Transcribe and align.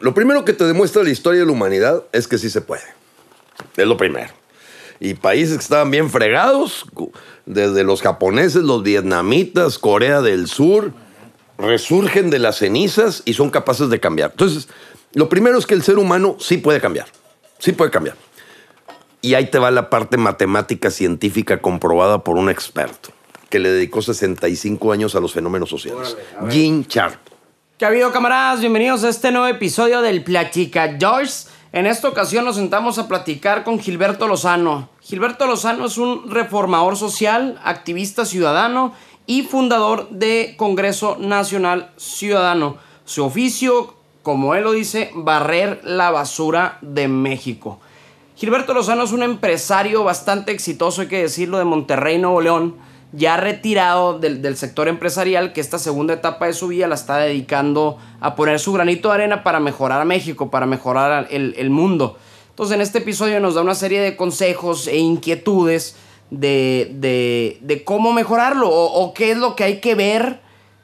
Lo 0.00 0.14
primero 0.14 0.44
que 0.44 0.52
te 0.52 0.64
demuestra 0.64 1.02
la 1.02 1.10
historia 1.10 1.40
de 1.40 1.46
la 1.46 1.52
humanidad 1.52 2.04
es 2.12 2.28
que 2.28 2.38
sí 2.38 2.50
se 2.50 2.60
puede. 2.60 2.84
Es 3.76 3.86
lo 3.86 3.96
primero. 3.96 4.32
Y 5.00 5.14
países 5.14 5.56
que 5.56 5.62
estaban 5.62 5.90
bien 5.90 6.10
fregados, 6.10 6.86
desde 7.46 7.82
los 7.82 8.02
japoneses, 8.02 8.62
los 8.62 8.82
vietnamitas, 8.82 9.78
Corea 9.78 10.20
del 10.20 10.46
Sur, 10.46 10.92
resurgen 11.56 12.30
de 12.30 12.38
las 12.38 12.58
cenizas 12.58 13.22
y 13.24 13.34
son 13.34 13.50
capaces 13.50 13.90
de 13.90 13.98
cambiar. 13.98 14.30
Entonces, 14.30 14.68
lo 15.14 15.28
primero 15.28 15.58
es 15.58 15.66
que 15.66 15.74
el 15.74 15.82
ser 15.82 15.98
humano 15.98 16.36
sí 16.38 16.58
puede 16.58 16.80
cambiar. 16.80 17.06
Sí 17.58 17.72
puede 17.72 17.90
cambiar. 17.90 18.16
Y 19.20 19.34
ahí 19.34 19.50
te 19.50 19.58
va 19.58 19.72
la 19.72 19.90
parte 19.90 20.16
matemática 20.16 20.90
científica 20.90 21.60
comprobada 21.60 22.22
por 22.22 22.36
un 22.36 22.50
experto 22.50 23.10
que 23.50 23.58
le 23.58 23.70
dedicó 23.70 24.02
65 24.02 24.92
años 24.92 25.14
a 25.16 25.20
los 25.20 25.32
fenómenos 25.32 25.70
sociales. 25.70 26.16
Jean 26.48 26.84
Sharp. 26.86 27.18
¿Qué 27.78 27.84
ha 27.84 27.88
habido, 27.88 28.10
camaradas? 28.10 28.58
Bienvenidos 28.58 29.04
a 29.04 29.08
este 29.08 29.30
nuevo 29.30 29.46
episodio 29.46 30.02
del 30.02 30.24
Platica 30.24 30.96
George. 30.98 31.46
En 31.70 31.86
esta 31.86 32.08
ocasión 32.08 32.44
nos 32.44 32.56
sentamos 32.56 32.98
a 32.98 33.06
platicar 33.06 33.62
con 33.62 33.78
Gilberto 33.78 34.26
Lozano. 34.26 34.88
Gilberto 35.00 35.46
Lozano 35.46 35.86
es 35.86 35.96
un 35.96 36.28
reformador 36.28 36.96
social, 36.96 37.60
activista 37.62 38.24
ciudadano 38.24 38.94
y 39.26 39.42
fundador 39.42 40.08
de 40.10 40.56
Congreso 40.56 41.18
Nacional 41.20 41.92
Ciudadano. 41.96 42.78
Su 43.04 43.24
oficio, 43.24 43.94
como 44.24 44.56
él 44.56 44.64
lo 44.64 44.72
dice, 44.72 45.12
barrer 45.14 45.80
la 45.84 46.10
basura 46.10 46.78
de 46.80 47.06
México. 47.06 47.78
Gilberto 48.34 48.74
Lozano 48.74 49.04
es 49.04 49.12
un 49.12 49.22
empresario 49.22 50.02
bastante 50.02 50.50
exitoso, 50.50 51.02
hay 51.02 51.06
que 51.06 51.22
decirlo, 51.22 51.58
de 51.58 51.64
Monterrey, 51.64 52.18
Nuevo 52.18 52.40
León 52.40 52.87
ya 53.12 53.36
retirado 53.38 54.18
del, 54.18 54.56
sector 54.56 54.88
empresarial, 54.88 55.52
que 55.52 55.60
esta 55.60 55.78
segunda 55.78 56.14
etapa 56.14 56.46
de 56.46 56.52
su 56.52 56.68
vida 56.68 56.86
la 56.86 56.94
está 56.94 57.16
dedicando 57.16 57.98
a 58.20 58.34
poner 58.34 58.60
su 58.60 58.72
granito 58.72 59.08
de 59.08 59.14
arena 59.14 59.42
para 59.42 59.60
mejorar 59.60 60.00
a 60.00 60.04
México, 60.04 60.50
para 60.50 60.66
mejorar 60.66 61.26
el, 61.30 61.70
mundo. 61.70 62.18
Entonces 62.50 62.74
en 62.74 62.82
este 62.82 62.98
episodio 62.98 63.40
nos 63.40 63.54
da 63.54 63.62
una 63.62 63.74
serie 63.74 64.00
de 64.00 64.16
consejos 64.16 64.88
e 64.88 64.98
inquietudes 64.98 65.96
de, 66.30 67.82
cómo 67.84 68.12
mejorarlo 68.12 68.68
o, 68.70 69.14
qué 69.14 69.30
es 69.30 69.38
lo 69.38 69.56
que 69.56 69.64
hay 69.64 69.80
que 69.80 69.94
ver 69.94 70.40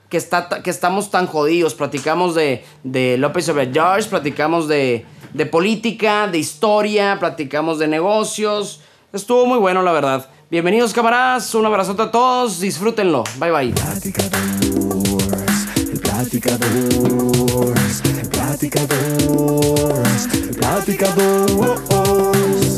que, 0.08 0.16
está, 0.16 0.48
que 0.62 0.70
estamos 0.70 1.10
tan 1.10 1.26
jodidos. 1.26 1.74
Platicamos 1.74 2.34
de, 2.34 2.64
de 2.84 3.18
López 3.18 3.52
George, 3.72 4.08
platicamos 4.08 4.66
de, 4.66 5.04
de 5.34 5.46
política, 5.46 6.26
de 6.28 6.38
historia, 6.38 7.18
platicamos 7.18 7.78
de 7.78 7.88
negocios. 7.88 8.80
Estuvo 9.12 9.44
muy 9.44 9.58
bueno, 9.58 9.82
la 9.82 9.92
verdad. 9.92 10.30
Bienvenidos 10.50 10.92
camaradas, 10.92 11.54
un 11.54 11.64
abrazote 11.64 12.02
a 12.02 12.10
todos, 12.10 12.60
disfrútenlo. 12.60 13.24
Bye 13.38 13.50
bye. 13.50 13.74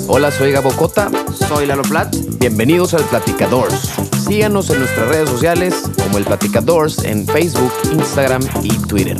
Hola, 0.08 0.31
soy 0.31 0.53
Gabo 0.53 0.70
Cota. 0.70 1.11
Soy 1.48 1.67
Lalo 1.67 1.83
Plat. 1.83 2.14
Bienvenidos 2.39 2.95
al 2.95 3.03
Platicadores. 3.05 3.92
Síganos 4.27 4.70
en 4.70 4.78
nuestras 4.78 5.08
redes 5.08 5.28
sociales 5.28 5.75
como 6.03 6.19
el 6.19 6.25
Platicadores 6.25 6.98
en 7.05 7.27
Facebook, 7.27 7.73
Instagram 7.92 8.42
y 8.62 8.69
Twitter. 8.86 9.19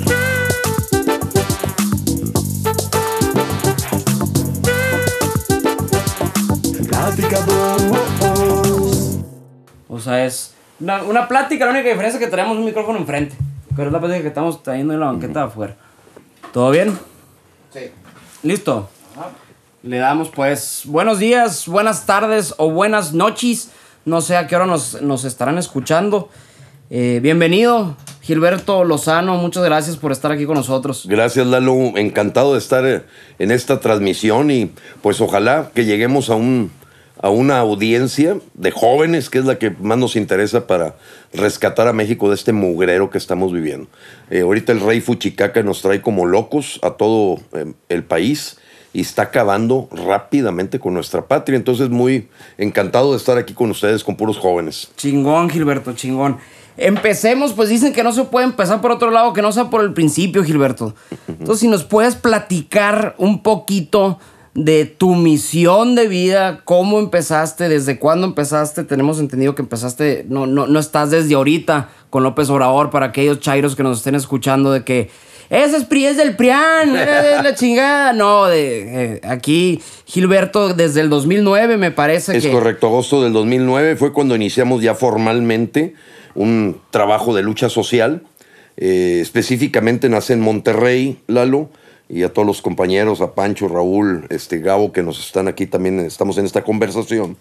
Sea, 10.07 10.25
es 10.25 10.55
una, 10.81 11.29
plática, 11.29 11.65
la 11.65 11.73
única 11.73 11.89
diferencia 11.89 12.19
es 12.19 12.25
que 12.25 12.31
tenemos 12.31 12.57
un 12.57 12.65
micrófono 12.65 12.99
enfrente. 12.99 13.35
Pero 13.75 13.89
es 13.89 13.93
la 13.93 13.99
plática 13.99 14.23
que 14.23 14.29
estamos 14.29 14.63
trayendo 14.63 14.95
en 14.95 15.01
la 15.01 15.07
banqueta 15.07 15.41
de 15.41 15.47
afuera. 15.47 15.77
¿Todo 16.53 16.71
bien? 16.71 16.99
Sí. 17.73 17.91
¿Listo? 18.43 18.89
Le 19.83 19.99
damos 19.99 20.31
pues 20.31 20.83
buenos 20.85 21.19
días, 21.19 21.69
buenas 21.69 22.07
tardes 22.07 22.55
o 22.57 22.71
buenas 22.71 23.13
noches. 23.13 23.71
No 24.05 24.21
sé 24.21 24.37
a 24.37 24.47
qué 24.47 24.57
hora 24.57 24.67
nos, 24.67 25.25
estarán 25.25 25.59
escuchando. 25.59 26.29
Eh, 26.91 27.21
bienvenido, 27.23 27.97
Gilberto 28.23 28.85
Lozano. 28.85 29.37
Muchas 29.37 29.65
gracias 29.65 29.97
por 29.97 30.13
estar 30.13 30.33
aquí 30.33 30.47
con 30.47 30.57
nosotros. 30.57 31.07
Gracias, 31.09 31.47
Lalo. 31.47 31.97
Encantado 31.97 32.53
de 32.53 32.59
estar 32.59 32.87
eh, 32.87 33.03
en 33.39 33.51
esta 33.51 33.81
transmisión 33.81 34.51
y 34.51 34.73
pues 35.03 35.21
ojalá 35.21 35.71
que 35.75 35.85
lleguemos 35.85 36.31
a 36.31 36.35
un 36.37 36.71
a 37.21 37.31
una 37.31 37.59
audiencia 37.59 38.39
de 38.55 38.71
jóvenes, 38.71 39.31
que 39.31 39.39
es 39.39 39.45
la 39.45 39.59
que 39.59 39.71
más 39.71 39.99
nos 39.99 40.17
interesa 40.17 40.67
para 40.67 40.97
rescatar 41.33 41.89
a 41.89 41.93
México 41.93 42.29
de 42.29 42.35
este 42.35 42.53
mugrero 42.53 43.11
que 43.11 43.19
estamos 43.19 43.53
viviendo. 43.53 43.89
Eh, 44.31 44.41
ahorita 44.41 44.73
el 44.73 44.81
rey 44.81 45.01
Fuchicaca 45.01 45.63
nos 45.63 45.83
trae 45.83 46.03
como 46.03 46.27
locos 46.27 46.79
a 46.83 46.91
todo 46.93 47.41
eh, 47.53 47.73
el 47.89 48.05
país 48.05 48.59
y 48.93 49.01
está 49.01 49.23
acabando 49.23 49.89
rápidamente 49.91 50.79
con 50.79 50.95
nuestra 50.95 51.27
patria. 51.27 51.57
Entonces, 51.57 51.91
muy 51.91 52.29
encantado 52.59 53.13
de 53.13 53.19
estar 53.19 53.37
aquí 53.37 53.53
con 53.53 53.71
ustedes, 53.71 54.03
con 54.03 54.17
puros 54.17 54.39
jóvenes. 54.39 54.91
Chingón, 54.97 55.51
Gilberto, 55.51 55.93
chingón. 55.93 56.39
Empecemos, 56.79 57.55
pues 57.55 57.69
dicen 57.71 57.93
que 57.93 58.03
no 58.03 58.13
se 58.13 58.25
puede 58.25 58.47
empezar 58.47 58.81
por 58.81 58.91
otro 58.91 59.11
lado, 59.11 59.33
que 59.33 59.41
no 59.41 59.53
sea 59.53 59.71
por 59.71 59.83
el 59.83 59.95
principio, 59.95 60.45
Gilberto. 60.45 60.95
Entonces, 61.29 61.61
si 61.61 61.69
nos 61.69 61.85
puedes 61.85 62.17
platicar 62.17 63.15
un 63.19 63.43
poquito 63.43 64.19
de 64.57 64.87
tu 64.87 65.15
misión 65.15 65.95
de 65.95 66.09
vida, 66.09 66.63
cómo 66.65 66.99
empezaste, 66.99 67.69
desde 67.69 67.99
cuándo 67.99 68.27
empezaste. 68.27 68.85
Tenemos 68.85 69.21
entendido 69.21 69.55
que 69.55 69.61
empezaste, 69.61 70.25
no, 70.29 70.47
no, 70.47 70.67
no 70.67 70.81
estás 70.81 71.11
desde 71.11 71.35
ahorita 71.35 71.91
con 72.09 72.23
López 72.23 72.49
Obrador 72.49 72.91
para 72.91 73.07
aquellos 73.07 73.39
chairos 73.39 73.77
que 73.77 73.83
nos 73.83 73.99
estén 73.99 74.15
escuchando 74.15 74.73
de 74.73 74.83
que 74.83 75.11
ese 75.51 75.77
es 75.77 75.85
PRI 75.85 76.07
es 76.07 76.17
del 76.17 76.37
PRIAN, 76.37 76.97
es 76.97 77.43
la 77.43 77.55
chingada. 77.55 78.15
No, 78.15 78.47
de 78.47 79.17
eh, 79.17 79.21
aquí 79.25 79.81
Gilberto 80.07 80.73
desde 80.73 81.03
el 81.03 81.11
2009 81.11 81.77
me 81.77 81.91
parece 81.91 82.35
es 82.35 82.43
que... 82.43 82.49
Es 82.49 82.55
correcto, 82.55 82.87
agosto 82.87 83.23
del 83.23 83.35
2009 83.35 83.97
fue 83.97 84.15
cuando 84.15 84.35
iniciamos 84.35 84.83
ya 84.83 84.95
formalmente 84.95 85.93
un 86.35 86.81
trabajo 86.91 87.35
de 87.35 87.43
lucha 87.43 87.69
social. 87.69 88.23
Eh, 88.79 89.19
específicamente 89.21 90.09
nace 90.09 90.33
en 90.33 90.41
Monterrey, 90.41 91.19
Lalo 91.27 91.69
y 92.09 92.23
a 92.23 92.33
todos 92.33 92.47
los 92.47 92.63
compañeros, 92.63 93.21
a 93.21 93.35
Pancho, 93.35 93.69
Raúl, 93.69 94.27
este 94.31 94.59
Gabo, 94.59 94.93
que 94.93 95.03
nos 95.03 95.19
están 95.19 95.49
aquí 95.49 95.67
también, 95.67 96.01
estamos 96.01 96.39
en 96.39 96.47
esta 96.47 96.63
conversación. 96.63 97.37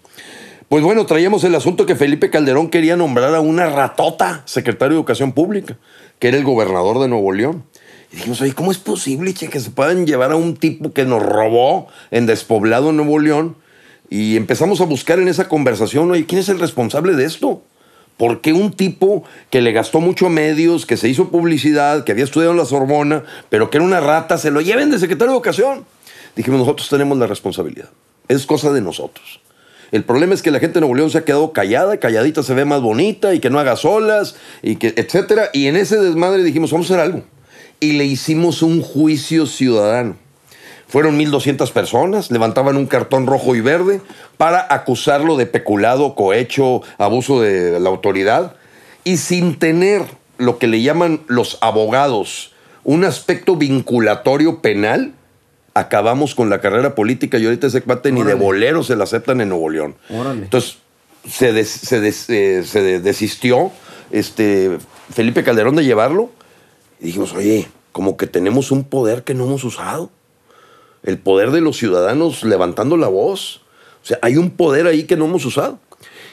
Pues 0.67 0.83
bueno, 0.83 1.05
traíamos 1.05 1.43
el 1.43 1.53
asunto 1.53 1.85
que 1.85 1.95
Felipe 1.95 2.31
Calderón 2.31 2.69
quería 2.69 2.95
nombrar 2.95 3.35
a 3.35 3.39
una 3.39 3.69
ratota 3.69 4.41
secretario 4.45 4.95
de 4.95 4.99
Educación 4.99 5.31
Pública, 5.31 5.77
que 6.17 6.29
era 6.29 6.37
el 6.37 6.43
gobernador 6.43 6.99
de 6.99 7.07
Nuevo 7.07 7.31
León. 7.31 7.63
Y 8.11 8.15
dijimos, 8.15 8.41
oye, 8.41 8.53
¿cómo 8.53 8.71
es 8.71 8.79
posible 8.79 9.33
che, 9.35 9.47
que 9.47 9.59
se 9.59 9.69
puedan 9.69 10.07
llevar 10.07 10.31
a 10.31 10.35
un 10.35 10.55
tipo 10.55 10.91
que 10.91 11.05
nos 11.05 11.21
robó 11.21 11.87
en 12.09 12.25
despoblado 12.25 12.91
Nuevo 12.91 13.19
León? 13.19 13.55
Y 14.09 14.37
empezamos 14.37 14.81
a 14.81 14.85
buscar 14.85 15.19
en 15.19 15.27
esa 15.27 15.47
conversación, 15.47 16.09
oye, 16.09 16.25
¿quién 16.25 16.39
es 16.39 16.49
el 16.49 16.59
responsable 16.59 17.13
de 17.13 17.25
esto? 17.25 17.61
¿Por 18.17 18.39
qué 18.39 18.53
un 18.53 18.71
tipo 18.71 19.23
que 19.49 19.61
le 19.61 19.73
gastó 19.73 19.99
mucho 19.99 20.29
medios, 20.29 20.85
que 20.85 20.95
se 20.95 21.09
hizo 21.09 21.29
publicidad, 21.29 22.05
que 22.05 22.13
había 22.13 22.23
estudiado 22.23 22.53
en 22.53 22.57
la 22.57 22.65
Sorbona, 22.65 23.23
pero 23.49 23.69
que 23.69 23.77
era 23.77 23.85
una 23.85 23.99
rata, 23.99 24.37
se 24.37 24.51
lo 24.51 24.61
lleven 24.61 24.89
de 24.89 24.99
secretario 24.99 25.31
de 25.31 25.37
Educación? 25.37 25.85
Dijimos, 26.35 26.61
nosotros 26.61 26.87
tenemos 26.87 27.17
la 27.17 27.27
responsabilidad. 27.27 27.89
Es 28.27 28.45
cosa 28.45 28.71
de 28.71 28.81
nosotros. 28.81 29.41
El 29.91 30.03
problema 30.03 30.33
es 30.33 30.41
que 30.41 30.51
la 30.51 30.59
gente 30.59 30.75
de 30.75 30.81
Nuevo 30.81 30.95
León 30.95 31.09
se 31.09 31.19
ha 31.19 31.25
quedado 31.25 31.51
callada, 31.53 31.99
calladita 31.99 32.41
se 32.41 32.53
ve 32.53 32.65
más 32.65 32.81
bonita 32.81 33.33
y 33.33 33.39
que 33.39 33.49
no 33.49 33.59
haga 33.59 33.75
solas, 33.75 34.35
y 34.61 34.77
que, 34.77 34.93
etcétera. 34.95 35.49
Y 35.53 35.67
en 35.67 35.75
ese 35.75 35.97
desmadre 35.97 36.43
dijimos, 36.43 36.71
vamos 36.71 36.89
a 36.89 36.93
hacer 36.95 37.05
algo. 37.05 37.23
Y 37.79 37.93
le 37.93 38.05
hicimos 38.05 38.61
un 38.61 38.81
juicio 38.81 39.45
ciudadano. 39.45 40.15
Fueron 40.87 41.19
1.200 41.19 41.71
personas, 41.71 42.31
levantaban 42.31 42.77
un 42.77 42.85
cartón 42.85 43.25
rojo 43.25 43.55
y 43.55 43.61
verde 43.61 44.01
para 44.37 44.65
acusarlo 44.69 45.37
de 45.37 45.45
peculado, 45.45 46.15
cohecho, 46.15 46.81
abuso 46.97 47.41
de 47.41 47.79
la 47.79 47.89
autoridad, 47.89 48.55
y 49.03 49.17
sin 49.17 49.57
tener 49.57 50.03
lo 50.37 50.57
que 50.57 50.67
le 50.67 50.81
llaman 50.81 51.21
los 51.27 51.57
abogados 51.61 52.51
un 52.85 53.03
aspecto 53.03 53.55
vinculatorio 53.55 54.61
penal, 54.61 55.13
acabamos 55.73 56.35
con 56.35 56.49
la 56.49 56.61
carrera 56.61 56.95
política 56.95 57.37
y 57.37 57.45
ahorita 57.45 57.67
ese 57.67 57.81
cuate 57.81 58.11
ni 58.11 58.23
de 58.23 58.35
bolero 58.35 58.83
se 58.83 58.95
la 58.95 59.03
aceptan 59.03 59.41
en 59.41 59.49
Nuevo 59.49 59.69
León. 59.69 59.95
Entonces 60.09 60.77
se, 61.27 61.49
eh, 61.49 62.63
se, 62.63 62.99
desistió 63.01 63.71
este, 64.11 64.77
Felipe 65.11 65.43
Calderón 65.43 65.75
de 65.75 65.83
llevarlo 65.83 66.29
y 67.01 67.07
dijimos, 67.07 67.33
oye, 67.33 67.67
como 67.91 68.17
que 68.17 68.27
tenemos 68.27 68.71
un 68.71 68.83
poder 68.83 69.23
que 69.23 69.33
no 69.33 69.45
hemos 69.45 69.63
usado 69.63 70.11
el 71.03 71.17
poder 71.17 71.51
de 71.51 71.61
los 71.61 71.77
ciudadanos 71.77 72.43
levantando 72.43 72.97
la 72.97 73.07
voz. 73.07 73.61
O 74.05 74.07
sea, 74.07 74.19
hay 74.21 74.37
un 74.37 74.51
poder 74.51 74.85
ahí 74.85 75.03
que 75.03 75.17
no 75.17 75.25
hemos 75.25 75.43
usado. 75.45 75.79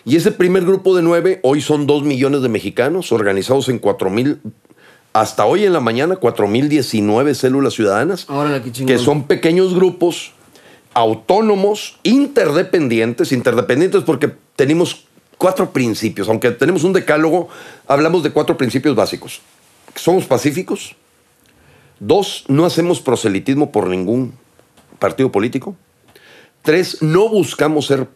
Y 0.04 0.16
ese 0.16 0.30
primer 0.30 0.64
grupo 0.64 0.94
de 0.94 1.02
nueve, 1.02 1.40
hoy 1.42 1.62
son 1.62 1.86
dos 1.86 2.04
millones 2.04 2.42
de 2.42 2.50
mexicanos 2.50 3.10
organizados 3.10 3.70
en 3.70 3.78
cuatro 3.78 4.10
mil, 4.10 4.40
hasta 5.14 5.46
hoy 5.46 5.64
en 5.64 5.72
la 5.72 5.80
mañana, 5.80 6.16
cuatro 6.16 6.46
mil 6.46 6.68
diecinueve 6.68 7.34
células 7.34 7.74
ciudadanas, 7.74 8.26
que 8.86 8.98
son 8.98 9.24
pequeños 9.24 9.74
grupos 9.74 10.32
autónomos, 10.94 11.98
interdependientes, 12.02 13.32
interdependientes 13.32 14.02
porque 14.04 14.30
tenemos 14.54 15.06
cuatro 15.38 15.72
principios, 15.72 16.28
aunque 16.28 16.50
tenemos 16.50 16.84
un 16.84 16.92
decálogo, 16.92 17.48
hablamos 17.88 18.22
de 18.22 18.30
cuatro 18.30 18.58
principios 18.58 18.94
básicos. 18.94 19.40
Somos 19.96 20.26
pacíficos, 20.26 20.94
Dos, 22.04 22.44
no 22.48 22.64
hacemos 22.64 23.00
proselitismo 23.00 23.70
por 23.70 23.86
ningún 23.86 24.32
partido 24.98 25.30
político. 25.30 25.76
Tres, 26.62 27.02
no 27.02 27.28
buscamos 27.28 27.86
ser 27.86 28.06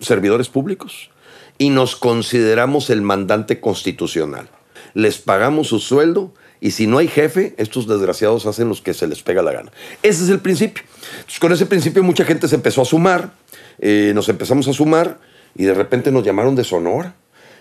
servidores 0.00 0.48
públicos 0.48 1.10
y 1.58 1.70
nos 1.70 1.94
consideramos 1.94 2.90
el 2.90 3.02
mandante 3.02 3.60
constitucional. 3.60 4.48
Les 4.94 5.18
pagamos 5.18 5.68
su 5.68 5.78
sueldo 5.78 6.34
y 6.60 6.72
si 6.72 6.86
no 6.86 6.98
hay 6.98 7.06
jefe, 7.06 7.54
estos 7.56 7.86
desgraciados 7.86 8.46
hacen 8.46 8.68
los 8.68 8.80
que 8.80 8.94
se 8.94 9.06
les 9.06 9.22
pega 9.22 9.42
la 9.42 9.52
gana. 9.52 9.72
Ese 10.02 10.24
es 10.24 10.30
el 10.30 10.40
principio. 10.40 10.82
Entonces, 11.18 11.38
con 11.38 11.52
ese 11.52 11.66
principio 11.66 12.02
mucha 12.02 12.24
gente 12.24 12.48
se 12.48 12.56
empezó 12.56 12.82
a 12.82 12.84
sumar, 12.84 13.32
eh, 13.78 14.12
nos 14.14 14.28
empezamos 14.28 14.66
a 14.66 14.72
sumar 14.72 15.20
y 15.54 15.64
de 15.64 15.74
repente 15.74 16.10
nos 16.10 16.24
llamaron 16.24 16.56
de 16.56 16.64
Sonora. 16.64 17.14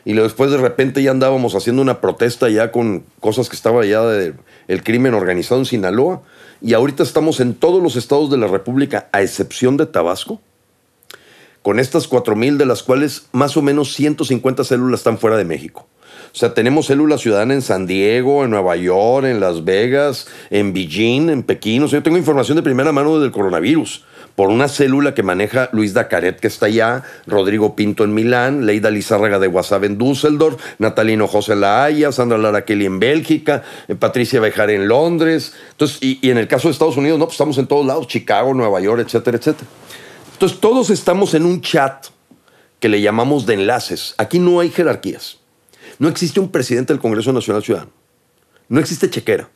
Y 0.06 0.14
después 0.14 0.52
de 0.52 0.58
repente 0.58 1.02
ya 1.02 1.12
andábamos 1.12 1.56
haciendo 1.56 1.82
una 1.82 2.02
protesta 2.02 2.50
ya 2.50 2.72
con 2.72 3.04
cosas 3.20 3.50
que 3.50 3.56
estaba 3.56 3.86
ya 3.86 4.02
del 4.04 4.36
el 4.68 4.84
crimen 4.84 5.14
organizado 5.14 5.60
en 5.62 5.66
Sinaloa. 5.66 6.22
Y 6.62 6.74
ahorita 6.74 7.04
estamos 7.04 7.40
en 7.40 7.54
todos 7.54 7.82
los 7.82 7.96
estados 7.96 8.30
de 8.30 8.38
la 8.38 8.48
República, 8.48 9.10
a 9.12 9.22
excepción 9.22 9.76
de 9.78 9.86
Tabasco, 9.86 10.42
con 11.62 11.80
estas 11.80 12.10
4.000 12.10 12.58
de 12.58 12.66
las 12.66 12.84
cuales 12.84 13.28
más 13.32 13.58
o 13.58 13.62
menos 13.62 13.94
150 13.94 14.64
células 14.64 15.02
están 15.02 15.18
fuera 15.18 15.38
de 15.38 15.46
México. 15.46 15.88
O 16.34 16.36
sea, 16.36 16.54
tenemos 16.54 16.88
células 16.88 17.22
ciudadanas 17.22 17.56
en 17.56 17.62
San 17.62 17.86
Diego, 17.86 18.44
en 18.44 18.50
Nueva 18.50 18.76
York, 18.76 19.26
en 19.26 19.40
Las 19.40 19.64
Vegas, 19.64 20.28
en 20.50 20.74
Beijing, 20.74 21.30
en 21.30 21.44
Pekín. 21.44 21.84
O 21.84 21.88
sea, 21.88 22.00
yo 22.00 22.04
tengo 22.04 22.18
información 22.18 22.56
de 22.56 22.64
primera 22.64 22.92
mano 22.92 23.20
del 23.20 23.32
coronavirus 23.32 24.04
por 24.36 24.50
una 24.50 24.68
célula 24.68 25.14
que 25.14 25.24
maneja 25.24 25.70
Luis 25.74 25.94
Dacaret, 25.94 26.40
que 26.40 26.48
está 26.48 26.66
allá, 26.66 27.04
Rodrigo 27.28 27.76
Pinto 27.76 28.04
en 28.04 28.14
Milán, 28.14 28.66
Leida 28.66 28.90
Lizárraga 28.90 29.40
de 29.40 29.48
WhatsApp 29.48 29.84
en 29.84 29.98
Düsseldorf, 29.98 30.62
Natalino 30.80 31.28
José 31.28 31.54
en 31.54 31.62
La 31.62 31.84
Haya, 31.84 32.12
Sandra 32.12 32.38
Lara 32.38 32.66
Kelly 32.66 32.86
en 32.86 33.00
Bélgica, 33.00 33.64
eh, 33.88 33.96
Patricia 33.96 34.40
Bejar 34.40 34.72
en 34.72 34.88
Londres. 34.88 35.54
Entonces, 35.72 36.00
y, 36.02 36.20
y, 36.22 36.32
en 36.32 36.38
el 36.38 36.48
caso 36.48 36.68
de 36.68 36.72
Estados 36.72 36.98
Unidos, 36.98 37.20
no, 37.20 37.26
pues 37.26 37.36
estamos 37.36 37.58
en 37.58 37.68
todos 37.68 37.86
lados, 37.86 38.08
Chicago, 38.08 38.54
Nueva 38.54 38.80
York, 38.82 39.02
etcétera, 39.06 39.38
etcétera. 39.38 39.70
Entonces, 40.34 40.60
todos 40.60 40.90
estamos 40.90 41.34
en 41.36 41.46
un 41.46 41.62
chat 41.62 42.08
que 42.80 42.90
le 42.90 43.02
llamamos 43.02 43.46
de 43.46 43.54
enlaces. 43.54 44.16
Aquí 44.18 44.40
no 44.40 44.60
hay 44.60 44.70
jerarquías. 44.70 45.38
No 46.00 46.10
existe 46.10 46.40
un 46.40 46.50
presidente 46.50 46.92
del 46.92 47.02
Congreso 47.02 47.32
Nacional 47.32 47.64
Ciudadano. 47.64 47.92
No 48.68 48.80
existe 48.80 49.10
chequera. 49.10 49.50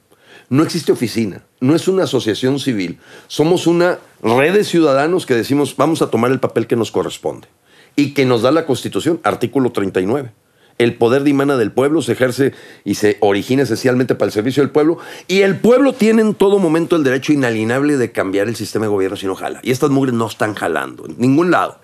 No 0.49 0.63
existe 0.63 0.91
oficina. 0.91 1.43
No 1.59 1.75
es 1.75 1.87
una 1.87 2.03
asociación 2.03 2.59
civil. 2.59 2.99
Somos 3.27 3.67
una 3.67 3.99
red 4.21 4.53
de 4.53 4.63
ciudadanos 4.63 5.25
que 5.25 5.35
decimos 5.35 5.75
vamos 5.75 6.01
a 6.01 6.09
tomar 6.09 6.31
el 6.31 6.39
papel 6.39 6.67
que 6.67 6.75
nos 6.75 6.91
corresponde 6.91 7.47
y 7.95 8.13
que 8.13 8.25
nos 8.25 8.41
da 8.41 8.51
la 8.51 8.65
Constitución, 8.65 9.19
artículo 9.23 9.71
39. 9.71 10.31
El 10.77 10.95
poder 10.95 11.23
dimana 11.23 11.57
del 11.57 11.71
pueblo 11.71 12.03
se 12.03 12.11
ejerce 12.11 12.53
y 12.85 12.95
se 12.95 13.17
origina 13.19 13.63
esencialmente 13.63 14.13
para 14.13 14.27
el 14.27 14.31
servicio 14.31 14.61
del 14.61 14.69
pueblo. 14.69 14.99
Y 15.27 15.41
el 15.41 15.57
pueblo 15.57 15.93
tiene 15.93 16.21
en 16.21 16.35
todo 16.35 16.59
momento 16.59 16.95
el 16.95 17.03
derecho 17.03 17.33
inalienable 17.33 17.97
de 17.97 18.11
cambiar 18.11 18.47
el 18.47 18.55
sistema 18.55 18.85
de 18.85 18.91
gobierno 18.91 19.17
si 19.17 19.25
no 19.25 19.35
jala. 19.35 19.59
Y 19.63 19.71
estas 19.71 19.89
mugres 19.89 20.13
no 20.13 20.27
están 20.27 20.53
jalando 20.53 21.07
en 21.07 21.15
ningún 21.17 21.49
lado. 21.49 21.79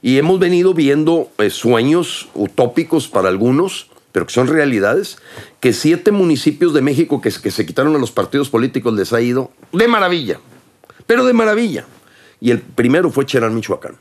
Y 0.00 0.18
hemos 0.18 0.38
venido 0.38 0.74
viendo 0.74 1.28
eh, 1.38 1.50
sueños 1.50 2.28
utópicos 2.34 3.08
para 3.08 3.28
algunos, 3.28 3.90
pero 4.12 4.26
que 4.26 4.32
son 4.32 4.46
realidades, 4.46 5.18
que 5.58 5.72
siete 5.72 6.12
municipios 6.12 6.72
de 6.72 6.82
México 6.82 7.20
que, 7.20 7.30
que 7.30 7.50
se 7.50 7.66
quitaron 7.66 7.96
a 7.96 7.98
los 7.98 8.12
partidos 8.12 8.48
políticos 8.48 8.94
les 8.94 9.12
ha 9.12 9.20
ido 9.20 9.50
de 9.72 9.88
maravilla, 9.88 10.40
pero 11.10 11.24
de 11.24 11.32
maravilla. 11.32 11.86
Y 12.40 12.52
el 12.52 12.60
primero 12.60 13.10
fue 13.10 13.26
Cherán, 13.26 13.52
Michoacán 13.52 13.96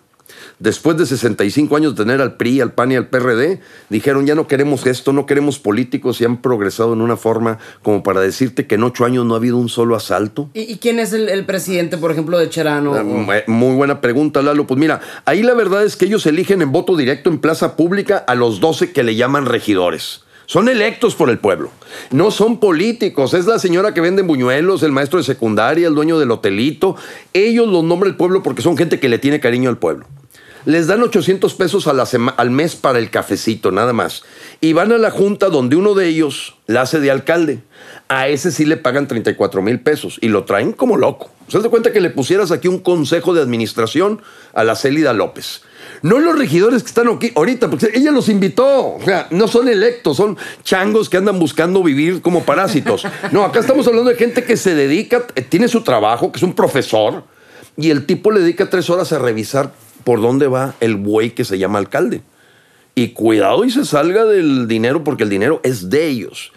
después 0.59 0.95
de 0.97 1.05
65 1.05 1.75
años 1.75 1.95
de 1.95 2.03
tener 2.03 2.21
al 2.21 2.35
PRI, 2.35 2.61
al 2.61 2.73
PAN 2.73 2.91
y 2.91 2.95
al 2.97 3.07
PRD, 3.07 3.61
dijeron 3.89 4.27
ya 4.27 4.35
no 4.35 4.45
queremos 4.45 4.85
esto, 4.85 5.11
no 5.11 5.25
queremos 5.25 5.57
políticos 5.57 6.21
y 6.21 6.25
han 6.25 6.41
progresado 6.41 6.93
en 6.93 7.01
una 7.01 7.17
forma 7.17 7.57
como 7.81 8.03
para 8.03 8.21
decirte 8.21 8.67
que 8.67 8.75
en 8.75 8.83
ocho 8.83 9.05
años 9.05 9.25
no 9.25 9.33
ha 9.33 9.37
habido 9.37 9.57
un 9.57 9.69
solo 9.69 9.95
asalto. 9.95 10.49
¿Y, 10.53 10.73
y 10.73 10.77
quién 10.77 10.99
es 10.99 11.13
el, 11.13 11.29
el, 11.29 11.45
presidente, 11.45 11.97
por 11.97 12.11
ejemplo, 12.11 12.37
de 12.37 12.49
Cherano? 12.49 12.93
Ah, 12.93 13.03
muy 13.47 13.75
buena 13.75 14.01
pregunta, 14.01 14.43
Lalo. 14.43 14.67
Pues 14.67 14.79
mira, 14.79 14.99
ahí 15.25 15.41
la 15.41 15.55
verdad 15.55 15.83
es 15.83 15.95
que 15.95 16.05
ellos 16.05 16.27
eligen 16.27 16.61
en 16.61 16.71
voto 16.71 16.95
directo 16.95 17.31
en 17.31 17.39
plaza 17.39 17.75
pública 17.75 18.17
a 18.17 18.35
los 18.35 18.59
12 18.59 18.91
que 18.91 19.01
le 19.01 19.15
llaman 19.15 19.45
regidores. 19.45 20.23
Son 20.49 20.67
electos 20.67 21.13
por 21.13 21.29
el 21.29 21.37
pueblo. 21.37 21.69
No 22.09 22.31
son 22.31 22.59
políticos. 22.59 23.35
Es 23.35 23.45
la 23.45 23.59
señora 23.59 23.93
que 23.93 24.01
vende 24.01 24.23
buñuelos, 24.23 24.81
el 24.81 24.91
maestro 24.91 25.19
de 25.19 25.23
secundaria, 25.23 25.87
el 25.87 25.93
dueño 25.93 26.17
del 26.17 26.31
hotelito. 26.31 26.95
Ellos 27.33 27.67
los 27.67 27.83
nombra 27.83 28.09
el 28.09 28.15
pueblo 28.15 28.41
porque 28.41 28.63
son 28.63 28.75
gente 28.75 28.99
que 28.99 29.09
le 29.09 29.19
tiene 29.19 29.39
cariño 29.39 29.69
al 29.69 29.77
pueblo 29.77 30.07
les 30.65 30.87
dan 30.87 31.01
800 31.01 31.53
pesos 31.55 31.87
al 31.87 32.51
mes 32.51 32.75
para 32.75 32.99
el 32.99 33.09
cafecito, 33.09 33.71
nada 33.71 33.93
más. 33.93 34.23
Y 34.61 34.73
van 34.73 34.91
a 34.91 34.97
la 34.97 35.09
junta 35.09 35.49
donde 35.49 35.77
uno 35.77 35.93
de 35.93 36.07
ellos 36.07 36.55
la 36.67 36.81
hace 36.81 36.99
de 36.99 37.11
alcalde. 37.11 37.61
A 38.09 38.27
ese 38.27 38.51
sí 38.51 38.65
le 38.65 38.75
pagan 38.75 39.07
34 39.07 39.61
mil 39.61 39.79
pesos 39.79 40.17
y 40.21 40.27
lo 40.27 40.43
traen 40.43 40.73
como 40.73 40.97
loco. 40.97 41.29
¿Se 41.47 41.57
das 41.57 41.67
cuenta 41.67 41.93
que 41.93 42.01
le 42.01 42.09
pusieras 42.09 42.51
aquí 42.51 42.67
un 42.67 42.79
consejo 42.79 43.33
de 43.33 43.41
administración 43.41 44.21
a 44.53 44.63
la 44.63 44.75
Célida 44.75 45.13
López? 45.13 45.61
No 46.01 46.19
los 46.19 46.37
regidores 46.37 46.83
que 46.83 46.89
están 46.89 47.07
aquí 47.07 47.31
ahorita, 47.35 47.69
porque 47.69 47.89
ella 47.93 48.11
los 48.11 48.29
invitó. 48.29 48.95
O 48.95 49.01
sea, 49.03 49.27
no 49.31 49.47
son 49.47 49.67
electos, 49.67 50.17
son 50.17 50.37
changos 50.63 51.09
que 51.09 51.17
andan 51.17 51.39
buscando 51.39 51.81
vivir 51.81 52.21
como 52.21 52.43
parásitos. 52.43 53.05
No, 53.31 53.43
acá 53.43 53.59
estamos 53.59 53.87
hablando 53.87 54.09
de 54.09 54.15
gente 54.17 54.43
que 54.43 54.57
se 54.57 54.75
dedica, 54.75 55.25
eh, 55.35 55.41
tiene 55.41 55.67
su 55.67 55.81
trabajo, 55.81 56.31
que 56.31 56.37
es 56.37 56.43
un 56.43 56.53
profesor, 56.53 57.23
y 57.77 57.91
el 57.91 58.05
tipo 58.05 58.31
le 58.31 58.41
dedica 58.41 58.69
tres 58.69 58.89
horas 58.89 59.11
a 59.11 59.19
revisar 59.19 59.71
por 60.03 60.21
dónde 60.21 60.47
va 60.47 60.75
el 60.79 60.95
buey 60.95 61.31
que 61.31 61.45
se 61.45 61.57
llama 61.57 61.79
alcalde. 61.79 62.21
Y 62.95 63.09
cuidado 63.09 63.63
y 63.63 63.71
se 63.71 63.85
salga 63.85 64.25
del 64.25 64.67
dinero 64.67 65.03
porque 65.03 65.23
el 65.23 65.29
dinero 65.29 65.61
es 65.63 65.89
de 65.89 66.07
ellos. 66.07 66.51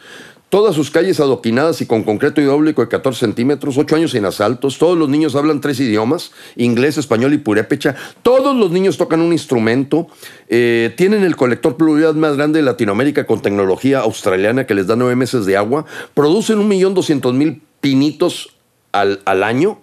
Todas 0.52 0.74
sus 0.74 0.90
calles 0.90 1.18
adoquinadas 1.18 1.80
y 1.80 1.86
con 1.86 2.02
concreto 2.02 2.42
hidráulico 2.42 2.82
de 2.82 2.88
14 2.88 3.20
centímetros, 3.20 3.78
8 3.78 3.96
años 3.96 4.10
sin 4.10 4.26
asaltos, 4.26 4.76
todos 4.76 4.98
los 4.98 5.08
niños 5.08 5.34
hablan 5.34 5.62
tres 5.62 5.80
idiomas, 5.80 6.32
inglés, 6.56 6.98
español 6.98 7.32
y 7.32 7.38
purépecha, 7.38 7.96
todos 8.20 8.54
los 8.54 8.70
niños 8.70 8.98
tocan 8.98 9.22
un 9.22 9.32
instrumento, 9.32 10.08
eh, 10.48 10.92
tienen 10.94 11.22
el 11.22 11.36
colector 11.36 11.78
pluvial 11.78 12.16
más 12.16 12.36
grande 12.36 12.58
de 12.58 12.66
Latinoamérica 12.66 13.24
con 13.26 13.40
tecnología 13.40 14.00
australiana 14.00 14.66
que 14.66 14.74
les 14.74 14.86
da 14.86 14.94
nueve 14.94 15.16
meses 15.16 15.46
de 15.46 15.56
agua, 15.56 15.86
producen 16.12 16.58
un 16.58 16.68
millón 16.68 16.92
doscientos 16.92 17.32
mil 17.32 17.62
pinitos 17.80 18.54
al, 18.92 19.22
al 19.24 19.44
año, 19.44 19.78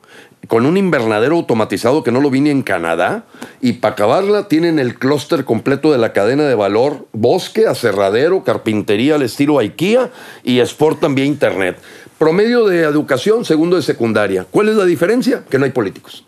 con 0.50 0.66
un 0.66 0.78
invernadero 0.78 1.36
automatizado 1.36 2.04
que 2.04 2.12
no 2.12 2.20
lo 2.20 2.32
vi 2.32 2.42
ni 2.42 2.50
en 2.50 2.64
Canadá. 2.64 3.24
Y 3.62 3.74
para 3.74 3.94
acabarla, 3.94 4.48
tienen 4.48 4.80
el 4.80 4.96
clúster 4.96 5.46
completo 5.46 5.92
de 5.92 6.00
la 6.00 6.12
cadena 6.12 6.44
de 6.44 6.56
valor: 6.56 7.08
bosque, 7.14 7.68
aserradero, 7.68 8.44
carpintería 8.44 9.16
al 9.16 9.22
estilo 9.22 9.60
IKEA 9.60 10.10
y 10.44 10.60
exportan 10.60 11.14
vía 11.14 11.26
internet. 11.26 11.78
Promedio 12.18 12.66
de 12.66 12.82
educación, 12.82 13.46
segundo 13.46 13.78
de 13.78 13.84
secundaria. 13.84 14.46
¿Cuál 14.50 14.70
es 14.70 14.76
la 14.76 14.86
diferencia? 14.86 15.44
Que 15.50 15.60
no 15.60 15.66
hay 15.66 15.72
políticos. 15.72 16.26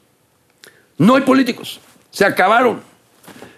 No 0.99 1.15
hay 1.15 1.23
políticos. 1.23 1.81
Se 2.11 2.23
acabaron. 2.23 2.90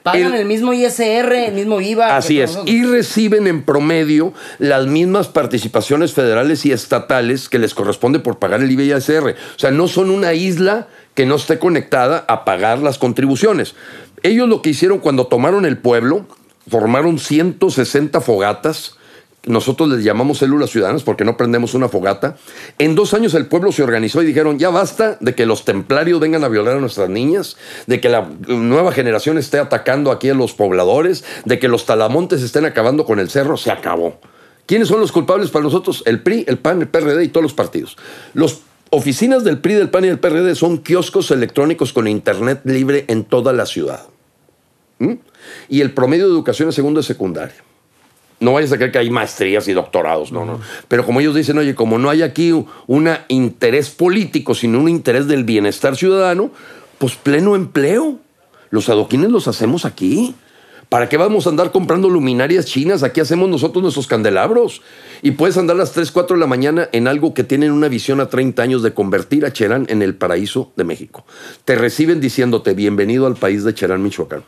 Pagan 0.04 0.34
el, 0.34 0.42
el, 0.42 0.46
mismo 0.46 0.74
ISR, 0.74 1.34
el 1.34 1.54
mismo 1.54 1.80
IVA. 1.80 2.18
Así 2.18 2.42
es. 2.42 2.60
Y 2.66 2.84
reciben 2.84 3.48
en 3.48 3.64
promedio 3.64 4.34
las 4.60 4.86
mismas 4.86 5.30
participaciones 5.30 6.14
federales 6.14 6.66
y 6.66 6.74
estatales 6.74 7.48
que 7.48 7.58
les 7.58 7.74
corresponde 7.74 8.20
por 8.20 8.38
pagar 8.38 8.62
el 8.62 8.70
IVA 8.70 8.84
y 8.84 8.94
ISR. 8.94 9.30
O 9.56 9.60
sea, 9.60 9.72
no 9.72 9.88
son 9.88 10.10
una 10.10 10.34
isla 10.34 10.88
que 11.14 11.26
no 11.26 11.36
esté 11.36 11.58
conectada 11.58 12.26
a 12.28 12.44
pagar 12.44 12.80
las 12.80 12.98
contribuciones. 12.98 13.76
Ellos 14.24 14.50
lo 14.50 14.62
que 14.62 14.72
hicieron 14.72 15.00
cuando 15.00 15.28
tomaron 15.28 15.66
el 15.66 15.78
pueblo, 15.78 16.26
formaron 16.70 17.18
160 17.18 18.20
fogatas 18.22 18.98
nosotros 19.46 19.90
les 19.90 20.04
llamamos 20.04 20.38
células 20.38 20.70
ciudadanas 20.70 21.04
porque 21.04 21.26
no 21.26 21.36
prendemos 21.36 21.74
una 21.74 21.90
fogata. 21.90 22.38
En 22.78 22.96
dos 22.96 23.14
años 23.14 23.34
el 23.34 23.48
pueblo 23.48 23.72
se 23.72 23.84
organizó 23.84 24.22
y 24.22 24.26
dijeron, 24.26 24.58
ya 24.58 24.70
basta 24.70 25.18
de 25.20 25.36
que 25.36 25.46
los 25.46 25.66
templarios 25.66 26.20
vengan 26.20 26.44
a 26.44 26.48
violar 26.48 26.78
a 26.78 26.80
nuestras 26.80 27.10
niñas, 27.10 27.58
de 27.86 28.00
que 28.00 28.08
la 28.08 28.30
nueva 28.48 28.94
generación 28.94 29.38
esté 29.38 29.60
atacando 29.60 30.12
aquí 30.12 30.30
a 30.30 30.34
los 30.34 30.54
pobladores, 30.54 31.26
de 31.44 31.60
que 31.60 31.68
los 31.68 31.86
talamontes 31.86 32.42
estén 32.42 32.66
acabando 32.66 33.06
con 33.06 33.20
el 33.20 33.30
cerro, 33.30 33.58
se 33.58 33.72
acabó. 33.72 34.20
¿Quiénes 34.66 34.88
son 34.88 35.02
los 35.02 35.12
culpables 35.12 35.50
para 35.50 35.64
nosotros? 35.64 36.04
El 36.06 36.22
PRI, 36.22 36.46
el 36.48 36.58
PAN, 36.58 36.82
el 36.82 36.88
PRD 36.88 37.26
y 37.26 37.28
todos 37.28 37.44
los 37.44 37.54
partidos. 37.54 37.98
Los 38.34 38.62
oficinas 38.92 39.44
del 39.44 39.60
PRI, 39.60 39.74
del 39.74 39.90
PAN 39.90 40.06
y 40.06 40.08
del 40.08 40.20
PRD 40.20 40.56
son 40.56 40.78
kioscos 40.78 41.32
electrónicos 41.32 41.92
con 41.92 42.08
internet 42.08 42.62
libre 42.64 43.04
en 43.10 43.26
toda 43.26 43.52
la 43.52 43.66
ciudad. 43.66 44.06
¿Mm? 45.00 45.16
Y 45.68 45.82
el 45.82 45.92
promedio 45.92 46.28
de 46.28 46.32
educación 46.32 46.70
es 46.70 46.76
segundo 46.76 47.02
y 47.02 47.04
secundaria. 47.04 47.58
No 48.44 48.52
vayas 48.52 48.74
a 48.74 48.76
creer 48.76 48.92
que 48.92 49.00
hay 49.00 49.10
maestrías 49.10 49.70
y 49.70 49.74
doctorados, 49.74 50.34
no, 50.34 50.44
no. 50.44 50.60
Pero 50.90 51.06
como 51.06 51.22
ellos 51.22 51.34
dicen, 51.34 51.58
oye, 51.58 51.76
como 51.76 51.98
no 51.98 52.10
hay 52.10 52.24
aquí 52.24 52.52
un 52.88 53.10
interés 53.30 53.90
político, 53.90 54.54
sino 54.54 54.82
un 54.82 54.90
interés 54.90 55.28
del 55.28 55.46
bienestar 55.46 55.96
ciudadano, 55.96 56.52
pues 56.98 57.16
pleno 57.16 57.56
empleo. 57.56 58.20
Los 58.70 58.90
adoquines 58.90 59.32
los 59.32 59.48
hacemos 59.48 59.86
aquí. 59.86 60.36
¿Para 60.90 61.08
qué 61.08 61.16
vamos 61.16 61.48
a 61.48 61.52
andar 61.52 61.72
comprando 61.72 62.10
luminarias 62.10 62.66
chinas? 62.66 63.02
Aquí 63.04 63.22
hacemos 63.22 63.48
nosotros 63.48 63.82
nuestros 63.82 64.08
candelabros. 64.08 64.82
Y 65.22 65.32
puedes 65.32 65.56
andar 65.56 65.78
a 65.78 65.80
las 65.80 65.94
3, 65.94 66.12
4 66.12 66.36
de 66.36 66.42
la 66.42 66.46
mañana 66.46 66.90
en 66.92 67.08
algo 67.08 67.34
que 67.34 67.46
tienen 67.46 67.72
una 67.72 67.88
visión 67.88 68.20
a 68.20 68.28
30 68.28 68.62
años 68.62 68.84
de 68.84 68.94
convertir 68.94 69.46
a 69.46 69.54
Cherán 69.54 69.86
en 69.88 70.02
el 70.02 70.16
paraíso 70.16 70.74
de 70.76 70.84
México. 70.84 71.26
Te 71.64 71.76
reciben 71.76 72.20
diciéndote 72.20 72.74
bienvenido 72.74 73.26
al 73.26 73.36
país 73.36 73.64
de 73.64 73.74
Cherán, 73.74 74.04
Michoacán. 74.04 74.44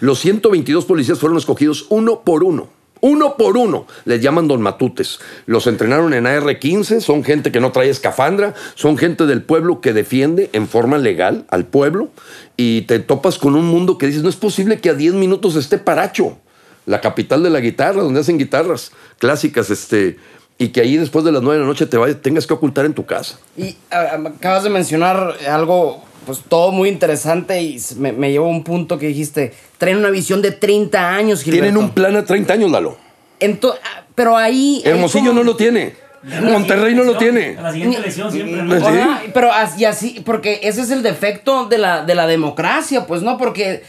Los 0.00 0.20
122 0.20 0.86
policías 0.86 1.18
fueron 1.18 1.36
escogidos 1.36 1.84
uno 1.90 2.22
por 2.24 2.42
uno 2.42 2.74
Uno 3.00 3.36
por 3.36 3.56
uno. 3.56 3.86
Les 4.04 4.20
llaman 4.20 4.48
Don 4.48 4.62
Matutes. 4.62 5.18
Los 5.46 5.66
entrenaron 5.66 6.14
en 6.14 6.26
AR-15, 6.26 7.00
son 7.00 7.24
gente 7.24 7.52
que 7.52 7.60
no 7.60 7.72
trae 7.72 7.90
escafandra, 7.90 8.54
son 8.74 8.96
gente 8.96 9.26
del 9.26 9.42
pueblo 9.42 9.80
que 9.80 9.92
defiende 9.92 10.50
en 10.52 10.68
forma 10.68 10.98
legal 10.98 11.44
al 11.48 11.66
pueblo 11.66 12.10
y 12.56 12.82
te 12.82 12.98
topas 12.98 13.38
con 13.38 13.54
un 13.54 13.66
mundo 13.66 13.98
que 13.98 14.06
dices, 14.06 14.22
no 14.22 14.28
es 14.28 14.36
posible 14.36 14.80
que 14.80 14.90
a 14.90 14.94
10 14.94 15.14
minutos 15.14 15.56
esté 15.56 15.78
Paracho, 15.78 16.38
la 16.86 17.00
capital 17.00 17.42
de 17.42 17.50
la 17.50 17.60
guitarra, 17.60 18.02
donde 18.02 18.20
hacen 18.20 18.38
guitarras 18.38 18.92
clásicas, 19.18 19.70
este, 19.70 20.16
y 20.58 20.68
que 20.68 20.80
ahí 20.80 20.96
después 20.96 21.24
de 21.24 21.32
las 21.32 21.42
9 21.42 21.58
de 21.58 21.64
la 21.64 21.68
noche 21.68 21.86
te 21.86 21.96
vayas, 21.96 22.22
tengas 22.22 22.46
que 22.46 22.54
ocultar 22.54 22.86
en 22.86 22.94
tu 22.94 23.04
casa. 23.04 23.38
Y 23.56 23.76
acabas 23.90 24.64
de 24.64 24.70
mencionar 24.70 25.36
algo, 25.48 26.02
pues 26.26 26.40
todo 26.48 26.72
muy 26.72 26.88
interesante 26.90 27.62
y 27.62 27.80
me, 27.96 28.12
me 28.12 28.30
llevó 28.32 28.46
a 28.46 28.50
un 28.50 28.64
punto 28.64 28.98
que 28.98 29.06
dijiste, 29.06 29.54
traen 29.78 29.96
una 29.98 30.10
visión 30.10 30.42
de 30.42 30.50
30 30.50 31.08
años, 31.14 31.42
Gilberto. 31.42 31.64
Tienen 31.64 31.76
un 31.82 31.90
plan 31.90 32.16
a 32.16 32.24
30 32.24 32.52
años, 32.52 32.70
Lalo. 32.70 32.96
Ento- 33.40 33.74
ah, 33.82 34.02
pero 34.14 34.36
ahí... 34.36 34.82
Hermosillo 34.84 35.26
como- 35.30 35.40
no 35.40 35.44
lo 35.44 35.56
tiene. 35.56 35.94
Monterrey 36.42 36.92
no 36.94 37.04
lo 37.04 37.16
tiene. 37.16 37.56
A 37.56 37.62
la 37.62 37.72
siguiente 37.72 37.98
elección 37.98 38.32
siempre. 38.32 38.60
¿no? 38.60 38.76
Sí. 38.80 38.84
Ajá, 38.84 39.22
pero 39.32 39.52
así, 39.52 39.84
así, 39.84 40.22
porque 40.26 40.58
ese 40.64 40.80
es 40.82 40.90
el 40.90 41.04
defecto 41.04 41.66
de 41.66 41.78
la, 41.78 42.04
de 42.04 42.16
la 42.16 42.26
democracia, 42.26 43.06
pues 43.06 43.22
no, 43.22 43.38
porque 43.38 43.84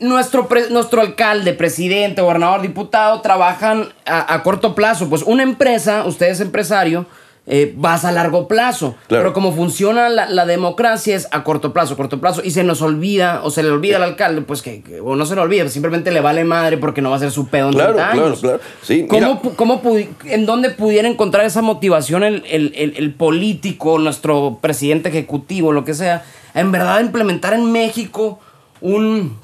nuestro, 0.00 0.48
pre- 0.48 0.70
nuestro 0.70 1.00
alcalde, 1.02 1.52
presidente, 1.52 2.22
gobernador, 2.22 2.62
diputado 2.62 3.20
trabajan 3.20 3.92
a, 4.06 4.34
a 4.34 4.42
corto 4.42 4.74
plazo. 4.74 5.08
Pues 5.08 5.22
una 5.22 5.42
empresa, 5.42 6.04
usted 6.06 6.28
es 6.28 6.40
empresario, 6.40 7.06
eh, 7.46 7.72
vas 7.76 8.04
a 8.04 8.12
largo 8.12 8.46
plazo. 8.46 8.94
Claro. 9.08 9.24
Pero 9.24 9.32
como 9.32 9.52
funciona 9.52 10.08
la, 10.08 10.28
la 10.28 10.46
democracia 10.46 11.16
es 11.16 11.26
a 11.32 11.42
corto 11.42 11.72
plazo, 11.72 11.96
corto 11.96 12.20
plazo. 12.20 12.42
Y 12.44 12.50
se 12.52 12.62
nos 12.64 12.80
olvida, 12.82 13.40
o 13.42 13.50
se 13.50 13.62
le 13.62 13.70
olvida 13.70 13.96
al 13.96 14.02
alcalde, 14.04 14.42
pues 14.42 14.62
que, 14.62 14.82
que- 14.82 15.00
o 15.00 15.16
no 15.16 15.26
se 15.26 15.34
le 15.34 15.40
olvida, 15.40 15.68
simplemente 15.68 16.10
le 16.12 16.20
vale 16.20 16.44
madre 16.44 16.76
porque 16.78 17.02
no 17.02 17.10
va 17.10 17.16
a 17.16 17.20
ser 17.20 17.30
su 17.32 17.48
pedo 17.48 17.68
en 17.68 17.74
Claro, 17.74 17.94
30 17.94 18.12
claro, 18.12 18.26
años. 18.26 18.40
claro. 18.40 18.60
Sí, 18.82 19.06
¿Cómo, 19.08 19.40
cómo 19.56 19.82
¿En 20.26 20.46
dónde 20.46 20.70
pudiera 20.70 21.08
encontrar 21.08 21.44
esa 21.44 21.62
motivación 21.62 22.22
el, 22.22 22.44
el- 22.48 22.72
el- 22.76 22.94
el 22.96 23.14
político, 23.14 23.98
nuestro 23.98 24.58
presidente 24.60 25.08
ejecutivo, 25.08 25.72
lo 25.72 25.84
que 25.84 25.94
sea, 25.94 26.24
en 26.54 26.70
verdad 26.70 27.00
implementar 27.00 27.52
en 27.54 27.72
México 27.72 28.38
un, 28.80 29.36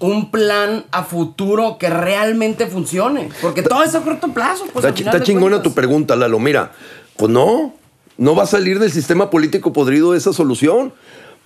un 0.00 0.30
plan 0.30 0.84
a 0.92 1.02
futuro 1.04 1.78
que 1.78 1.88
realmente 1.90 2.66
funcione? 2.66 3.28
Porque 3.40 3.62
todo 3.62 3.82
es 3.82 3.94
a 3.94 4.00
corto 4.00 4.28
plazo. 4.28 4.64
Pues, 4.72 4.84
está 4.84 4.98
está 4.98 5.22
chingona 5.22 5.56
cuentas. 5.56 5.62
tu 5.62 5.74
pregunta, 5.74 6.14
Lalo. 6.16 6.38
Mira, 6.38 6.72
pues 7.18 7.30
no, 7.30 7.74
no 8.16 8.34
va 8.34 8.44
a 8.44 8.46
salir 8.46 8.78
del 8.78 8.92
sistema 8.92 9.28
político 9.28 9.72
podrido 9.74 10.14
esa 10.14 10.32
solución. 10.32 10.94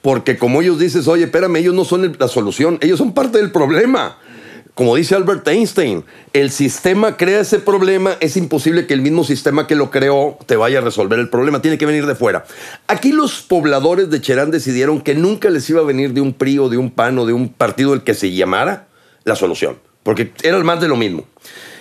Porque 0.02 0.36
como 0.36 0.60
ellos 0.60 0.80
dices, 0.80 1.06
oye, 1.06 1.24
espérame, 1.24 1.56
ellos 1.56 1.74
no 1.74 1.84
son 1.84 2.16
la 2.18 2.28
solución, 2.28 2.76
ellos 2.80 2.98
son 2.98 3.14
parte 3.14 3.38
del 3.38 3.52
problema. 3.52 4.18
Como 4.74 4.96
dice 4.96 5.14
Albert 5.14 5.46
Einstein, 5.46 6.04
el 6.32 6.50
sistema 6.50 7.16
crea 7.16 7.40
ese 7.40 7.58
problema, 7.58 8.16
es 8.20 8.36
imposible 8.36 8.86
que 8.86 8.94
el 8.94 9.02
mismo 9.02 9.22
sistema 9.22 9.66
que 9.66 9.76
lo 9.76 9.90
creó 9.90 10.38
te 10.46 10.56
vaya 10.56 10.78
a 10.78 10.80
resolver 10.80 11.18
el 11.18 11.28
problema, 11.28 11.62
tiene 11.62 11.78
que 11.78 11.86
venir 11.86 12.06
de 12.06 12.14
fuera. 12.14 12.46
Aquí 12.88 13.12
los 13.12 13.42
pobladores 13.42 14.10
de 14.10 14.20
Cherán 14.20 14.50
decidieron 14.50 15.02
que 15.02 15.14
nunca 15.14 15.50
les 15.50 15.68
iba 15.68 15.80
a 15.80 15.84
venir 15.84 16.14
de 16.14 16.22
un 16.22 16.32
PRI 16.32 16.58
o 16.58 16.68
de 16.68 16.78
un 16.78 16.90
PAN 16.90 17.18
o 17.18 17.26
de 17.26 17.34
un 17.34 17.50
partido 17.50 17.92
el 17.92 18.02
que 18.02 18.14
se 18.14 18.32
llamara 18.32 18.88
la 19.24 19.36
solución, 19.36 19.78
porque 20.02 20.32
era 20.42 20.58
más 20.64 20.80
de 20.80 20.88
lo 20.88 20.96
mismo. 20.96 21.24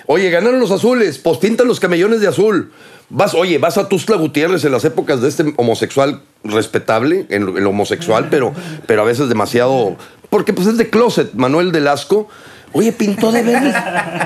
Oye, 0.06 0.30
ganaron 0.30 0.60
los 0.60 0.72
azules, 0.72 1.18
pues 1.18 1.40
los 1.66 1.80
camellones 1.80 2.20
de 2.20 2.28
azul. 2.28 2.72
Vas, 3.14 3.34
oye, 3.34 3.58
vas 3.58 3.78
a 3.78 3.90
Tuzla 3.90 4.16
Gutiérrez 4.16 4.64
en 4.64 4.72
las 4.72 4.86
épocas 4.86 5.22
de 5.22 5.28
este 5.28 5.54
homosexual 5.58 6.22
respetable, 6.46 7.26
en, 7.30 7.46
lo 7.46 7.70
homosexual, 7.70 8.30
pero, 8.32 8.54
pero 8.88 9.02
a 9.02 9.06
veces 9.06 9.28
demasiado. 9.28 9.98
Porque 10.30 10.54
pues 10.54 10.68
es 10.68 10.78
de 10.78 10.90
closet, 10.90 11.34
Manuel 11.34 11.74
Delasco. 11.74 12.30
Oye, 12.72 12.94
pintó 12.94 13.34
de 13.34 13.44
verde. 13.44 13.74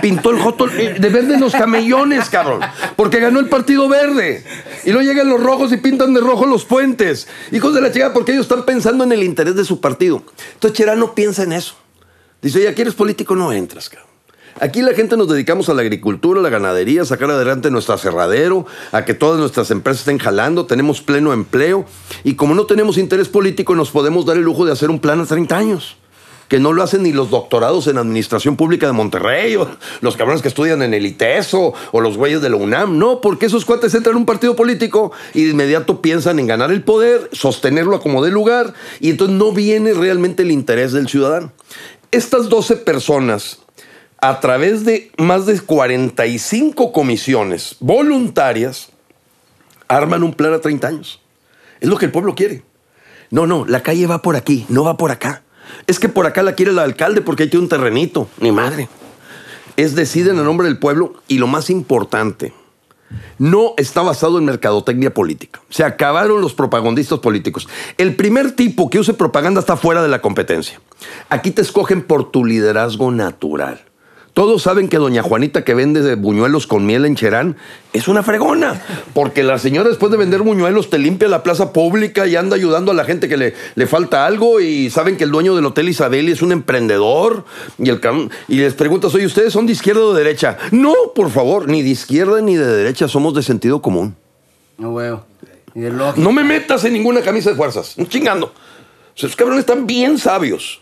Pintó 0.03 0.29
el 0.29 0.39
joto 0.39 0.69
eh, 0.69 0.97
de 0.99 1.09
verde 1.09 1.39
los 1.39 1.53
camellones, 1.53 2.29
cabrón. 2.29 2.61
Porque 2.95 3.19
ganó 3.19 3.39
el 3.39 3.49
partido 3.49 3.89
verde. 3.89 4.45
Y 4.83 4.91
luego 4.91 5.07
llegan 5.07 5.29
los 5.29 5.41
rojos 5.41 5.71
y 5.71 5.77
pintan 5.77 6.13
de 6.13 6.21
rojo 6.21 6.45
los 6.45 6.63
puentes. 6.63 7.27
Hijos 7.51 7.73
de 7.73 7.81
la 7.81 7.91
chica, 7.91 8.13
porque 8.13 8.33
ellos 8.33 8.45
están 8.45 8.65
pensando 8.65 9.03
en 9.03 9.11
el 9.11 9.23
interés 9.23 9.55
de 9.55 9.65
su 9.65 9.81
partido. 9.81 10.21
Entonces 10.53 10.77
Cherán 10.77 10.99
no 10.99 11.15
piensa 11.15 11.41
en 11.41 11.53
eso. 11.53 11.73
Dice, 12.39 12.59
oye, 12.59 12.67
aquí 12.67 12.83
eres 12.83 12.93
político, 12.93 13.35
no 13.35 13.51
entras, 13.51 13.89
cabrón. 13.89 14.14
Aquí 14.61 14.81
la 14.81 14.93
gente 14.93 15.17
nos 15.17 15.27
dedicamos 15.27 15.67
a 15.67 15.73
la 15.73 15.81
agricultura, 15.81 16.39
a 16.39 16.43
la 16.43 16.49
ganadería, 16.49 17.01
a 17.01 17.05
sacar 17.05 17.29
adelante 17.29 17.69
nuestro 17.69 17.93
aserradero, 17.93 18.65
a 18.93 19.03
que 19.03 19.13
todas 19.13 19.37
nuestras 19.37 19.69
empresas 19.69 20.01
estén 20.01 20.17
jalando, 20.17 20.65
tenemos 20.65 21.01
pleno 21.01 21.33
empleo 21.33 21.83
y 22.23 22.35
como 22.35 22.55
no 22.55 22.65
tenemos 22.65 22.97
interés 22.97 23.27
político 23.27 23.75
nos 23.75 23.91
podemos 23.91 24.25
dar 24.25 24.37
el 24.37 24.43
lujo 24.43 24.65
de 24.65 24.71
hacer 24.71 24.89
un 24.89 24.99
plan 24.99 25.19
a 25.19 25.25
30 25.25 25.57
años. 25.57 25.97
Que 26.47 26.59
no 26.59 26.71
lo 26.71 26.83
hacen 26.83 27.03
ni 27.03 27.11
los 27.11 27.31
doctorados 27.31 27.87
en 27.87 27.97
administración 27.97 28.55
pública 28.55 28.85
de 28.85 28.93
Monterrey, 28.93 29.55
o 29.57 29.67
los 30.01 30.15
cabrones 30.15 30.41
que 30.41 30.47
estudian 30.47 30.83
en 30.83 30.93
el 30.93 31.05
ITESO, 31.05 31.73
o 31.91 32.01
los 32.01 32.15
güeyes 32.17 32.39
de 32.41 32.51
la 32.51 32.55
UNAM. 32.55 32.99
No, 32.99 33.19
porque 33.19 33.47
esos 33.47 33.65
cuates 33.65 33.95
entran 33.95 34.13
en 34.13 34.19
un 34.19 34.25
partido 34.27 34.55
político 34.55 35.11
y 35.33 35.43
de 35.43 35.49
inmediato 35.49 36.01
piensan 36.01 36.37
en 36.37 36.45
ganar 36.45 36.71
el 36.71 36.83
poder, 36.83 37.29
sostenerlo 37.33 37.95
a 37.95 37.99
como 37.99 38.23
dé 38.23 38.29
lugar, 38.29 38.75
y 38.99 39.09
entonces 39.09 39.35
no 39.35 39.53
viene 39.53 39.93
realmente 39.95 40.43
el 40.43 40.51
interés 40.51 40.93
del 40.93 41.09
ciudadano. 41.09 41.51
Estas 42.11 42.47
12 42.47 42.77
personas 42.77 43.64
a 44.19 44.39
través 44.39 44.85
de 44.85 45.11
más 45.17 45.45
de 45.45 45.59
45 45.59 46.91
comisiones 46.91 47.75
voluntarias, 47.79 48.89
arman 49.87 50.23
un 50.23 50.33
plan 50.33 50.53
a 50.53 50.61
30 50.61 50.87
años. 50.87 51.21
Es 51.79 51.89
lo 51.89 51.97
que 51.97 52.05
el 52.05 52.11
pueblo 52.11 52.35
quiere. 52.35 52.63
No, 53.29 53.47
no, 53.47 53.65
la 53.65 53.83
calle 53.83 54.07
va 54.07 54.21
por 54.21 54.35
aquí, 54.35 54.65
no 54.69 54.83
va 54.83 54.97
por 54.97 55.11
acá. 55.11 55.43
Es 55.87 55.99
que 55.99 56.09
por 56.09 56.25
acá 56.25 56.43
la 56.43 56.53
quiere 56.53 56.71
el 56.71 56.79
alcalde 56.79 57.21
porque 57.21 57.47
tiene 57.47 57.63
un 57.63 57.69
terrenito. 57.69 58.29
Ni 58.39 58.51
madre. 58.51 58.87
Es 59.77 59.95
deciden 59.95 60.37
en 60.37 60.45
nombre 60.45 60.67
del 60.67 60.79
pueblo 60.79 61.15
y 61.27 61.37
lo 61.37 61.47
más 61.47 61.69
importante, 61.69 62.53
no 63.37 63.73
está 63.77 64.01
basado 64.01 64.37
en 64.37 64.45
mercadotecnia 64.45 65.13
política. 65.13 65.61
Se 65.69 65.83
acabaron 65.83 66.41
los 66.41 66.53
propagandistas 66.53 67.19
políticos. 67.19 67.67
El 67.97 68.15
primer 68.15 68.53
tipo 68.53 68.89
que 68.89 68.99
use 68.99 69.13
propaganda 69.13 69.59
está 69.59 69.75
fuera 69.75 70.01
de 70.01 70.07
la 70.07 70.21
competencia. 70.21 70.79
Aquí 71.29 71.51
te 71.51 71.61
escogen 71.61 72.01
por 72.01 72.31
tu 72.31 72.45
liderazgo 72.45 73.11
natural. 73.11 73.83
Todos 74.35 74.63
saben 74.63 74.89
que 74.89 74.97
doña 74.97 75.23
Juanita 75.23 75.63
que 75.63 75.73
vende 75.73 76.01
de 76.01 76.15
buñuelos 76.15 76.67
con 76.67 76.85
miel 76.85 77.05
en 77.05 77.15
Cherán 77.15 77.55
es 77.93 78.09
una 78.09 78.21
fregona, 78.21 78.81
porque 79.13 79.43
la 79.43 79.57
señora 79.57 79.87
después 79.87 80.11
de 80.11 80.17
vender 80.17 80.41
buñuelos 80.41 80.89
te 80.89 80.97
limpia 80.97 81.29
la 81.29 81.41
plaza 81.41 81.71
pública 81.71 82.27
y 82.27 82.35
anda 82.35 82.57
ayudando 82.57 82.91
a 82.91 82.95
la 82.95 83.05
gente 83.05 83.29
que 83.29 83.37
le, 83.37 83.53
le 83.75 83.87
falta 83.87 84.25
algo 84.25 84.59
y 84.59 84.89
saben 84.89 85.15
que 85.15 85.23
el 85.23 85.31
dueño 85.31 85.55
del 85.55 85.65
Hotel 85.65 85.87
Isabel 85.87 86.27
es 86.27 86.41
un 86.41 86.51
emprendedor 86.51 87.45
y, 87.79 87.87
el, 87.87 88.01
y 88.49 88.57
les 88.57 88.73
preguntas, 88.73 89.15
oye, 89.15 89.25
¿ustedes 89.25 89.53
son 89.53 89.67
de 89.67 89.71
izquierda 89.71 90.01
o 90.01 90.13
de 90.13 90.21
derecha? 90.25 90.57
No, 90.71 90.93
por 91.15 91.31
favor, 91.31 91.69
ni 91.69 91.81
de 91.81 91.91
izquierda 91.91 92.41
ni 92.41 92.57
de 92.57 92.67
derecha, 92.67 93.07
somos 93.07 93.35
de 93.35 93.41
sentido 93.41 93.81
común. 93.81 94.17
No, 94.77 94.91
huevo. 94.91 95.23
No 96.17 96.33
me 96.33 96.43
metas 96.43 96.83
en 96.83 96.91
ninguna 96.91 97.21
camisa 97.21 97.51
de 97.51 97.55
fuerzas. 97.55 97.95
Chingando. 98.09 98.53
Esos 99.15 99.33
cabrones 99.33 99.61
están 99.61 99.87
bien 99.87 100.17
sabios. 100.17 100.81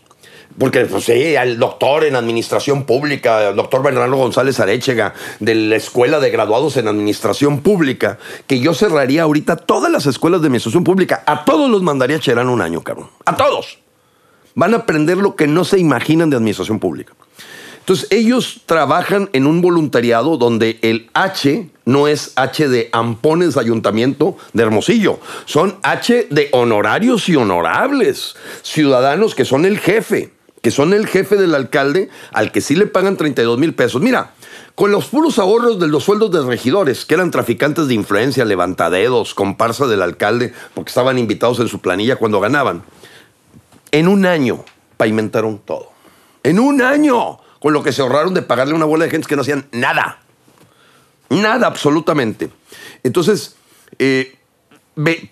Porque, 0.58 0.84
pues 0.84 1.04
sí, 1.04 1.12
el 1.12 1.58
doctor 1.58 2.04
en 2.04 2.14
administración 2.14 2.84
pública, 2.84 3.48
el 3.48 3.56
doctor 3.56 3.82
Bernardo 3.82 4.16
González 4.16 4.60
Arechega, 4.60 5.12
de 5.40 5.54
la 5.54 5.76
Escuela 5.76 6.20
de 6.20 6.30
Graduados 6.30 6.76
en 6.76 6.86
Administración 6.86 7.60
Pública, 7.60 8.18
que 8.46 8.60
yo 8.60 8.72
cerraría 8.72 9.22
ahorita 9.22 9.56
todas 9.56 9.90
las 9.90 10.06
escuelas 10.06 10.40
de 10.40 10.46
administración 10.46 10.84
pública. 10.84 11.24
A 11.26 11.44
todos 11.44 11.68
los 11.68 11.82
mandaría 11.82 12.16
a 12.16 12.20
Cherán 12.20 12.48
un 12.48 12.60
año, 12.60 12.82
cabrón. 12.82 13.10
A 13.24 13.36
todos. 13.36 13.80
Van 14.54 14.74
a 14.74 14.78
aprender 14.78 15.16
lo 15.16 15.34
que 15.34 15.48
no 15.48 15.64
se 15.64 15.80
imaginan 15.80 16.30
de 16.30 16.36
administración 16.36 16.78
pública. 16.78 17.14
Entonces, 17.80 18.08
ellos 18.12 18.62
trabajan 18.64 19.28
en 19.34 19.46
un 19.46 19.60
voluntariado 19.60 20.38
donde 20.38 20.78
el 20.80 21.10
H 21.12 21.68
no 21.84 22.08
es 22.08 22.32
H 22.36 22.68
de 22.68 22.88
ampones 22.92 23.58
ayuntamiento 23.58 24.38
de 24.54 24.62
Hermosillo, 24.62 25.18
son 25.44 25.76
H 25.82 26.28
de 26.30 26.48
honorarios 26.52 27.28
y 27.28 27.36
honorables, 27.36 28.36
ciudadanos 28.62 29.34
que 29.34 29.44
son 29.44 29.66
el 29.66 29.78
jefe, 29.78 30.32
que 30.64 30.70
son 30.70 30.94
el 30.94 31.06
jefe 31.06 31.36
del 31.36 31.54
alcalde 31.54 32.08
al 32.32 32.50
que 32.50 32.62
sí 32.62 32.74
le 32.74 32.86
pagan 32.86 33.18
32 33.18 33.58
mil 33.58 33.74
pesos. 33.74 34.00
Mira, 34.00 34.30
con 34.74 34.90
los 34.90 35.08
puros 35.08 35.38
ahorros 35.38 35.78
de 35.78 35.88
los 35.88 36.04
sueldos 36.04 36.30
de 36.32 36.40
regidores, 36.40 37.04
que 37.04 37.12
eran 37.12 37.30
traficantes 37.30 37.86
de 37.86 37.92
influencia, 37.92 38.46
levantadedos, 38.46 39.34
comparsa 39.34 39.86
del 39.86 40.00
alcalde, 40.00 40.54
porque 40.72 40.88
estaban 40.88 41.18
invitados 41.18 41.60
en 41.60 41.68
su 41.68 41.80
planilla 41.80 42.16
cuando 42.16 42.40
ganaban, 42.40 42.82
en 43.90 44.08
un 44.08 44.24
año 44.24 44.64
pavimentaron 44.96 45.58
todo. 45.58 45.90
En 46.42 46.58
un 46.58 46.80
año, 46.80 47.40
con 47.60 47.74
lo 47.74 47.82
que 47.82 47.92
se 47.92 48.00
ahorraron 48.00 48.32
de 48.32 48.40
pagarle 48.40 48.72
una 48.72 48.86
bola 48.86 49.04
de 49.04 49.10
gente 49.10 49.28
que 49.28 49.36
no 49.36 49.42
hacían 49.42 49.66
nada. 49.70 50.20
Nada, 51.28 51.66
absolutamente. 51.66 52.48
Entonces, 53.02 53.56
eh, 53.98 54.38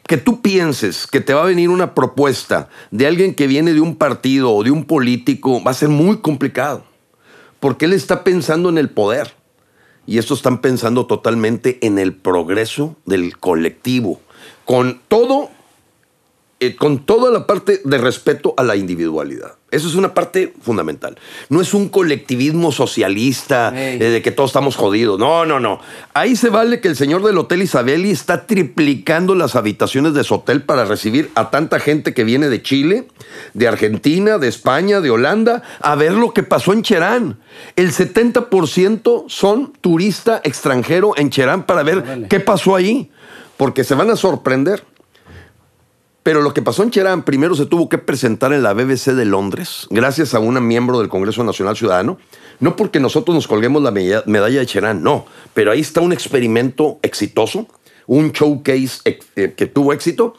que 0.07 0.17
tú 0.17 0.43
pienses 0.43 1.07
que 1.07 1.21
te 1.21 1.35
va 1.35 1.43
a 1.43 1.47
venir 1.47 1.69
una 1.69 1.95
propuesta 1.95 2.69
de 2.91 3.07
alguien 3.07 3.35
que 3.35 3.47
viene 3.47 3.75
de 3.75 3.81
un 3.81 3.97
partido 3.97 4.53
o 4.53 4.65
de 4.65 4.71
un 4.71 4.85
político, 4.85 5.63
va 5.63 5.71
a 5.71 5.75
ser 5.75 5.89
muy 5.89 6.19
complicado. 6.19 6.85
Porque 7.61 7.85
él 7.85 7.93
está 7.93 8.25
pensando 8.25 8.69
en 8.69 8.79
el 8.79 8.91
poder. 8.91 9.35
Y 10.05 10.19
estos 10.19 10.41
están 10.41 10.61
pensando 10.61 11.07
totalmente 11.07 11.79
en 11.87 11.99
el 11.99 12.13
progreso 12.13 12.97
del 13.07 13.39
colectivo. 13.39 14.21
Con 14.65 15.01
todo 15.07 15.51
eh, 16.63 16.77
con 16.77 17.05
toda 17.05 17.33
la 17.33 17.45
parte 17.45 17.81
de 17.85 17.99
respeto 17.99 18.55
a 18.57 18.63
la 18.63 18.77
individualidad. 18.77 19.57
Eso 19.73 19.89
es 19.89 19.95
una 19.95 20.13
parte 20.13 20.53
fundamental. 20.61 21.19
No 21.49 21.63
es 21.63 21.73
un 21.73 21.89
colectivismo 21.89 22.73
socialista 22.73 23.73
eh, 23.75 23.99
de 23.99 24.23
que 24.23 24.31
todos 24.31 24.51
estamos 24.51 24.77
jodidos. 24.77 25.19
No, 25.19 25.47
no, 25.47 25.61
no. 25.61 25.81
Ahí 26.13 26.37
se 26.37 26.51
vale 26.51 26.81
que 26.81 26.89
el 26.89 26.97
señor 26.97 27.25
del 27.25 27.39
Hotel 27.39 27.63
Isabeli 27.63 28.11
está 28.11 28.47
triplicando 28.47 29.35
las 29.35 29.57
habitaciones 29.57 30.13
de 30.13 30.25
su 30.25 30.35
hotel 30.35 30.63
para 30.63 30.85
recibir 30.85 31.31
a 31.37 31.49
tanta 31.49 31.81
gente 31.81 32.13
que 32.13 32.23
viene 32.23 32.51
de 32.51 32.63
Chile, 32.63 33.09
de 33.55 33.67
Argentina, 33.67 34.37
de 34.37 34.49
España, 34.49 35.01
de 35.01 35.11
Holanda, 35.11 35.63
a 35.81 35.95
ver 35.95 36.13
lo 36.13 36.35
que 36.35 36.43
pasó 36.43 36.75
en 36.75 36.83
Cherán. 36.83 37.39
El 37.75 37.93
70% 37.93 39.25
son 39.29 39.73
turista 39.81 40.43
extranjero 40.45 41.15
en 41.17 41.31
Cherán 41.31 41.65
para 41.65 41.83
ver 41.83 42.27
qué 42.29 42.41
pasó 42.41 42.77
ahí. 42.77 43.11
Porque 43.57 43.85
se 43.85 43.95
van 43.95 44.11
a 44.11 44.17
sorprender. 44.17 44.85
Pero 46.23 46.41
lo 46.41 46.55
que 46.55 46.63
pasó 46.63 46.83
en 46.83 46.91
Cherán 46.91 47.25
primero 47.25 47.55
se 47.55 47.67
tuvo 47.67 47.89
que 47.89 47.99
presentar 47.99 48.53
en 48.53 48.63
la 48.63 48.75
BBC 48.75 49.13
de 49.13 49.25
Londres, 49.25 49.89
gracias 49.91 50.35
a 50.35 50.39
una 50.39 50.61
miembro 50.61 51.01
del 51.01 51.09
Congreso 51.09 51.43
Nacional 51.43 51.77
Ciudadano. 51.77 52.19
No 52.61 52.77
porque 52.77 53.01
nosotros 53.01 53.35
nos 53.35 53.49
colguemos 53.49 53.83
la 53.83 53.91
medalla 53.91 54.61
de 54.61 54.67
Cherán, 54.67 55.03
no. 55.03 55.27
Pero 55.53 55.73
ahí 55.73 55.81
está 55.81 56.01
un 56.01 56.13
experimento 56.13 57.01
exitoso, 57.03 57.67
un 58.07 58.31
showcase 58.31 59.01
eh, 59.05 59.55
que 59.57 59.67
tuvo 59.67 59.93
éxito 59.93 60.37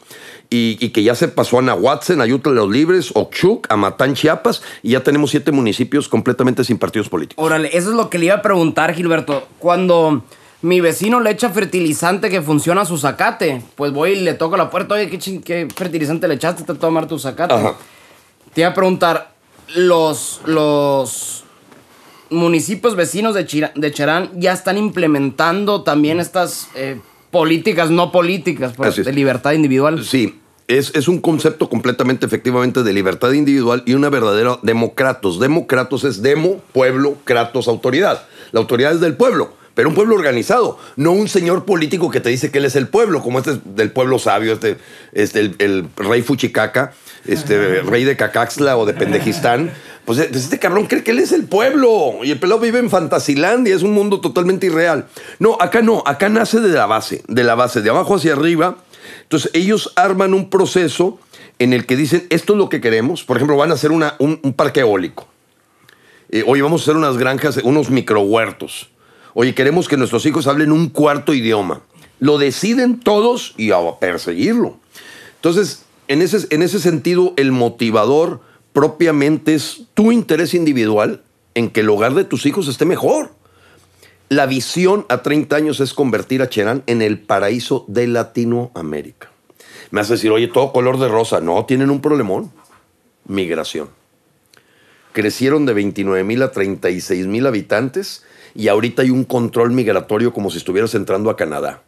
y, 0.48 0.88
que 0.90 1.02
ya 1.02 1.14
se 1.14 1.28
pasó 1.28 1.58
a 1.58 1.62
Nahuatzen, 1.62 2.20
a 2.20 2.24
Ayutla 2.24 2.52
de 2.52 2.56
los 2.56 2.70
Libres, 2.70 3.10
Ochuc, 3.14 3.66
a 3.70 3.76
Matán, 3.76 4.14
Chiapas, 4.14 4.62
y 4.82 4.90
ya 4.90 5.02
tenemos 5.02 5.30
siete 5.32 5.52
municipios 5.52 6.08
completamente 6.08 6.64
sin 6.64 6.78
partidos 6.78 7.08
políticos. 7.08 7.44
Órale, 7.44 7.68
eso 7.76 7.90
es 7.90 7.96
lo 7.96 8.08
que 8.08 8.18
le 8.18 8.26
iba 8.26 8.36
a 8.36 8.42
preguntar, 8.42 8.94
Gilberto. 8.94 9.46
Cuando 9.58 10.22
mi 10.64 10.80
vecino 10.80 11.20
le 11.20 11.30
echa 11.30 11.50
fertilizante 11.50 12.30
que 12.30 12.40
funciona 12.40 12.80
a 12.80 12.84
su 12.86 12.96
zacate, 12.96 13.62
pues 13.76 13.92
voy 13.92 14.12
y 14.12 14.20
le 14.20 14.32
toco 14.34 14.56
la 14.56 14.70
puerta, 14.70 14.94
oye, 14.94 15.10
¿qué, 15.10 15.18
qué 15.42 15.68
fertilizante 15.74 16.26
le 16.26 16.34
echaste 16.34 16.64
a 16.70 16.74
tomar 16.74 17.06
tu 17.06 17.18
zacate? 17.18 17.52
Ajá. 17.54 17.74
Te 18.54 18.62
iba 18.62 18.70
a 18.70 18.74
preguntar, 18.74 19.34
los, 19.76 20.40
los 20.46 21.44
municipios 22.30 22.96
vecinos 22.96 23.34
de, 23.34 23.46
Chira- 23.46 23.72
de 23.74 23.92
Cherán 23.92 24.30
ya 24.34 24.52
están 24.52 24.78
implementando 24.78 25.82
también 25.82 26.18
estas 26.20 26.68
eh, 26.74 26.98
políticas 27.30 27.90
no 27.90 28.10
políticas 28.10 28.72
por- 28.72 28.86
Así 28.86 29.00
es. 29.00 29.06
de 29.06 29.12
libertad 29.12 29.52
individual. 29.52 30.04
Sí, 30.04 30.40
es, 30.66 30.94
es 30.94 31.08
un 31.08 31.20
concepto 31.20 31.68
completamente 31.68 32.24
efectivamente 32.24 32.82
de 32.82 32.92
libertad 32.92 33.32
individual 33.32 33.82
y 33.86 33.92
una 33.94 34.08
verdadera 34.08 34.58
democratos. 34.62 35.38
Democratos 35.38 36.04
es 36.04 36.22
demo, 36.22 36.60
pueblo, 36.72 37.16
kratos, 37.24 37.68
autoridad. 37.68 38.24
La 38.52 38.60
autoridad 38.60 38.92
es 38.92 39.00
del 39.00 39.14
pueblo, 39.16 39.52
pero 39.74 39.88
un 39.88 39.94
pueblo 39.94 40.14
organizado, 40.14 40.78
no 40.96 41.12
un 41.12 41.28
señor 41.28 41.64
político 41.64 42.10
que 42.10 42.20
te 42.20 42.28
dice 42.30 42.50
que 42.50 42.58
él 42.58 42.64
es 42.64 42.76
el 42.76 42.88
pueblo, 42.88 43.22
como 43.22 43.38
este 43.38 43.52
es 43.52 43.58
del 43.64 43.90
pueblo 43.90 44.18
sabio, 44.18 44.52
este, 44.52 44.76
este 45.12 45.40
el, 45.40 45.56
el 45.58 45.88
rey 45.96 46.22
Fuchicaca, 46.22 46.92
este 47.26 47.80
rey 47.82 48.04
de 48.04 48.16
Cacaxla 48.16 48.76
o 48.76 48.86
de 48.86 48.94
Pendejistán. 48.94 49.72
Pues 50.04 50.18
eh, 50.18 50.28
pues 50.30 50.44
este 50.44 50.58
cabrón 50.58 50.86
cree 50.86 51.02
que 51.02 51.12
él 51.12 51.18
es 51.18 51.32
el 51.32 51.44
pueblo 51.44 52.16
y 52.22 52.30
el 52.30 52.38
pelado 52.38 52.60
vive 52.60 52.78
en 52.78 52.90
Fantasilandia, 52.90 53.74
es 53.74 53.82
un 53.82 53.92
mundo 53.92 54.20
totalmente 54.20 54.66
irreal. 54.66 55.06
No, 55.38 55.56
acá 55.60 55.80
no, 55.82 56.02
acá 56.06 56.28
nace 56.28 56.60
de 56.60 56.68
la 56.68 56.86
base, 56.86 57.22
de 57.26 57.42
la 57.42 57.54
base, 57.54 57.80
de 57.80 57.90
abajo 57.90 58.14
hacia 58.16 58.34
arriba. 58.34 58.76
Entonces 59.22 59.50
ellos 59.54 59.92
arman 59.96 60.34
un 60.34 60.50
proceso 60.50 61.18
en 61.58 61.72
el 61.72 61.86
que 61.86 61.96
dicen, 61.96 62.26
esto 62.30 62.52
es 62.52 62.58
lo 62.58 62.68
que 62.68 62.80
queremos. 62.82 63.24
Por 63.24 63.38
ejemplo, 63.38 63.56
van 63.56 63.70
a 63.70 63.74
hacer 63.74 63.92
una- 63.92 64.14
un, 64.18 64.38
un 64.42 64.52
parque 64.52 64.80
eólico. 64.80 65.26
Eh, 66.30 66.44
oye, 66.46 66.62
vamos 66.62 66.82
a 66.82 66.84
hacer 66.84 66.96
unas 66.96 67.16
granjas, 67.16 67.56
unos 67.64 67.90
microhuertos. 67.90 68.90
Oye, 69.34 69.54
queremos 69.54 69.88
que 69.88 69.96
nuestros 69.96 70.24
hijos 70.26 70.46
hablen 70.46 70.70
un 70.70 70.88
cuarto 70.88 71.34
idioma. 71.34 71.82
Lo 72.20 72.38
deciden 72.38 73.00
todos 73.00 73.54
y 73.56 73.72
a 73.72 73.78
perseguirlo. 73.98 74.78
Entonces, 75.36 75.84
en 76.06 76.22
ese, 76.22 76.46
en 76.50 76.62
ese 76.62 76.78
sentido, 76.78 77.34
el 77.36 77.50
motivador 77.50 78.40
propiamente 78.72 79.54
es 79.54 79.82
tu 79.94 80.12
interés 80.12 80.54
individual 80.54 81.22
en 81.54 81.70
que 81.70 81.80
el 81.80 81.90
hogar 81.90 82.14
de 82.14 82.24
tus 82.24 82.46
hijos 82.46 82.68
esté 82.68 82.84
mejor. 82.84 83.32
La 84.28 84.46
visión 84.46 85.04
a 85.08 85.22
30 85.22 85.54
años 85.54 85.80
es 85.80 85.94
convertir 85.94 86.40
a 86.40 86.48
Cherán 86.48 86.82
en 86.86 87.02
el 87.02 87.18
paraíso 87.18 87.84
de 87.88 88.06
Latinoamérica. 88.06 89.30
Me 89.90 90.00
hace 90.00 90.14
decir, 90.14 90.30
oye, 90.30 90.48
todo 90.48 90.72
color 90.72 90.98
de 90.98 91.08
rosa. 91.08 91.40
No, 91.40 91.64
tienen 91.66 91.90
un 91.90 92.00
problemón. 92.00 92.52
Migración. 93.26 93.90
Crecieron 95.12 95.66
de 95.66 95.74
29 95.74 96.24
mil 96.24 96.42
a 96.42 96.52
36 96.52 97.26
mil 97.26 97.46
habitantes 97.46 98.24
y 98.54 98.68
ahorita 98.68 99.02
hay 99.02 99.10
un 99.10 99.24
control 99.24 99.72
migratorio 99.72 100.32
como 100.32 100.50
si 100.50 100.58
estuvieras 100.58 100.94
entrando 100.94 101.30
a 101.30 101.36
Canadá. 101.36 101.82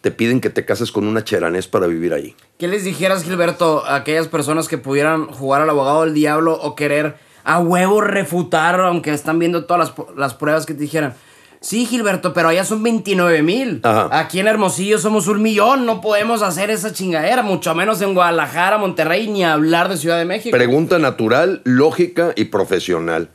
Te 0.00 0.10
piden 0.10 0.40
que 0.40 0.50
te 0.50 0.64
cases 0.64 0.92
con 0.92 1.06
una 1.06 1.24
cheranés 1.24 1.66
para 1.66 1.86
vivir 1.86 2.14
ahí. 2.14 2.34
¿Qué 2.58 2.68
les 2.68 2.84
dijeras, 2.84 3.24
Gilberto, 3.24 3.84
a 3.84 3.96
aquellas 3.96 4.28
personas 4.28 4.68
que 4.68 4.78
pudieran 4.78 5.26
jugar 5.26 5.62
al 5.62 5.70
abogado 5.70 6.04
del 6.04 6.14
diablo 6.14 6.54
o 6.54 6.76
querer 6.76 7.16
a 7.44 7.58
huevo 7.58 8.00
refutar, 8.00 8.80
aunque 8.80 9.12
están 9.12 9.38
viendo 9.38 9.64
todas 9.64 9.90
las, 9.96 10.08
las 10.16 10.34
pruebas 10.34 10.64
que 10.66 10.74
te 10.74 10.80
dijeran? 10.80 11.14
Sí, 11.60 11.86
Gilberto, 11.86 12.32
pero 12.32 12.48
allá 12.48 12.64
son 12.64 12.82
29 12.82 13.42
mil. 13.42 13.80
Aquí 13.82 14.38
en 14.38 14.46
Hermosillo 14.46 14.98
somos 14.98 15.26
un 15.26 15.42
millón. 15.42 15.84
No 15.86 16.00
podemos 16.00 16.42
hacer 16.42 16.70
esa 16.70 16.92
chingadera, 16.92 17.42
mucho 17.42 17.74
menos 17.74 18.00
en 18.02 18.14
Guadalajara, 18.14 18.78
Monterrey, 18.78 19.26
ni 19.26 19.42
hablar 19.42 19.88
de 19.88 19.96
Ciudad 19.96 20.18
de 20.18 20.26
México. 20.26 20.56
Pregunta 20.56 20.98
natural, 20.98 21.62
lógica 21.64 22.32
y 22.36 22.44
profesional. 22.44 23.30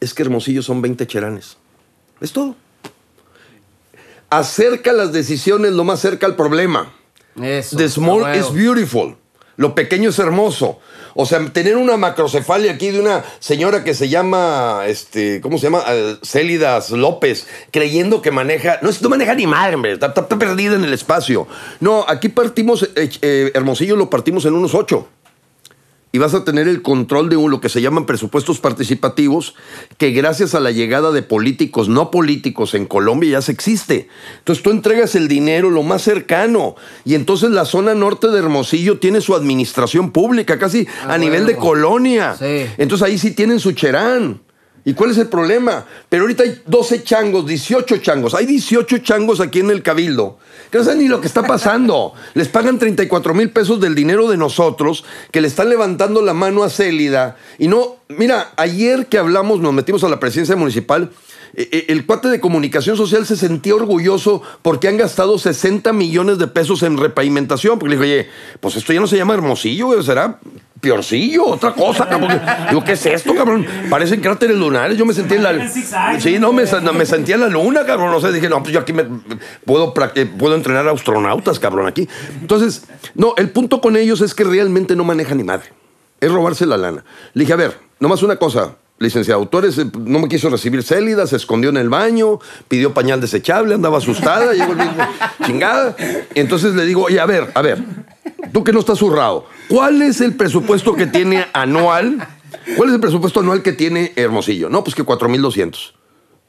Es 0.00 0.12
que 0.12 0.22
Hermosillo 0.22 0.62
son 0.62 0.82
20 0.82 1.06
cheranes. 1.06 1.56
Es 2.22 2.32
todo. 2.32 2.54
Acerca 4.30 4.92
las 4.92 5.12
decisiones 5.12 5.72
lo 5.72 5.84
más 5.84 6.00
cerca 6.00 6.26
al 6.26 6.36
problema. 6.36 6.92
Eso. 7.40 7.76
The 7.76 7.88
small 7.88 8.34
is 8.36 8.52
beautiful. 8.52 9.16
Lo 9.56 9.74
pequeño 9.74 10.08
es 10.10 10.18
hermoso. 10.18 10.78
O 11.14 11.26
sea, 11.26 11.44
tener 11.52 11.76
una 11.76 11.98
macrocefalia 11.98 12.72
aquí 12.72 12.90
de 12.90 13.00
una 13.00 13.22
señora 13.38 13.84
que 13.84 13.92
se 13.92 14.08
llama, 14.08 14.84
este, 14.86 15.42
¿cómo 15.42 15.58
se 15.58 15.64
llama? 15.64 15.84
Eh, 15.88 16.16
Célidas 16.22 16.90
López, 16.90 17.46
creyendo 17.70 18.22
que 18.22 18.30
maneja, 18.30 18.78
no, 18.80 18.88
no 18.98 19.08
maneja 19.10 19.34
ni 19.34 19.46
madre, 19.46 19.74
hombre, 19.74 19.92
está, 19.92 20.06
está- 20.06 20.22
está 20.22 20.38
perdida 20.38 20.74
en 20.76 20.84
el 20.84 20.94
espacio. 20.94 21.46
No, 21.80 22.06
aquí 22.08 22.30
partimos, 22.30 22.84
eh, 22.96 23.10
eh, 23.20 23.50
Hermosillo 23.54 23.94
lo 23.96 24.08
partimos 24.08 24.46
en 24.46 24.54
unos 24.54 24.74
ocho. 24.74 25.06
Y 26.12 26.18
vas 26.18 26.34
a 26.34 26.44
tener 26.44 26.68
el 26.68 26.82
control 26.82 27.30
de 27.30 27.36
lo 27.36 27.60
que 27.60 27.70
se 27.70 27.80
llaman 27.80 28.04
presupuestos 28.04 28.60
participativos, 28.60 29.54
que 29.96 30.10
gracias 30.10 30.54
a 30.54 30.60
la 30.60 30.70
llegada 30.70 31.10
de 31.10 31.22
políticos 31.22 31.88
no 31.88 32.10
políticos 32.10 32.74
en 32.74 32.84
Colombia 32.86 33.30
ya 33.30 33.42
se 33.42 33.52
existe. 33.52 34.08
Entonces 34.38 34.62
tú 34.62 34.70
entregas 34.70 35.14
el 35.14 35.26
dinero 35.26 35.70
lo 35.70 35.82
más 35.82 36.02
cercano. 36.02 36.76
Y 37.06 37.14
entonces 37.14 37.50
la 37.50 37.64
zona 37.64 37.94
norte 37.94 38.28
de 38.28 38.38
Hermosillo 38.38 38.98
tiene 38.98 39.20
su 39.22 39.34
administración 39.34 40.10
pública, 40.12 40.58
casi 40.58 40.86
Ah, 41.02 41.14
a 41.14 41.18
nivel 41.18 41.46
de 41.46 41.56
colonia. 41.56 42.36
Sí. 42.38 42.66
Entonces 42.76 43.06
ahí 43.06 43.18
sí 43.18 43.30
tienen 43.32 43.58
su 43.58 43.72
cherán. 43.72 44.40
¿Y 44.84 44.94
cuál 44.94 45.12
es 45.12 45.18
el 45.18 45.28
problema? 45.28 45.86
Pero 46.08 46.24
ahorita 46.24 46.42
hay 46.42 46.60
12 46.66 47.04
changos, 47.04 47.46
18 47.46 47.98
changos. 47.98 48.34
Hay 48.34 48.46
18 48.46 48.98
changos 48.98 49.40
aquí 49.40 49.60
en 49.60 49.70
el 49.70 49.82
Cabildo. 49.82 50.38
Que 50.70 50.78
no 50.78 50.84
saben 50.84 50.98
ni 51.00 51.08
lo 51.08 51.20
que 51.20 51.28
está 51.28 51.44
pasando. 51.44 52.14
Les 52.34 52.48
pagan 52.48 52.78
34 52.78 53.32
mil 53.32 53.50
pesos 53.50 53.80
del 53.80 53.94
dinero 53.94 54.28
de 54.28 54.36
nosotros, 54.36 55.04
que 55.30 55.40
le 55.40 55.48
están 55.48 55.68
levantando 55.68 56.20
la 56.20 56.34
mano 56.34 56.64
a 56.64 56.70
Célida. 56.70 57.36
Y 57.58 57.68
no, 57.68 57.98
mira, 58.08 58.52
ayer 58.56 59.06
que 59.06 59.18
hablamos, 59.18 59.60
nos 59.60 59.72
metimos 59.72 60.02
a 60.02 60.08
la 60.08 60.18
presidencia 60.18 60.56
municipal. 60.56 61.10
Eh, 61.54 61.68
eh, 61.70 61.84
El 61.88 62.06
cuate 62.06 62.28
de 62.28 62.40
comunicación 62.40 62.96
social 62.96 63.26
se 63.26 63.36
sentía 63.36 63.74
orgulloso 63.74 64.42
porque 64.62 64.88
han 64.88 64.96
gastado 64.96 65.38
60 65.38 65.92
millones 65.92 66.38
de 66.38 66.46
pesos 66.46 66.82
en 66.82 66.96
repavimentación. 66.96 67.78
Porque 67.78 67.96
le 67.96 67.96
dijo, 67.96 68.04
oye, 68.04 68.28
pues 68.60 68.76
esto 68.76 68.92
ya 68.92 69.00
no 69.00 69.06
se 69.06 69.16
llama 69.16 69.34
Hermosillo, 69.34 70.02
será 70.02 70.38
Piorcillo, 70.82 71.46
otra 71.46 71.74
cosa, 71.74 72.08
cabrón. 72.08 72.40
Digo, 72.68 72.82
¿qué 72.82 72.92
es 72.92 73.06
esto, 73.06 73.32
cabrón? 73.36 73.64
Parecen 73.88 74.20
cráteres 74.20 74.56
lunares. 74.56 74.98
Yo 74.98 75.06
me 75.06 75.14
sentí 75.14 75.36
en 75.36 75.44
la. 75.44 75.68
Sí, 76.18 76.40
no, 76.40 76.52
me, 76.52 76.64
me 76.92 77.06
sentía 77.06 77.36
en 77.36 77.42
la 77.42 77.48
luna, 77.48 77.86
cabrón. 77.86 78.10
No 78.10 78.20
sé, 78.20 78.32
dije, 78.32 78.48
no, 78.48 78.60
pues 78.64 78.74
yo 78.74 78.80
aquí 78.80 78.92
me, 78.92 79.06
puedo, 79.64 79.94
eh, 80.16 80.26
puedo 80.26 80.56
entrenar 80.56 80.88
a 80.88 80.90
astronautas, 80.90 81.60
cabrón, 81.60 81.86
aquí. 81.86 82.08
Entonces, 82.40 82.82
no, 83.14 83.34
el 83.36 83.50
punto 83.50 83.80
con 83.80 83.96
ellos 83.96 84.22
es 84.22 84.34
que 84.34 84.42
realmente 84.42 84.96
no 84.96 85.04
manejan 85.04 85.38
ni 85.38 85.44
madre. 85.44 85.72
Es 86.20 86.32
robarse 86.32 86.66
la 86.66 86.76
lana. 86.76 87.04
Le 87.34 87.42
dije, 87.42 87.52
a 87.52 87.56
ver, 87.56 87.78
nomás 88.00 88.24
una 88.24 88.34
cosa, 88.34 88.74
licenciado. 89.02 89.48
Eres, 89.52 89.78
eh, 89.78 89.86
no 89.98 90.18
me 90.20 90.28
quiso 90.28 90.48
recibir 90.48 90.82
célida, 90.82 91.26
se 91.26 91.36
escondió 91.36 91.70
en 91.70 91.76
el 91.76 91.88
baño, 91.88 92.38
pidió 92.68 92.94
pañal 92.94 93.20
desechable, 93.20 93.74
andaba 93.74 93.98
asustada, 93.98 94.52
llegó 94.52 94.72
el 94.72 94.78
mismo, 94.78 95.06
chingada. 95.46 95.94
Entonces 96.34 96.74
le 96.74 96.86
digo, 96.86 97.02
oye, 97.04 97.20
a 97.20 97.26
ver, 97.26 97.50
a 97.54 97.62
ver, 97.62 97.82
tú 98.52 98.64
que 98.64 98.72
no 98.72 98.80
estás 98.80 98.98
zurrado, 98.98 99.46
¿cuál 99.68 100.00
es 100.02 100.20
el 100.20 100.34
presupuesto 100.34 100.94
que 100.94 101.06
tiene 101.06 101.46
anual? 101.52 102.26
¿Cuál 102.76 102.88
es 102.90 102.94
el 102.94 103.00
presupuesto 103.00 103.40
anual 103.40 103.62
que 103.62 103.72
tiene 103.72 104.12
Hermosillo? 104.16 104.68
No, 104.70 104.84
pues 104.84 104.94
que 104.94 105.04
4.200. 105.04 105.92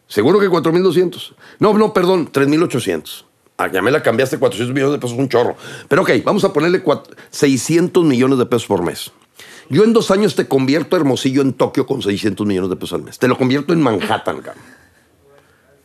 ¿Seguro 0.08 0.40
que 0.40 0.50
4.200? 0.50 1.34
No, 1.60 1.74
no, 1.74 1.92
perdón, 1.94 2.30
3.800. 2.32 3.26
Ah, 3.58 3.70
ya 3.72 3.82
me 3.82 3.92
la 3.92 4.02
cambiaste 4.04 4.38
400 4.38 4.74
millones 4.74 4.94
de 4.94 5.00
pesos, 5.00 5.18
un 5.18 5.30
chorro. 5.30 5.56
Pero 5.88 6.02
ok, 6.02 6.10
vamos 6.24 6.44
a 6.44 6.52
ponerle 6.52 6.84
cuat- 6.84 7.06
600 7.30 8.04
millones 8.04 8.38
de 8.38 8.46
pesos 8.46 8.68
por 8.68 8.84
mes. 8.84 9.12
Yo 9.70 9.84
en 9.84 9.94
dos 9.94 10.12
años 10.12 10.36
te 10.36 10.48
convierto 10.48 10.96
a 10.96 11.00
Hermosillo 11.00 11.42
en 11.42 11.54
Tokio 11.54 11.86
con 11.86 12.02
600 12.02 12.46
millones 12.46 12.70
de 12.70 12.76
pesos 12.76 12.94
al 12.94 13.04
mes. 13.04 13.20
Te 13.20 13.28
lo 13.28 13.38
convierto 13.38 13.74
en 13.74 13.82
Manhattan, 13.82 14.38
cabrón. 14.38 14.64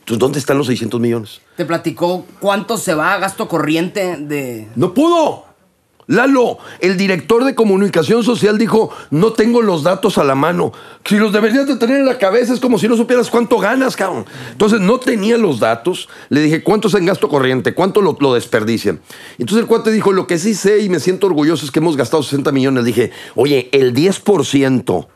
Entonces, 0.00 0.18
¿dónde 0.18 0.38
están 0.38 0.56
los 0.56 0.66
600 0.68 1.00
millones? 1.00 1.40
Te 1.56 1.66
platicó 1.66 2.24
cuánto 2.40 2.78
se 2.78 2.94
va 2.94 3.12
a 3.12 3.18
gasto 3.18 3.46
corriente 3.46 4.16
de... 4.16 4.68
No 4.74 4.94
pudo. 4.94 5.47
Lalo, 6.09 6.57
el 6.81 6.97
director 6.97 7.44
de 7.44 7.55
comunicación 7.55 8.25
social 8.25 8.57
dijo, 8.57 8.90
no 9.11 9.35
tengo 9.35 9.61
los 9.61 9.83
datos 9.83 10.16
a 10.16 10.25
la 10.25 10.35
mano. 10.35 10.73
Si 11.05 11.18
los 11.18 11.35
deberías 11.35 11.68
de 11.68 11.77
tener 11.77 11.99
en 11.99 12.07
la 12.07 12.16
cabeza 12.16 12.55
es 12.55 12.61
como 12.61 12.79
si 12.79 12.88
no 12.88 12.97
supieras 12.97 13.29
cuánto 13.29 13.59
ganas, 13.59 13.94
cabrón. 13.94 14.25
Entonces 14.51 14.81
no 14.81 14.99
tenía 14.99 15.37
los 15.37 15.61
datos. 15.61 16.09
Le 16.31 16.40
dije, 16.40 16.62
¿cuánto 16.62 16.88
es 16.88 16.94
en 16.94 17.05
gasto 17.05 17.29
corriente? 17.29 17.75
¿Cuánto 17.75 18.01
lo, 18.01 18.16
lo 18.21 18.33
desperdician? 18.33 19.01
Entonces 19.38 19.61
el 19.61 19.66
cuate 19.66 19.90
dijo, 19.90 20.12
lo 20.12 20.27
que 20.27 20.38
sí 20.38 20.55
sé 20.55 20.79
y 20.79 20.88
me 20.88 20.99
siento 20.99 21.27
orgulloso 21.27 21.66
es 21.66 21.71
que 21.71 21.81
hemos 21.81 21.99
gastado 21.99 22.23
60 22.23 22.53
millones. 22.53 22.85
Le 22.85 22.88
dije, 22.88 23.12
oye, 23.35 23.68
el 23.73 23.94
10% 23.94 25.07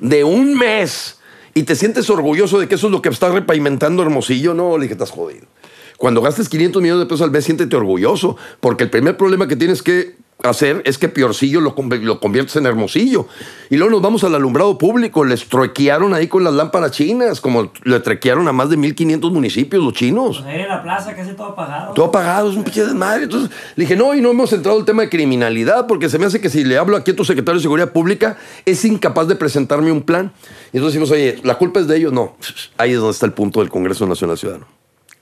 de 0.00 0.24
un 0.24 0.58
mes 0.58 1.20
y 1.54 1.62
te 1.62 1.74
sientes 1.74 2.10
orgulloso 2.10 2.58
de 2.58 2.68
que 2.68 2.74
eso 2.74 2.88
es 2.88 2.92
lo 2.92 3.00
que 3.00 3.08
está 3.10 3.30
repavimentando 3.30 4.02
Hermosillo. 4.02 4.54
No, 4.54 4.76
le 4.76 4.82
dije, 4.82 4.94
estás 4.94 5.10
jodido. 5.12 5.46
Cuando 5.96 6.20
gastes 6.20 6.48
500 6.48 6.82
millones 6.82 7.00
de 7.00 7.06
pesos 7.06 7.22
al 7.22 7.30
mes, 7.30 7.44
siéntete 7.44 7.74
orgulloso, 7.76 8.36
porque 8.60 8.84
el 8.84 8.90
primer 8.90 9.16
problema 9.16 9.48
que 9.48 9.56
tienes 9.56 9.82
que 9.82 10.16
hacer 10.42 10.82
es 10.84 10.98
que 10.98 11.08
Piorcillo 11.08 11.60
lo, 11.60 11.74
lo 12.02 12.20
conviertes 12.20 12.56
en 12.56 12.66
Hermosillo. 12.66 13.26
Y 13.70 13.76
luego 13.76 13.92
nos 13.92 14.02
vamos 14.02 14.24
al 14.24 14.34
alumbrado 14.34 14.76
público. 14.78 15.24
Les 15.24 15.48
truequearon 15.48 16.14
ahí 16.14 16.28
con 16.28 16.44
las 16.44 16.52
lámparas 16.52 16.92
chinas, 16.92 17.40
como 17.40 17.72
le 17.84 18.00
trequearon 18.00 18.46
a 18.48 18.52
más 18.52 18.70
de 18.70 18.76
1.500 18.76 19.30
municipios 19.32 19.82
los 19.82 19.94
chinos. 19.94 20.38
Pues 20.38 20.54
ahí 20.54 20.60
en 20.60 20.68
la 20.68 20.82
plaza 20.82 21.14
casi 21.14 21.32
todo 21.32 21.48
apagado. 21.48 21.94
Todo 21.94 22.06
apagado, 22.06 22.50
es 22.50 22.56
un 22.56 22.64
pinche 22.64 22.84
desmadre. 22.84 23.24
Entonces 23.24 23.50
le 23.74 23.84
dije, 23.84 23.96
no, 23.96 24.14
y 24.14 24.20
no 24.20 24.30
hemos 24.30 24.52
entrado 24.52 24.78
al 24.78 24.84
tema 24.84 25.02
de 25.02 25.08
criminalidad, 25.08 25.86
porque 25.86 26.08
se 26.08 26.18
me 26.18 26.26
hace 26.26 26.40
que 26.40 26.50
si 26.50 26.64
le 26.64 26.76
hablo 26.78 26.96
aquí 26.96 27.12
a 27.12 27.16
tu 27.16 27.24
secretario 27.24 27.58
de 27.58 27.62
Seguridad 27.62 27.92
Pública, 27.92 28.36
es 28.64 28.84
incapaz 28.84 29.28
de 29.28 29.36
presentarme 29.36 29.90
un 29.90 30.02
plan. 30.02 30.32
Y 30.72 30.76
entonces 30.76 31.00
decimos, 31.00 31.10
oye, 31.10 31.40
¿la 31.42 31.56
culpa 31.56 31.80
es 31.80 31.86
de 31.86 31.96
ellos? 31.96 32.12
No, 32.12 32.36
ahí 32.76 32.92
es 32.92 32.98
donde 32.98 33.12
está 33.12 33.26
el 33.26 33.32
punto 33.32 33.60
del 33.60 33.70
Congreso 33.70 34.06
Nacional 34.06 34.36
Ciudadano. 34.36 34.75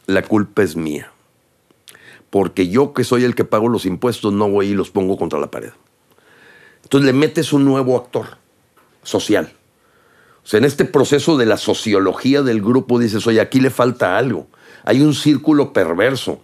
La 0.07 0.23
culpa 0.23 0.62
es 0.62 0.77
mía. 0.77 1.11
Porque 2.31 2.69
yo, 2.69 2.93
que 2.93 3.05
soy 3.05 3.25
el 3.25 3.35
que 3.35 3.45
pago 3.45 3.69
los 3.69 3.87
impuestos, 3.87 4.33
no 4.33 4.49
voy 4.49 4.69
y 4.69 4.75
los 4.75 4.90
pongo 4.90 5.17
contra 5.17 5.38
la 5.38 5.51
pared. 5.51 5.71
Entonces 6.83 7.07
le 7.07 7.12
metes 7.12 7.53
un 7.53 7.64
nuevo 7.64 7.97
actor 7.97 8.38
social. 9.03 9.53
O 10.45 10.47
sea, 10.47 10.59
en 10.59 10.64
este 10.64 10.85
proceso 10.85 11.37
de 11.37 11.47
la 11.47 11.57
sociología 11.57 12.43
del 12.43 12.61
grupo 12.61 12.99
dices, 12.99 13.27
oye, 13.27 13.40
aquí 13.40 13.61
le 13.61 13.71
falta 13.71 14.19
algo. 14.19 14.47
Hay 14.85 15.01
un 15.01 15.14
círculo 15.14 15.73
perverso. 15.73 16.40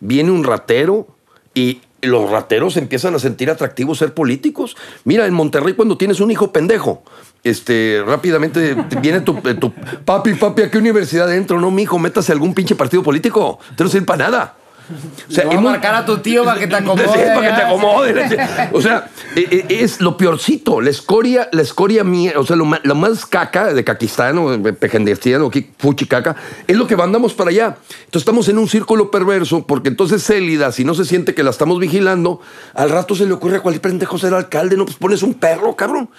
Viene 0.00 0.32
un 0.32 0.42
ratero 0.42 1.06
y 1.54 1.80
los 2.02 2.30
rateros 2.30 2.76
empiezan 2.76 3.14
a 3.14 3.18
sentir 3.18 3.50
atractivo 3.50 3.94
ser 3.94 4.12
políticos. 4.12 4.76
Mira, 5.04 5.26
en 5.26 5.34
Monterrey 5.34 5.74
cuando 5.74 5.96
tienes 5.96 6.20
un 6.20 6.30
hijo 6.30 6.52
pendejo, 6.52 7.04
este, 7.44 8.02
rápidamente 8.06 8.74
te 8.74 9.00
viene 9.00 9.20
tu, 9.20 9.38
eh, 9.44 9.54
tu 9.54 9.72
papi, 10.04 10.34
papi, 10.34 10.62
¿a 10.62 10.70
qué 10.70 10.78
universidad 10.78 11.32
entro? 11.32 11.60
No, 11.60 11.70
mi 11.70 11.82
hijo, 11.82 11.98
métase 11.98 12.32
a 12.32 12.34
algún 12.34 12.54
pinche 12.54 12.74
partido 12.74 13.02
político. 13.02 13.58
Te 13.76 13.84
no 13.84 13.90
sirve 13.90 14.06
para 14.06 14.24
nada. 14.30 14.54
O 14.86 15.32
Le 15.32 15.44
voy 15.46 15.54
a 15.54 15.58
hemos- 15.58 15.72
marcar 15.72 15.94
a 15.94 16.04
tu 16.04 16.18
tío 16.18 16.44
para 16.44 16.60
que 16.60 16.66
te 16.66 16.76
Sí, 16.76 16.82
acomode. 16.82 17.04
para 17.34 17.40
que 17.40 17.56
te 17.56 17.62
acomode. 17.62 18.68
O 18.72 18.82
sea, 18.82 19.08
eh, 19.34 19.48
eh, 19.50 19.66
es 19.80 20.02
lo 20.02 20.18
peorcito, 20.18 20.82
la 20.82 20.90
escoria, 20.90 21.48
la 21.52 21.62
escoria 21.62 22.04
mía, 22.04 22.34
o 22.36 22.44
sea, 22.44 22.54
lo, 22.56 22.66
más 22.66 23.24
caca 23.24 23.72
de 23.72 23.82
Caquistán 23.82 24.36
o 24.36 24.58
de 24.58 24.72
Pejendestián 24.74 25.40
o 25.40 25.46
aquí, 25.46 25.70
fuchi 25.78 26.04
caca, 26.06 26.36
es 26.66 26.76
lo 26.76 26.86
que 26.86 26.96
mandamos 26.98 27.32
para 27.32 27.48
allá. 27.48 27.76
Entonces 28.00 28.20
estamos 28.20 28.46
en 28.50 28.58
un 28.58 28.68
círculo 28.68 29.10
perverso 29.10 29.66
porque 29.66 29.88
entonces 29.88 30.22
Célida, 30.22 30.70
si 30.70 30.84
no 30.84 30.92
se 30.94 31.06
siente 31.06 31.34
que 31.34 31.42
la 31.42 31.48
estamos 31.50 31.78
vigilando, 31.80 32.42
al 32.74 32.90
rato 32.90 33.14
se 33.14 33.24
le 33.24 33.32
ocurre 33.32 33.56
a 33.56 33.60
cualquier 33.60 33.80
pendejo 33.80 34.18
ser 34.18 34.34
alcalde, 34.34 34.76
no, 34.76 34.84
pues 34.84 34.98
pones 34.98 35.22
un 35.22 35.32
perro, 35.32 35.74
cabrón. 35.76 36.10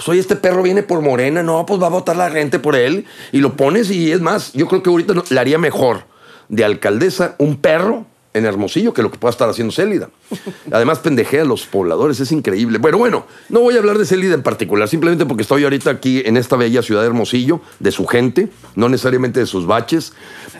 Pues 0.00 0.08
oye, 0.08 0.20
este 0.20 0.34
perro 0.34 0.62
viene 0.62 0.82
por 0.82 1.02
Morena, 1.02 1.42
no, 1.42 1.66
pues 1.66 1.78
va 1.78 1.88
a 1.88 1.90
votar 1.90 2.16
la 2.16 2.30
gente 2.30 2.58
por 2.58 2.74
él 2.74 3.04
y 3.32 3.40
lo 3.40 3.54
pones 3.54 3.90
y 3.90 4.12
es 4.12 4.22
más, 4.22 4.54
yo 4.54 4.66
creo 4.66 4.82
que 4.82 4.88
ahorita 4.88 5.12
le 5.28 5.38
haría 5.38 5.58
mejor 5.58 6.04
de 6.48 6.64
alcaldesa 6.64 7.34
un 7.36 7.58
perro 7.58 8.06
en 8.32 8.46
Hermosillo 8.46 8.94
que 8.94 9.02
lo 9.02 9.10
que 9.10 9.18
pueda 9.18 9.30
estar 9.30 9.50
haciendo 9.50 9.74
Célida. 9.74 10.08
Además, 10.72 11.00
pendejea 11.00 11.42
a 11.42 11.44
los 11.44 11.66
pobladores, 11.66 12.18
es 12.18 12.32
increíble. 12.32 12.78
Bueno, 12.78 12.96
bueno, 12.96 13.26
no 13.50 13.60
voy 13.60 13.76
a 13.76 13.78
hablar 13.80 13.98
de 13.98 14.06
Célida 14.06 14.32
en 14.32 14.42
particular, 14.42 14.88
simplemente 14.88 15.26
porque 15.26 15.42
estoy 15.42 15.64
ahorita 15.64 15.90
aquí 15.90 16.22
en 16.24 16.38
esta 16.38 16.56
bella 16.56 16.80
ciudad 16.80 17.02
de 17.02 17.08
Hermosillo, 17.08 17.60
de 17.78 17.92
su 17.92 18.06
gente, 18.06 18.48
no 18.76 18.88
necesariamente 18.88 19.40
de 19.40 19.44
sus 19.44 19.66
baches. 19.66 20.14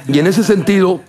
Y 0.06 0.18
en 0.18 0.26
ese 0.26 0.44
sentido, 0.44 1.00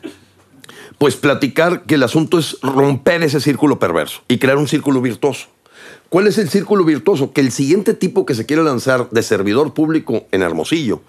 pues 0.97 1.17
platicar 1.17 1.81
que 1.81 1.95
el 1.95 2.03
asunto 2.03 2.39
es 2.39 2.61
romper 2.61 3.23
ese 3.23 3.41
círculo 3.41 3.77
perverso 3.77 4.21
y 4.29 4.37
crear 4.37 4.55
un 4.55 4.69
círculo 4.69 5.01
virtuoso. 5.01 5.49
¿Cuál 6.11 6.27
es 6.27 6.37
el 6.37 6.49
círculo 6.49 6.83
virtuoso? 6.83 7.31
Que 7.31 7.39
el 7.39 7.53
siguiente 7.53 7.93
tipo 7.93 8.25
que 8.25 8.35
se 8.35 8.45
quiere 8.45 8.63
lanzar 8.63 9.09
de 9.11 9.23
servidor 9.23 9.73
público 9.73 10.25
en 10.33 10.41
Hermosillo, 10.41 10.99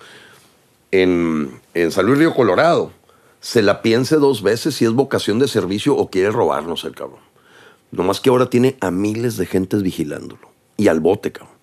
en, 0.93 1.51
en 1.75 1.91
San 1.91 2.07
Luis 2.07 2.21
Río 2.21 2.33
Colorado, 2.33 2.93
se 3.41 3.62
la 3.62 3.83
piense 3.83 4.15
dos 4.15 4.45
veces 4.45 4.77
si 4.77 4.85
es 4.85 4.93
vocación 4.93 5.41
de 5.41 5.49
servicio 5.49 5.97
o 5.97 6.09
quiere 6.09 6.31
robarnos 6.31 6.85
el 6.85 6.95
cabrón. 6.95 7.19
Nomás 7.91 8.21
que 8.21 8.31
ahora 8.31 8.49
tiene 8.49 8.77
a 8.81 8.93
miles 8.93 9.37
de 9.37 9.47
gentes 9.47 9.83
vigilándolo. 9.83 10.49
Y 10.77 10.87
al 10.87 11.01
bote, 11.01 11.33
cabrón. 11.33 11.57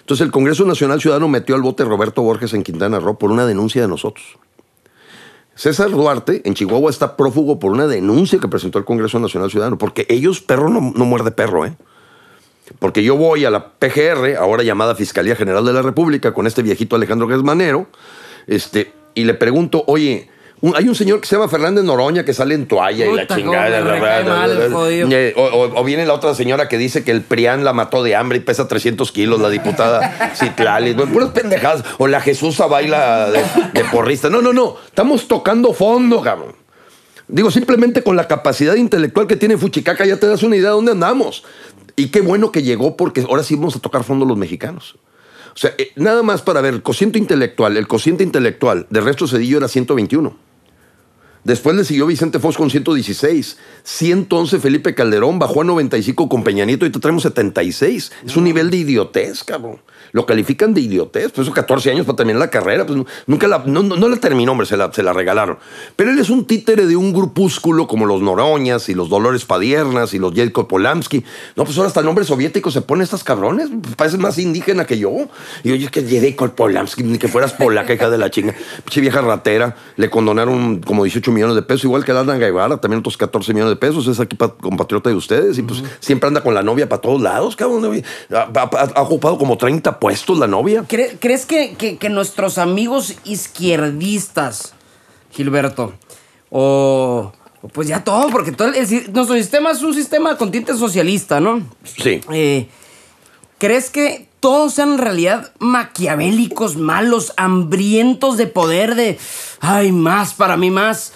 Entonces 0.00 0.24
el 0.24 0.32
Congreso 0.32 0.64
Nacional 0.64 0.98
Ciudadano 0.98 1.28
metió 1.28 1.54
al 1.54 1.60
bote 1.60 1.84
Roberto 1.84 2.22
Borges 2.22 2.54
en 2.54 2.62
Quintana 2.62 2.98
Roo 2.98 3.18
por 3.18 3.30
una 3.30 3.44
denuncia 3.44 3.82
de 3.82 3.88
nosotros. 3.88 4.38
César 5.54 5.90
Duarte 5.90 6.40
en 6.46 6.54
Chihuahua 6.54 6.88
está 6.88 7.14
prófugo 7.14 7.58
por 7.58 7.72
una 7.72 7.88
denuncia 7.88 8.38
que 8.38 8.48
presentó 8.48 8.78
el 8.78 8.86
Congreso 8.86 9.18
Nacional 9.18 9.50
Ciudadano, 9.50 9.76
porque 9.76 10.06
ellos, 10.08 10.40
perro 10.40 10.70
no, 10.70 10.80
no 10.96 11.04
muerde 11.04 11.30
perro, 11.30 11.66
¿eh? 11.66 11.76
Porque 12.78 13.02
yo 13.02 13.16
voy 13.16 13.44
a 13.44 13.50
la 13.50 13.68
PGR, 13.78 14.36
ahora 14.38 14.62
llamada 14.62 14.94
Fiscalía 14.94 15.36
General 15.36 15.64
de 15.64 15.72
la 15.72 15.82
República, 15.82 16.32
con 16.34 16.46
este 16.46 16.62
viejito 16.62 16.96
Alejandro 16.96 17.28
Gesmanero, 17.28 17.86
este, 18.46 18.92
y 19.14 19.24
le 19.24 19.34
pregunto, 19.34 19.84
oye, 19.86 20.28
un- 20.62 20.74
hay 20.74 20.88
un 20.88 20.94
señor 20.94 21.20
que 21.20 21.26
se 21.28 21.36
llama 21.36 21.48
Fernández 21.48 21.84
Noroña 21.84 22.24
que 22.24 22.32
sale 22.34 22.54
en 22.54 22.66
toalla 22.66 23.06
y 23.06 23.14
la 23.14 23.26
chingada. 23.26 23.80
mal 24.24 24.72
jodido. 24.72 25.08
Eh, 25.12 25.32
o, 25.36 25.42
o- 25.44 25.80
o 25.80 25.84
viene 25.84 26.06
la 26.06 26.14
otra 26.14 26.34
señora 26.34 26.66
que 26.68 26.78
dice 26.78 27.04
que 27.04 27.10
el 27.12 27.20
Prián 27.22 27.62
la 27.62 27.72
mató 27.72 28.02
de 28.02 28.16
hambre 28.16 28.38
y 28.38 28.40
pesa 28.40 28.66
300 28.66 29.12
kilos, 29.12 29.40
la 29.40 29.48
diputada 29.50 30.32
Citlali. 30.34 30.94
Bueno, 30.94 31.12
puras 31.12 31.30
pendejadas. 31.30 31.84
O 31.98 32.06
la 32.08 32.20
Jesús 32.20 32.58
baila 32.68 33.30
de, 33.30 33.44
de 33.74 33.84
porrista. 33.92 34.28
No, 34.30 34.40
no, 34.42 34.52
no. 34.52 34.76
Estamos 34.86 35.28
tocando 35.28 35.72
fondo, 35.72 36.20
cabrón. 36.22 36.54
Digo, 37.28 37.50
simplemente 37.50 38.02
con 38.02 38.16
la 38.16 38.26
capacidad 38.28 38.76
intelectual 38.76 39.26
que 39.26 39.36
tiene 39.36 39.58
Fuchicaca 39.58 40.04
ya 40.06 40.16
te 40.18 40.26
das 40.28 40.42
una 40.44 40.56
idea 40.56 40.68
de 40.70 40.74
dónde 40.76 40.92
andamos. 40.92 41.42
Y 41.96 42.08
qué 42.08 42.20
bueno 42.20 42.52
que 42.52 42.62
llegó 42.62 42.96
porque 42.96 43.22
ahora 43.22 43.42
sí 43.42 43.54
vamos 43.56 43.74
a 43.74 43.80
tocar 43.80 44.04
fondo 44.04 44.26
los 44.26 44.36
mexicanos. 44.36 44.98
O 45.54 45.58
sea, 45.58 45.74
eh, 45.78 45.92
nada 45.96 46.22
más 46.22 46.42
para 46.42 46.60
ver, 46.60 46.74
el 46.74 46.82
cociente 46.82 47.18
intelectual, 47.18 47.78
el 47.78 47.88
cociente 47.88 48.22
intelectual 48.22 48.86
de 48.90 49.00
Resto 49.00 49.26
Cedillo 49.26 49.56
era 49.56 49.68
121. 49.68 50.36
Después 51.44 51.74
le 51.76 51.84
siguió 51.84 52.06
Vicente 52.06 52.40
Fox 52.40 52.56
con 52.56 52.70
116. 52.70 53.56
111 53.84 54.58
Felipe 54.58 54.94
Calderón 54.94 55.38
bajó 55.38 55.62
a 55.62 55.64
95 55.64 56.28
con 56.28 56.44
Peña 56.44 56.66
Nieto 56.66 56.84
y 56.84 56.90
te 56.90 56.98
traemos 56.98 57.22
76. 57.22 58.12
Es 58.26 58.36
un 58.36 58.44
nivel 58.44 58.68
de 58.68 58.78
idiotez, 58.78 59.44
cabrón. 59.44 59.80
Lo 60.16 60.24
califican 60.24 60.72
de 60.72 60.80
idiotez. 60.80 61.30
Pues 61.30 61.44
esos 61.46 61.52
14 61.54 61.90
años 61.90 62.06
para 62.06 62.16
terminar 62.16 62.40
la 62.40 62.48
carrera. 62.48 62.86
Pues 62.86 62.98
nunca 63.26 63.46
la, 63.48 63.62
no, 63.66 63.82
no- 63.82 63.96
no 63.96 64.08
la 64.08 64.16
terminó, 64.16 64.52
hombre, 64.52 64.66
se 64.66 64.74
la, 64.78 64.90
se 64.90 65.02
la 65.02 65.12
regalaron. 65.12 65.58
Pero 65.94 66.10
él 66.10 66.18
es 66.18 66.30
un 66.30 66.46
títere 66.46 66.86
de 66.86 66.96
un 66.96 67.12
grupúsculo 67.12 67.86
como 67.86 68.06
los 68.06 68.22
Noroñas 68.22 68.88
y 68.88 68.94
los 68.94 69.10
Dolores 69.10 69.44
Padiernas 69.44 70.14
y 70.14 70.18
los 70.18 70.32
Jacob 70.34 70.68
Polamsky. 70.68 71.22
No, 71.54 71.64
pues 71.64 71.76
ahora 71.76 71.88
hasta 71.88 72.00
el 72.00 72.06
nombre 72.06 72.24
soviético 72.24 72.70
se 72.70 72.80
pone 72.80 73.04
estas 73.04 73.22
cabrones. 73.24 73.68
Parece 73.98 74.16
más 74.16 74.38
indígena 74.38 74.86
que 74.86 74.98
yo. 74.98 75.10
Y 75.62 75.72
oye, 75.72 75.84
es 75.84 75.90
que 75.90 76.02
Jacob 76.02 76.54
Polamsky, 76.54 77.02
ni 77.02 77.18
que 77.18 77.28
fueras 77.28 77.52
polaca, 77.52 77.92
hija 77.92 78.08
de 78.08 78.16
la 78.16 78.30
chinga. 78.30 78.54
Pinche 78.84 79.02
vieja 79.02 79.20
ratera. 79.20 79.76
Le 79.96 80.08
condonaron 80.08 80.80
como 80.80 81.04
18 81.04 81.30
millones 81.30 81.56
de 81.56 81.62
pesos, 81.62 81.84
igual 81.84 82.06
que 82.06 82.12
Alan 82.12 82.38
Guevara, 82.40 82.78
también 82.78 83.00
otros 83.00 83.18
14 83.18 83.52
millones 83.52 83.72
de 83.74 83.76
pesos. 83.76 84.06
Es 84.06 84.18
aquí 84.18 84.34
pa- 84.34 84.54
compatriota 84.56 85.10
de 85.10 85.16
ustedes. 85.16 85.58
Y 85.58 85.62
pues 85.62 85.82
siempre 86.00 86.28
anda 86.28 86.40
con 86.42 86.54
la 86.54 86.62
novia 86.62 86.88
para 86.88 87.02
todos 87.02 87.20
lados, 87.20 87.54
cabrón. 87.54 88.02
Ha, 88.32 88.36
ha- 88.54 88.92
ha 88.94 89.02
ocupado 89.02 89.36
como 89.36 89.58
30 89.58 89.98
puestos 90.06 90.38
la 90.38 90.46
novia. 90.46 90.84
¿Cre- 90.86 91.16
¿Crees 91.18 91.46
que, 91.46 91.74
que- 91.74 91.96
que 91.98 92.08
nuestros 92.10 92.58
amigos 92.58 93.16
izquierdistas, 93.24 94.72
Gilberto, 95.32 95.94
o, 96.48 97.32
pues 97.72 97.88
ya 97.88 98.04
todo, 98.04 98.28
porque 98.28 98.52
todo 98.52 98.68
el- 98.68 98.76
el 98.76 98.86
si- 98.86 99.06
nuestro 99.12 99.34
sistema 99.34 99.72
es 99.72 99.82
un 99.82 99.92
sistema 99.94 100.36
con 100.36 100.52
tinte 100.52 100.76
socialista, 100.76 101.40
¿no? 101.40 101.60
Sí. 101.82 102.20
Eh, 102.32 102.68
¿Crees 103.58 103.90
que 103.90 104.28
todos 104.38 104.74
sean 104.74 104.92
en 104.92 104.98
realidad 104.98 105.52
maquiavélicos, 105.58 106.76
malos, 106.76 107.32
hambrientos 107.36 108.36
de 108.36 108.46
poder, 108.46 108.94
de, 108.94 109.18
ay, 109.60 109.90
más 109.90 110.34
para 110.34 110.56
mí, 110.56 110.70
más? 110.70 111.14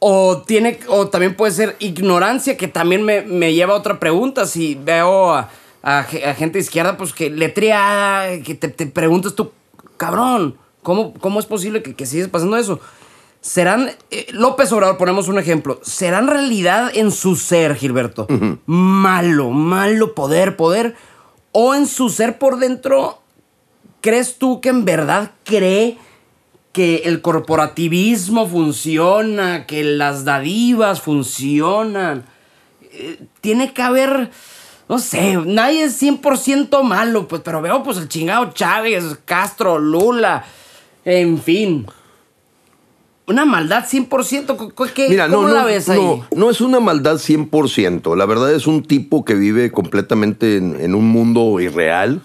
O, 0.00 0.38
tiene, 0.38 0.80
o 0.88 1.06
también 1.06 1.36
puede 1.36 1.52
ser 1.52 1.76
ignorancia, 1.78 2.56
que 2.56 2.66
también 2.66 3.04
me, 3.04 3.22
me 3.22 3.54
lleva 3.54 3.74
a 3.74 3.76
otra 3.76 4.00
pregunta. 4.00 4.44
Si 4.46 4.74
veo 4.74 5.32
a, 5.32 5.50
a 5.82 6.02
ge- 6.04 6.24
a 6.24 6.34
gente 6.34 6.58
de 6.58 6.64
izquierda, 6.64 6.96
pues 6.96 7.12
que 7.12 7.30
letreada, 7.30 8.40
que 8.42 8.54
te, 8.54 8.68
te 8.68 8.86
preguntas 8.86 9.34
tú, 9.34 9.52
cabrón, 9.96 10.56
¿cómo, 10.82 11.14
cómo 11.14 11.40
es 11.40 11.46
posible 11.46 11.82
que, 11.82 11.94
que 11.94 12.06
sigues 12.06 12.28
pasando 12.28 12.56
eso? 12.56 12.80
¿Serán, 13.40 13.90
eh, 14.10 14.26
López 14.32 14.72
Obrador, 14.72 14.96
ponemos 14.96 15.28
un 15.28 15.38
ejemplo, 15.38 15.78
¿serán 15.82 16.26
realidad 16.26 16.90
en 16.94 17.12
su 17.12 17.36
ser, 17.36 17.76
Gilberto? 17.76 18.26
Malo, 18.66 19.50
malo 19.50 20.14
poder, 20.14 20.56
poder. 20.56 20.96
O 21.52 21.74
en 21.74 21.86
su 21.86 22.08
ser 22.10 22.38
por 22.38 22.58
dentro, 22.58 23.20
¿crees 24.00 24.38
tú 24.38 24.60
que 24.60 24.68
en 24.70 24.84
verdad 24.84 25.30
cree 25.44 25.96
que 26.72 27.02
el 27.06 27.22
corporativismo 27.22 28.46
funciona, 28.48 29.66
que 29.66 29.84
las 29.84 30.24
dadivas 30.24 31.00
funcionan? 31.00 32.24
Eh, 32.92 33.20
tiene 33.40 33.72
que 33.72 33.82
haber 33.82 34.30
no 34.88 34.98
sé, 34.98 35.36
nadie 35.44 35.84
es 35.84 36.02
100% 36.02 36.82
malo, 36.82 37.28
pues, 37.28 37.42
pero 37.44 37.60
veo 37.60 37.82
pues 37.82 37.98
el 37.98 38.08
chingado 38.08 38.52
Chávez, 38.52 39.18
Castro, 39.24 39.78
Lula, 39.78 40.44
en 41.04 41.38
fin. 41.40 41.86
Una 43.26 43.44
maldad 43.44 43.84
100%, 43.84 44.92
¿qué, 44.94 45.08
Mira, 45.10 45.28
¿cómo 45.28 45.48
no, 45.48 45.54
la 45.54 45.60
no, 45.60 45.66
ves 45.66 45.90
ahí? 45.90 46.00
no, 46.00 46.26
no 46.34 46.48
es 46.48 46.62
una 46.62 46.80
maldad 46.80 47.16
100%. 47.16 48.16
La 48.16 48.24
verdad 48.24 48.50
es 48.54 48.66
un 48.66 48.82
tipo 48.82 49.26
que 49.26 49.34
vive 49.34 49.70
completamente 49.70 50.56
en, 50.56 50.80
en 50.80 50.94
un 50.94 51.08
mundo 51.08 51.60
irreal, 51.60 52.22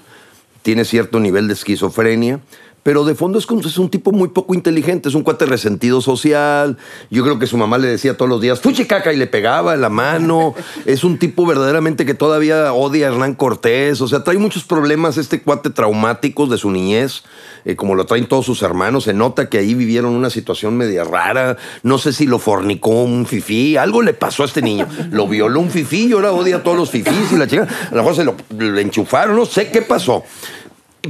tiene 0.61 0.85
cierto 0.85 1.19
nivel 1.19 1.49
de 1.49 1.55
esquizofrenia, 1.55 2.39
pero 2.83 3.05
de 3.05 3.15
fondo 3.15 3.39
es, 3.39 3.45
como- 3.45 3.61
es 3.61 3.77
un 3.77 3.89
tipo 3.89 4.11
muy 4.11 4.27
poco 4.29 4.53
inteligente, 4.53 5.07
es 5.09 5.15
un 5.15 5.23
cuate 5.23 5.45
resentido 5.45 6.01
social. 6.01 6.77
Yo 7.09 7.23
creo 7.23 7.39
que 7.39 7.47
su 7.47 7.57
mamá 7.57 7.77
le 7.77 7.87
decía 7.87 8.17
todos 8.17 8.29
los 8.29 8.41
días, 8.41 8.59
fuchi 8.59 8.85
caca, 8.85 9.13
y 9.13 9.17
le 9.17 9.25
pegaba 9.27 9.73
en 9.73 9.81
la 9.81 9.89
mano. 9.89 10.53
es 10.85 11.03
un 11.03 11.17
tipo 11.17 11.45
verdaderamente 11.45 12.05
que 12.05 12.13
todavía 12.13 12.73
odia 12.73 13.07
a 13.07 13.11
Hernán 13.13 13.35
Cortés. 13.35 14.01
O 14.01 14.07
sea, 14.07 14.23
trae 14.23 14.37
muchos 14.37 14.63
problemas 14.65 15.17
este 15.17 15.41
cuate 15.41 15.69
traumáticos 15.69 16.49
de 16.49 16.57
su 16.57 16.71
niñez, 16.71 17.23
eh, 17.65 17.75
como 17.75 17.95
lo 17.95 18.05
traen 18.05 18.27
todos 18.27 18.45
sus 18.45 18.61
hermanos. 18.61 19.05
Se 19.05 19.13
nota 19.13 19.49
que 19.49 19.57
ahí 19.59 19.73
vivieron 19.73 20.13
una 20.13 20.29
situación 20.29 20.75
media 20.77 21.03
rara. 21.03 21.57
No 21.83 21.97
sé 21.97 22.11
si 22.13 22.25
lo 22.27 22.37
fornicó 22.39 22.89
un 23.03 23.25
fifí, 23.25 23.77
algo 23.77 24.01
le 24.01 24.13
pasó 24.13 24.43
a 24.43 24.45
este 24.45 24.61
niño. 24.61 24.87
Lo 25.11 25.27
violó 25.27 25.61
un 25.61 25.69
fifí 25.69 26.07
y 26.07 26.11
ahora 26.13 26.31
odia 26.33 26.57
a 26.57 26.63
todos 26.63 26.77
los 26.77 26.89
fifís 26.89 27.31
y 27.31 27.37
la 27.37 27.47
chica. 27.47 27.67
A 27.91 27.95
lo 27.95 28.03
mejor 28.03 28.15
se 28.15 28.23
lo 28.25 28.35
enchufaron, 28.79 29.35
no 29.37 29.45
sé 29.45 29.69
qué 29.71 29.81
pasó. 29.81 30.23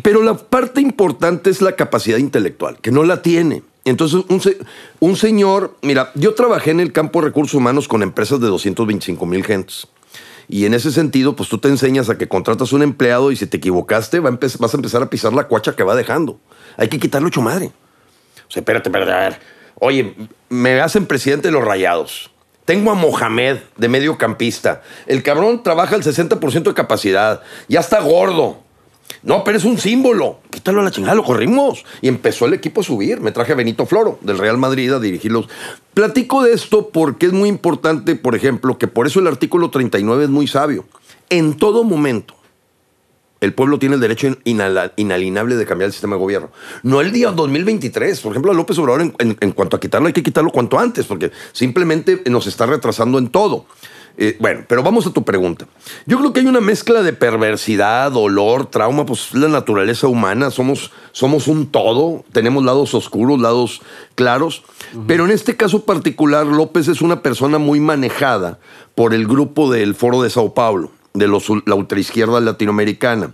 Pero 0.02 0.24
la 0.24 0.36
parte 0.36 0.82
importante 0.82 1.50
es 1.50 1.62
la 1.62 1.76
capacidad 1.76 2.18
intelectual, 2.18 2.80
que 2.80 2.92
no 2.92 3.04
la 3.04 3.22
tiene. 3.22 3.64
Entonces, 3.86 4.24
un, 4.30 4.42
se- 4.42 4.58
un 5.00 5.16
señor, 5.16 5.76
mira, 5.82 6.12
yo 6.16 6.34
trabajé 6.34 6.72
en 6.72 6.80
el 6.80 6.92
campo 6.94 7.20
de 7.22 7.28
recursos 7.28 7.54
humanos 7.54 7.88
con 7.88 8.02
empresas 8.02 8.40
de 8.40 8.48
225 8.48 9.26
mil 9.26 9.44
gentes. 9.44 9.88
Y 10.48 10.66
en 10.66 10.74
ese 10.74 10.92
sentido, 10.92 11.36
pues 11.36 11.48
tú 11.50 11.58
te 11.58 11.68
enseñas 11.70 12.10
a 12.10 12.18
que 12.18 12.28
contratas 12.28 12.74
un 12.74 12.82
empleado 12.82 13.32
y 13.32 13.36
si 13.36 13.46
te 13.46 13.58
equivocaste, 13.58 14.20
va 14.20 14.30
a 14.30 14.38
vas 14.60 14.74
a 14.74 14.78
empezar 14.78 15.02
a 15.04 15.10
pisar 15.10 15.34
la 15.34 15.48
cuacha 15.48 15.76
que 15.76 15.84
va 15.84 15.96
dejando. 15.96 16.40
Hay 16.78 16.88
que 16.90 17.00
quitarle 17.00 17.28
ocho 17.28 17.42
madre. 17.42 17.68
O 18.48 18.52
sea, 18.52 18.62
espérate, 18.62 18.90
espérate, 18.90 19.12
a 19.12 19.18
ver. 19.20 19.40
Oye, 19.80 20.16
me 20.50 20.82
hacen 20.82 21.06
presidente 21.06 21.48
de 21.50 21.52
los 21.54 21.64
rayados. 21.64 22.32
Tengo 22.66 22.92
a 22.92 22.96
Mohamed 22.96 23.58
de 23.78 23.90
mediocampista. 23.90 24.82
El 25.08 25.24
cabrón 25.24 25.64
trabaja 25.64 25.96
al 25.96 26.04
60% 26.04 26.64
de 26.64 26.74
capacidad. 26.74 27.42
Ya 27.68 27.80
está 27.82 28.00
gordo. 28.02 28.62
No, 29.24 29.44
pero 29.44 29.58
es 29.58 29.64
un 29.64 29.78
símbolo. 29.78 30.40
Quítalo 30.50 30.82
a 30.82 30.84
la 30.84 30.92
chingada, 30.92 31.16
lo 31.16 31.24
corrimos. 31.24 31.86
Y 32.02 32.08
empezó 32.10 32.46
el 32.46 32.54
equipo 32.54 32.82
a 32.82 32.84
subir. 32.84 33.22
Me 33.22 33.32
traje 33.32 33.54
a 33.54 33.56
Benito 33.56 33.86
Floro 33.86 34.20
del 34.22 34.38
Real 34.38 34.58
Madrid 34.58 34.92
a 34.92 35.00
dirigirlos. 35.00 35.48
Platico 35.94 36.44
de 36.44 36.54
esto 36.54 36.90
porque 36.90 37.28
es 37.28 37.34
muy 37.34 37.48
importante, 37.50 38.16
por 38.16 38.36
ejemplo, 38.36 38.78
que 38.78 38.88
por 38.88 39.08
eso 39.08 39.20
el 39.22 39.28
artículo 39.28 39.70
39 39.70 40.26
es 40.26 40.30
muy 40.30 40.48
sabio. 40.48 40.86
En 41.30 41.56
todo 41.56 41.84
momento, 41.86 42.36
el 43.40 43.54
pueblo 43.54 43.80
tiene 43.80 43.96
el 43.96 44.02
derecho 44.02 44.38
inalienable 44.46 45.56
de 45.56 45.66
cambiar 45.66 45.88
el 45.88 45.92
sistema 45.94 46.16
de 46.16 46.22
gobierno. 46.22 46.50
No 46.84 47.02
el 47.02 47.12
día 47.12 47.32
2023. 47.32 48.20
Por 48.22 48.32
ejemplo, 48.32 48.52
a 48.52 48.56
López 48.56 48.78
Obrador, 48.78 49.02
en- 49.20 49.38
en 49.40 49.52
cuanto 49.52 49.78
a 49.78 49.80
quitarlo, 49.80 50.08
hay 50.08 50.14
que 50.14 50.24
quitarlo 50.24 50.50
cuanto 50.50 50.80
antes, 50.80 51.06
porque 51.06 51.32
simplemente 51.52 52.24
nos 52.30 52.48
está 52.48 52.66
retrasando 52.66 53.18
en 53.20 53.30
todo. 53.30 53.66
Eh, 54.15 54.38
bueno, 54.39 54.63
pero 54.67 54.84
vamos 54.84 55.08
a 55.08 55.12
tu 55.12 55.23
pregunta. 55.23 55.65
Yo 56.06 56.19
creo 56.19 56.34
que 56.34 56.41
hay 56.41 56.45
una 56.45 56.62
mezcla 56.62 57.02
de 57.02 57.13
perversidad, 57.13 58.12
dolor, 58.12 58.67
trauma, 58.67 59.06
pues 59.06 59.30
es 59.30 59.34
la 59.34 59.47
naturaleza 59.47 60.08
humana, 60.08 60.52
somos, 60.52 60.91
somos 61.12 61.47
un 61.47 61.67
todo, 61.71 62.23
tenemos 62.32 62.63
lados 62.63 62.93
oscuros, 62.93 63.39
lados 63.39 63.82
claros, 64.13 64.63
pero 65.08 65.26
en 65.26 65.32
este 65.32 65.56
caso 65.56 65.86
particular 65.86 66.45
López 66.45 66.88
es 66.88 67.02
una 67.02 67.23
persona 67.23 67.58
muy 67.58 67.80
manejada 67.80 68.60
por 68.93 69.15
el 69.15 69.26
grupo 69.26 69.71
del 69.71 69.95
Foro 69.95 70.21
de 70.21 70.30
Sao 70.30 70.54
Paulo, 70.54 70.91
de 71.15 71.28
los, 71.28 71.47
la 71.65 71.73
ultraizquierda 71.73 72.39
latinoamericana. 72.39 73.34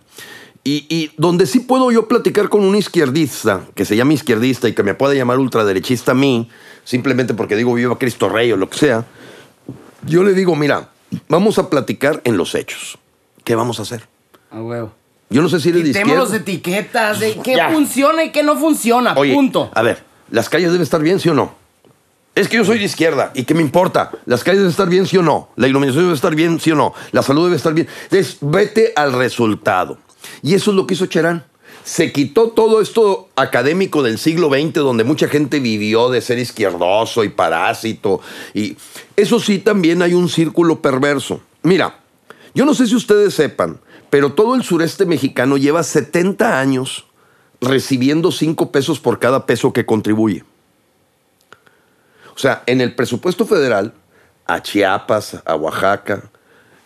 Y, 0.64 0.86
y 0.90 1.12
donde 1.18 1.46
sí 1.46 1.62
puedo 1.62 1.92
yo 1.92 2.08
platicar 2.08 2.48
con 2.48 2.64
un 2.64 2.76
izquierdista, 2.76 3.66
que 3.76 3.86
se 3.86 3.96
llama 3.96 4.14
izquierdista 4.14 4.70
y 4.70 4.74
que 4.74 4.84
me 4.84 4.94
pueda 4.94 5.14
llamar 5.14 5.40
ultraderechista 5.40 6.12
a 6.12 6.16
mí, 6.16 6.50
simplemente 6.86 7.34
porque 7.34 7.56
digo 7.56 7.74
viva 7.74 7.98
Cristo 7.98 8.30
Rey 8.30 8.52
o 8.52 8.58
lo 8.58 8.70
que 8.70 8.78
sea, 8.78 9.06
yo 10.06 10.24
le 10.24 10.34
digo, 10.34 10.56
mira, 10.56 10.90
vamos 11.28 11.58
a 11.60 11.70
platicar 11.70 12.22
en 12.24 12.38
los 12.38 12.56
hechos. 12.56 12.98
¿Qué 13.44 13.56
vamos 13.56 13.80
a 13.80 13.84
hacer? 13.84 14.08
A 14.52 14.62
huevo. 14.62 14.92
Yo 15.30 15.42
no 15.42 15.50
sé 15.50 15.60
si 15.60 15.70
eres 15.70 15.84
de 15.84 15.90
izquierda. 15.90 16.24
las 16.24 16.34
etiquetas 16.34 17.20
de 17.20 17.36
qué 17.44 17.56
Ya. 17.56 17.70
funciona 17.70 18.24
y 18.24 18.32
qué 18.32 18.42
no 18.44 18.58
funciona. 18.58 19.14
Oye, 19.16 19.34
punto. 19.34 19.70
a 19.74 19.82
ver, 19.84 20.04
¿las 20.32 20.50
calles 20.50 20.70
deben 20.72 20.82
estar 20.84 21.02
bien, 21.02 21.20
sí 21.20 21.30
o 21.30 21.34
no? 21.34 21.54
Es 22.36 22.48
que 22.48 22.58
yo 22.58 22.66
soy 22.66 22.80
de 22.80 22.86
izquierda 22.86 23.32
y 23.36 23.44
qué 23.44 23.54
me 23.54 23.62
importa. 23.62 24.12
¿Las 24.26 24.44
calles 24.44 24.60
deben 24.60 24.72
estar 24.72 24.88
bien, 24.90 25.06
sí 25.06 25.18
o 25.18 25.22
no? 25.22 25.50
¿La 25.56 25.68
iluminación 25.68 26.06
debe 26.06 26.16
estar 26.16 26.34
bien, 26.36 26.60
sí 26.60 26.72
o 26.72 26.76
no? 26.76 26.94
¿La 27.12 27.22
salud 27.22 27.44
debe 27.46 27.58
estar 27.58 27.74
bien? 27.74 27.88
Entonces, 28.04 28.38
vete 28.42 28.94
al 28.96 29.14
resultado. 29.14 29.98
Y 30.42 30.54
eso 30.56 30.72
es 30.72 30.78
lo 30.78 30.88
que 30.88 30.94
hizo 30.94 31.06
Cherán. 31.08 31.44
Se 31.84 32.12
quitó 32.12 32.50
todo 32.50 32.82
esto 32.82 33.30
académico 33.36 34.04
del 34.04 34.20
siglo 34.20 34.50
XX, 34.50 34.74
donde 34.76 35.04
mucha 35.04 35.28
gente 35.28 35.60
vivió 35.60 36.10
de 36.10 36.22
ser 36.22 36.38
izquierdoso 36.38 37.24
y 37.24 37.30
parásito. 37.30 38.22
Y 38.54 38.78
eso 39.16 39.40
sí, 39.40 39.60
también 39.60 40.02
hay 40.02 40.14
un 40.14 40.30
círculo 40.30 40.82
perverso. 40.82 41.42
Mira, 41.64 42.00
yo 42.54 42.66
no 42.66 42.74
sé 42.74 42.88
si 42.88 42.96
ustedes 42.96 43.34
sepan, 43.34 43.80
pero 44.10 44.34
todo 44.34 44.56
el 44.56 44.64
sureste 44.64 45.06
mexicano 45.06 45.58
lleva 45.58 45.84
70 45.84 46.60
años 46.60 47.06
recibiendo 47.62 48.32
5 48.32 48.72
pesos 48.72 49.00
por 49.00 49.20
cada 49.20 49.46
peso 49.46 49.74
que 49.74 49.86
contribuye. 49.86 50.44
O 52.36 52.40
sea, 52.40 52.64
en 52.68 52.82
el 52.82 52.96
presupuesto 52.96 53.46
federal, 53.46 53.94
a 54.46 54.62
Chiapas, 54.62 55.42
a 55.46 55.56
Oaxaca, 55.56 56.30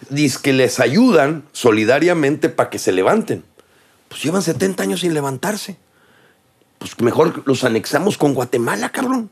dice 0.09 0.39
que 0.41 0.51
les 0.51 0.79
ayudan 0.79 1.43
solidariamente 1.51 2.49
para 2.49 2.69
que 2.69 2.79
se 2.79 2.91
levanten. 2.91 3.43
Pues 4.13 4.23
llevan 4.23 4.43
70 4.43 4.83
años 4.83 4.99
sin 4.99 5.15
levantarse. 5.15 5.75
Pues 6.77 6.99
mejor 7.01 7.41
los 7.47 7.63
anexamos 7.63 8.15
con 8.19 8.35
Guatemala, 8.35 8.89
cabrón. 8.89 9.31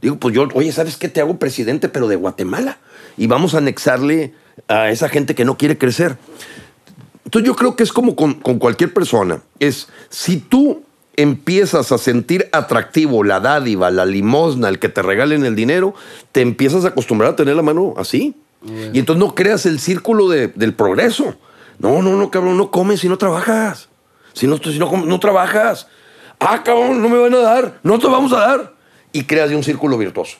Digo, 0.00 0.16
pues 0.16 0.32
yo, 0.32 0.46
oye, 0.54 0.70
¿sabes 0.70 0.96
qué? 0.96 1.08
Te 1.08 1.20
hago 1.20 1.38
presidente, 1.40 1.88
pero 1.88 2.06
de 2.06 2.14
Guatemala. 2.14 2.78
Y 3.16 3.26
vamos 3.26 3.54
a 3.54 3.58
anexarle 3.58 4.32
a 4.68 4.90
esa 4.90 5.08
gente 5.08 5.34
que 5.34 5.44
no 5.44 5.56
quiere 5.58 5.76
crecer. 5.76 6.16
Entonces 7.24 7.46
yo 7.48 7.56
creo 7.56 7.74
que 7.74 7.82
es 7.82 7.92
como 7.92 8.14
con, 8.14 8.34
con 8.34 8.60
cualquier 8.60 8.94
persona. 8.94 9.42
Es, 9.58 9.88
si 10.08 10.36
tú 10.36 10.84
empiezas 11.16 11.90
a 11.90 11.98
sentir 11.98 12.48
atractivo 12.52 13.24
la 13.24 13.40
dádiva, 13.40 13.90
la 13.90 14.04
limosna, 14.06 14.68
el 14.68 14.78
que 14.78 14.88
te 14.88 15.02
regalen 15.02 15.44
el 15.44 15.56
dinero, 15.56 15.94
te 16.30 16.42
empiezas 16.42 16.84
a 16.84 16.88
acostumbrar 16.88 17.32
a 17.32 17.36
tener 17.36 17.56
la 17.56 17.62
mano 17.62 17.94
así. 17.96 18.36
Y 18.92 18.98
entonces 19.00 19.18
no 19.24 19.34
creas 19.34 19.66
el 19.66 19.80
círculo 19.80 20.28
de- 20.28 20.48
del 20.48 20.74
progreso. 20.74 21.34
No, 21.78 22.00
no, 22.02 22.16
no, 22.16 22.30
cabrón, 22.30 22.56
no 22.56 22.70
comes 22.70 23.00
si 23.00 23.08
no 23.08 23.16
trabajas. 23.18 23.88
Si 24.36 24.46
no, 24.46 24.58
si 24.58 24.78
no, 24.78 24.90
no 24.92 25.18
trabajas. 25.18 25.88
Ah, 26.38 26.62
cabrón, 26.62 27.00
no 27.00 27.08
me 27.08 27.18
van 27.18 27.32
a 27.34 27.38
dar. 27.38 27.80
No 27.82 27.98
te 27.98 28.06
vamos 28.06 28.34
a 28.34 28.40
dar. 28.40 28.74
Y 29.10 29.24
creas 29.24 29.48
de 29.48 29.56
un 29.56 29.64
círculo 29.64 29.96
virtuoso. 29.96 30.36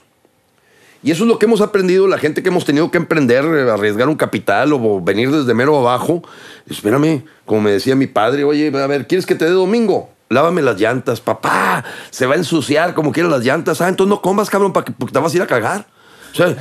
Y 1.03 1.13
eso 1.13 1.25
es 1.25 1.29
lo 1.29 1.39
que 1.39 1.47
hemos 1.47 1.63
aprendido, 1.63 2.07
la 2.07 2.19
gente 2.19 2.43
que 2.43 2.51
hemos 2.51 2.67
tenido 2.67 2.91
que 2.91 2.99
emprender, 2.99 3.45
arriesgar 3.45 4.09
un 4.09 4.17
capital 4.17 4.75
o 4.75 5.01
venir 5.01 5.31
desde 5.31 5.55
mero 5.55 5.79
abajo. 5.79 6.23
Espérame, 6.69 7.25
como 7.47 7.63
me 7.63 7.71
decía 7.71 7.97
mi 7.97 8.07
padre, 8.07 8.45
oye, 8.45 8.69
a 8.69 8.87
ver, 8.87 9.07
¿quieres 9.07 9.25
que 9.25 9.35
te 9.35 9.47
dé 9.47 9.53
domingo? 9.53 10.11
Lávame 10.29 10.61
las 10.61 10.79
llantas, 10.79 11.23
papá. 11.23 11.83
Se 12.11 12.27
va 12.27 12.35
a 12.35 12.39
ensuciar 12.39 12.93
como 12.93 13.13
quieras 13.13 13.33
las 13.33 13.45
llantas. 13.45 13.81
Ah, 13.81 13.89
entonces 13.89 14.11
no 14.11 14.21
comas, 14.21 14.51
cabrón, 14.51 14.75
para 14.75 14.85
que, 14.85 14.93
porque 14.93 15.13
te 15.13 15.21
vas 15.21 15.33
a 15.33 15.37
ir 15.37 15.43
a 15.43 15.47
cagar. 15.47 15.87
O 16.33 16.35
sea, 16.35 16.55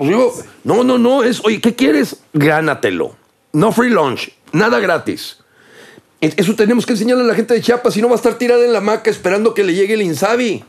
digo, 0.00 0.32
no, 0.64 0.82
no, 0.82 0.96
no, 0.96 1.22
es, 1.24 1.44
oye, 1.44 1.60
¿qué 1.60 1.74
quieres? 1.74 2.22
Gánatelo. 2.32 3.16
No 3.52 3.70
free 3.70 3.90
lunch, 3.90 4.32
nada 4.52 4.78
gratis. 4.78 5.39
Eso 6.20 6.54
tenemos 6.54 6.84
que 6.84 6.92
enseñarle 6.92 7.24
a 7.24 7.26
la 7.26 7.34
gente 7.34 7.54
de 7.54 7.62
Chiapas, 7.62 7.94
si 7.94 8.02
no 8.02 8.08
va 8.08 8.14
a 8.14 8.16
estar 8.16 8.34
tirada 8.34 8.64
en 8.64 8.72
la 8.72 8.78
hamaca 8.78 9.10
esperando 9.10 9.54
que 9.54 9.64
le 9.64 9.74
llegue 9.74 9.94
el 9.94 10.02
Insabi. 10.02 10.64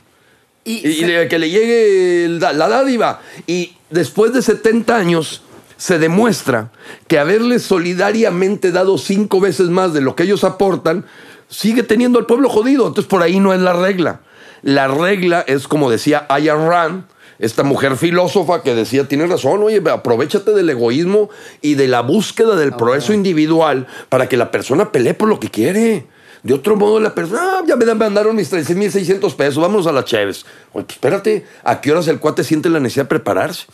Y, 0.63 0.81
que 1.27 1.39
le 1.39 1.49
llegue 1.49 2.27
la 2.39 2.53
dádiva. 2.53 3.21
Y 3.47 3.73
después 3.89 4.31
de 4.31 4.41
70 4.41 4.95
años 4.95 5.41
se 5.81 5.97
demuestra 5.97 6.71
que 7.07 7.17
haberles 7.17 7.63
solidariamente 7.63 8.71
dado 8.71 8.99
cinco 8.99 9.39
veces 9.39 9.69
más 9.69 9.93
de 9.93 10.01
lo 10.01 10.15
que 10.15 10.23
ellos 10.23 10.43
aportan, 10.43 11.05
sigue 11.49 11.81
teniendo 11.81 12.19
al 12.19 12.27
pueblo 12.27 12.49
jodido. 12.49 12.87
Entonces 12.87 13.09
por 13.09 13.23
ahí 13.23 13.39
no 13.39 13.51
es 13.53 13.59
la 13.59 13.73
regla. 13.73 14.21
La 14.61 14.87
regla 14.87 15.43
es 15.47 15.67
como 15.67 15.89
decía 15.89 16.27
Ayan 16.29 16.67
Rand, 16.67 17.05
esta 17.41 17.63
mujer 17.63 17.97
filósofa 17.97 18.61
que 18.63 18.73
decía, 18.73 19.07
tienes 19.07 19.29
razón, 19.29 19.61
oye, 19.63 19.81
aprovechate 19.91 20.51
del 20.51 20.69
egoísmo 20.69 21.29
y 21.61 21.73
de 21.73 21.87
la 21.89 22.01
búsqueda 22.01 22.55
del 22.55 22.71
progreso 22.73 23.13
individual 23.13 23.87
para 24.09 24.29
que 24.29 24.37
la 24.37 24.51
persona 24.51 24.91
pelee 24.91 25.13
por 25.13 25.27
lo 25.27 25.39
que 25.39 25.49
quiere. 25.49 26.05
De 26.43 26.53
otro 26.53 26.75
modo, 26.75 26.99
la 26.99 27.13
persona, 27.13 27.41
ah, 27.59 27.61
ya 27.67 27.75
me 27.75 27.85
dan- 27.85 27.97
me 27.97 28.05
mandaron 28.05 28.35
mis 28.35 28.49
13.600 28.51 29.35
pesos, 29.35 29.61
vámonos 29.61 29.85
a 29.87 29.91
las 29.91 30.05
Cheves. 30.05 30.45
Oye, 30.73 30.85
pues 30.85 30.95
espérate, 30.95 31.45
¿a 31.63 31.81
qué 31.81 31.91
horas 31.91 32.07
el 32.07 32.19
cuate 32.19 32.43
siente 32.43 32.69
la 32.69 32.79
necesidad 32.79 33.05
de 33.05 33.09
prepararse? 33.09 33.65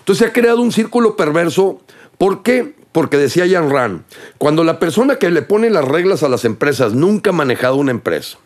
Entonces 0.00 0.18
se 0.24 0.28
ha 0.28 0.32
creado 0.32 0.60
un 0.60 0.72
círculo 0.72 1.14
perverso. 1.16 1.80
¿Por 2.18 2.42
qué? 2.42 2.74
Porque 2.92 3.16
decía 3.16 3.46
Jan 3.48 3.70
Rand, 3.70 4.02
cuando 4.38 4.64
la 4.64 4.78
persona 4.78 5.16
que 5.16 5.30
le 5.30 5.42
pone 5.42 5.70
las 5.70 5.84
reglas 5.86 6.22
a 6.22 6.28
las 6.28 6.44
empresas 6.44 6.92
nunca 6.92 7.30
ha 7.30 7.32
manejado 7.32 7.76
una 7.76 7.90
empresa, 7.92 8.38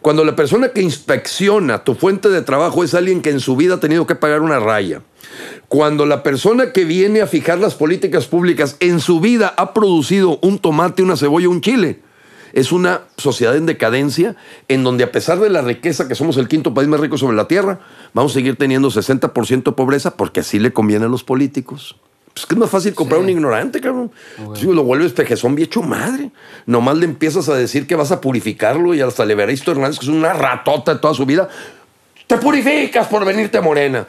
cuando 0.00 0.24
la 0.24 0.36
persona 0.36 0.68
que 0.68 0.82
inspecciona 0.82 1.84
tu 1.84 1.94
fuente 1.94 2.28
de 2.28 2.42
trabajo 2.42 2.84
es 2.84 2.94
alguien 2.94 3.22
que 3.22 3.30
en 3.30 3.40
su 3.40 3.56
vida 3.56 3.74
ha 3.74 3.80
tenido 3.80 4.06
que 4.06 4.14
pagar 4.14 4.42
una 4.42 4.60
raya, 4.60 5.02
Cuando 5.68 6.06
la 6.06 6.22
persona 6.22 6.72
que 6.72 6.84
viene 6.84 7.20
a 7.20 7.26
fijar 7.26 7.58
las 7.58 7.74
políticas 7.74 8.26
públicas 8.26 8.76
en 8.80 9.00
su 9.00 9.20
vida 9.20 9.54
ha 9.56 9.72
producido 9.74 10.38
un 10.42 10.58
tomate, 10.58 11.02
una 11.02 11.16
cebolla, 11.16 11.48
un 11.48 11.60
chile. 11.60 12.00
Es 12.52 12.70
una 12.70 13.00
sociedad 13.16 13.56
en 13.56 13.66
decadencia 13.66 14.36
en 14.68 14.84
donde 14.84 15.02
a 15.02 15.10
pesar 15.10 15.40
de 15.40 15.50
la 15.50 15.62
riqueza, 15.62 16.06
que 16.06 16.14
somos 16.14 16.36
el 16.36 16.46
quinto 16.46 16.72
país 16.72 16.88
más 16.88 17.00
rico 17.00 17.18
sobre 17.18 17.36
la 17.36 17.48
tierra, 17.48 17.80
vamos 18.12 18.32
a 18.32 18.34
seguir 18.34 18.56
teniendo 18.56 18.90
60% 18.90 19.64
de 19.64 19.72
pobreza 19.72 20.16
porque 20.16 20.40
así 20.40 20.60
le 20.60 20.72
conviene 20.72 21.06
a 21.06 21.08
los 21.08 21.24
políticos. 21.24 21.96
Pues 22.34 22.46
que 22.46 22.54
es 22.54 22.58
más 22.58 22.68
fácil 22.70 22.94
comprar 22.94 23.20
un 23.20 23.28
ignorante, 23.28 23.80
cabrón. 23.80 24.10
Si 24.56 24.66
lo 24.66 24.82
vuelves 24.82 25.12
pejezón 25.12 25.54
hecho 25.62 25.82
madre. 25.82 26.30
Nomás 26.66 26.96
le 26.96 27.04
empiezas 27.04 27.48
a 27.48 27.54
decir 27.54 27.86
que 27.86 27.94
vas 27.94 28.10
a 28.10 28.20
purificarlo 28.20 28.92
y 28.92 29.00
hasta 29.00 29.24
le 29.24 29.34
veréis 29.36 29.66
Hernández, 29.66 29.98
que 30.00 30.06
es 30.06 30.10
una 30.10 30.32
ratota 30.32 30.94
de 30.94 31.00
toda 31.00 31.14
su 31.14 31.24
vida. 31.26 31.48
Te 32.26 32.36
purificas 32.38 33.06
por 33.06 33.24
venirte 33.24 33.58
a 33.58 33.60
Morena. 33.60 34.06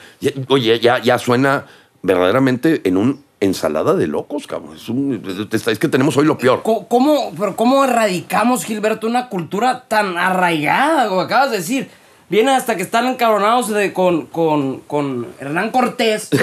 Oye, 0.49 0.79
ya, 0.79 0.99
ya 1.01 1.19
suena 1.19 1.65
verdaderamente 2.01 2.81
en 2.85 2.97
un 2.97 3.23
ensalada 3.41 3.93
de 3.93 4.07
locos, 4.07 4.47
cabrón. 4.47 4.75
Es, 4.75 4.89
un- 4.89 5.21
es 5.51 5.77
que 5.79 5.87
tenemos 5.87 6.17
hoy 6.17 6.25
lo 6.25 6.37
peor. 6.37 6.61
¿Cómo, 6.63 7.31
pero 7.37 7.55
¿Cómo 7.55 7.83
erradicamos, 7.83 8.63
Gilberto, 8.63 9.05
una 9.05 9.29
cultura 9.29 9.83
tan 9.87 10.17
arraigada, 10.17 11.07
como 11.09 11.21
acabas 11.21 11.51
de 11.51 11.57
decir? 11.57 11.89
Viene 12.27 12.51
hasta 12.55 12.75
que 12.75 12.81
están 12.81 13.05
encabronados 13.05 13.69
de- 13.69 13.93
con, 13.93 14.25
con, 14.27 14.79
con 14.87 15.27
Hernán 15.39 15.69
Cortés. 15.71 16.29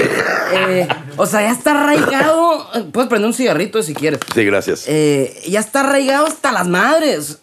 Eh, 0.54 0.86
o 1.16 1.26
sea, 1.26 1.42
ya 1.42 1.50
está 1.50 1.80
arraigado. 1.80 2.68
Puedes 2.92 3.08
prender 3.08 3.28
un 3.28 3.34
cigarrito 3.34 3.82
si 3.82 3.94
quieres. 3.94 4.20
Sí, 4.34 4.44
gracias. 4.44 4.84
Eh, 4.86 5.42
ya 5.48 5.60
está 5.60 5.80
arraigado 5.80 6.26
hasta 6.26 6.52
las 6.52 6.68
madres. 6.68 7.40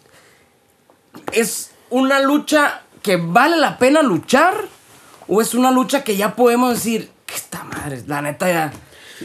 ¿Es 1.32 1.70
una 1.90 2.20
lucha 2.20 2.82
que 3.02 3.16
vale 3.16 3.56
la 3.56 3.78
pena 3.78 4.02
luchar? 4.02 4.54
¿O 5.28 5.40
es 5.40 5.54
una 5.54 5.70
lucha 5.70 6.02
que 6.02 6.16
ya 6.16 6.34
podemos 6.34 6.74
decir, 6.74 7.10
que 7.26 7.34
esta 7.34 7.64
madre, 7.64 8.02
la 8.06 8.22
neta 8.22 8.48
ya... 8.48 8.72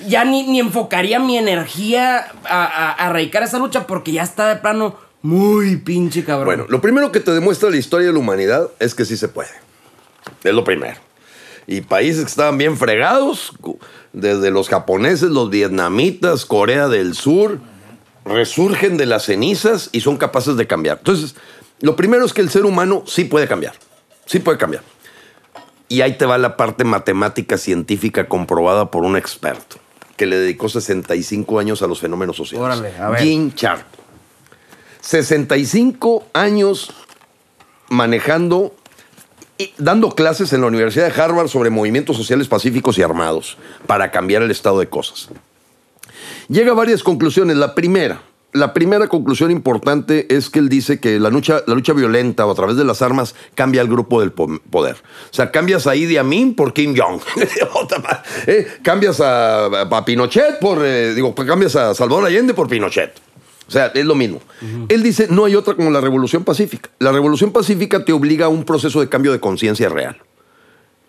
Ya 0.07 0.25
ni, 0.25 0.43
ni 0.43 0.59
enfocaría 0.59 1.19
mi 1.19 1.37
energía 1.37 2.27
a, 2.43 2.65
a, 2.65 3.01
a 3.01 3.09
erradicar 3.09 3.43
esa 3.43 3.59
lucha 3.59 3.87
porque 3.87 4.11
ya 4.11 4.23
está 4.23 4.49
de 4.49 4.57
plano 4.57 4.97
muy 5.25 5.77
pinche 5.77 6.23
cabrón. 6.23 6.45
Bueno, 6.45 6.65
lo 6.69 6.81
primero 6.81 7.11
que 7.11 7.19
te 7.19 7.31
demuestra 7.31 7.71
la 7.71 7.77
historia 7.77 8.07
de 8.07 8.13
la 8.13 8.19
humanidad 8.19 8.69
es 8.79 8.93
que 8.93 9.05
sí 9.05 9.17
se 9.17 9.27
puede. 9.27 9.49
Es 10.43 10.53
lo 10.53 10.63
primero. 10.63 10.99
Y 11.65 11.81
países 11.81 12.25
que 12.25 12.29
estaban 12.29 12.59
bien 12.59 12.77
fregados, 12.77 13.51
desde 14.15 14.49
los 14.49 14.69
japoneses, 14.69 15.29
los 15.29 15.49
vietnamitas, 15.49 16.45
Corea 16.45 16.87
del 16.87 17.15
Sur, 17.15 17.59
resurgen 18.23 18.95
de 18.95 19.05
las 19.05 19.25
cenizas 19.25 19.89
y 19.91 20.01
son 20.01 20.17
capaces 20.17 20.55
de 20.55 20.65
cambiar. 20.65 20.99
Entonces, 20.99 21.35
lo 21.81 21.97
primero 21.97 22.25
es 22.25 22.33
que 22.33 22.41
el 22.41 22.49
ser 22.49 22.65
humano 22.65 23.03
sí 23.05 23.25
puede 23.25 23.47
cambiar. 23.47 23.73
Sí 24.25 24.39
puede 24.39 24.57
cambiar. 24.57 24.83
Y 25.89 26.01
ahí 26.01 26.17
te 26.17 26.25
va 26.25 26.37
la 26.37 26.55
parte 26.55 26.85
matemática 26.85 27.57
científica 27.57 28.27
comprobada 28.27 28.89
por 28.89 29.03
un 29.03 29.17
experto 29.17 29.77
que 30.15 30.25
le 30.25 30.37
dedicó 30.37 30.69
65 30.69 31.59
años 31.59 31.81
a 31.81 31.87
los 31.87 31.99
fenómenos 31.99 32.37
sociales. 32.37 32.65
Órale, 32.65 32.97
a 32.97 33.09
ver. 33.09 33.19
Gene 33.19 33.51
Sharp. 33.53 33.85
65 35.01 36.25
años 36.33 36.91
manejando 37.89 38.73
dando 39.77 40.09
clases 40.11 40.51
en 40.53 40.61
la 40.61 40.67
Universidad 40.67 41.13
de 41.13 41.21
Harvard 41.21 41.47
sobre 41.47 41.69
movimientos 41.69 42.17
sociales 42.17 42.47
pacíficos 42.47 42.97
y 42.97 43.01
armados 43.03 43.57
para 43.87 44.11
cambiar 44.11 44.41
el 44.41 44.51
estado 44.51 44.79
de 44.79 44.87
cosas. 44.87 45.29
Llega 46.49 46.71
a 46.71 46.75
varias 46.75 47.03
conclusiones. 47.03 47.57
La 47.57 47.73
primera, 47.73 48.21
la 48.53 48.73
primera 48.73 49.07
conclusión 49.07 49.51
importante 49.51 50.27
es 50.33 50.49
que 50.49 50.59
él 50.59 50.69
dice 50.69 50.99
que 50.99 51.19
la 51.19 51.29
lucha, 51.29 51.61
la 51.67 51.73
lucha 51.73 51.93
violenta 51.93 52.45
o 52.45 52.51
a 52.51 52.55
través 52.55 52.75
de 52.77 52.83
las 52.85 53.01
armas 53.01 53.33
cambia 53.55 53.81
el 53.81 53.87
grupo 53.87 54.21
del 54.21 54.31
po- 54.31 54.59
poder. 54.69 54.95
O 54.95 55.33
sea, 55.33 55.51
cambias 55.51 55.87
a 55.87 55.95
Idi 55.95 56.17
Amin 56.17 56.55
por 56.55 56.73
Kim 56.73 56.95
Jong. 56.97 57.21
Eh, 58.47 58.67
cambias 58.83 59.19
a, 59.21 59.65
a 59.65 60.05
Pinochet 60.05 60.59
por, 60.59 60.79
eh, 60.85 61.13
digo, 61.13 61.33
cambias 61.33 61.75
a 61.75 61.93
Salvador 61.95 62.25
Allende 62.25 62.53
por 62.53 62.67
Pinochet. 62.67 63.13
O 63.67 63.71
sea, 63.71 63.87
es 63.87 64.05
lo 64.05 64.15
mismo. 64.15 64.41
Él 64.89 65.01
dice, 65.01 65.27
no 65.29 65.45
hay 65.45 65.55
otra 65.55 65.75
como 65.75 65.89
la 65.89 66.01
revolución 66.01 66.43
pacífica. 66.43 66.89
La 66.99 67.11
revolución 67.11 67.51
pacífica 67.51 68.05
te 68.05 68.13
obliga 68.13 68.45
a 68.45 68.49
un 68.49 68.63
proceso 68.63 68.99
de 68.99 69.09
cambio 69.09 69.31
de 69.31 69.39
conciencia 69.39 69.89
real. 69.89 70.17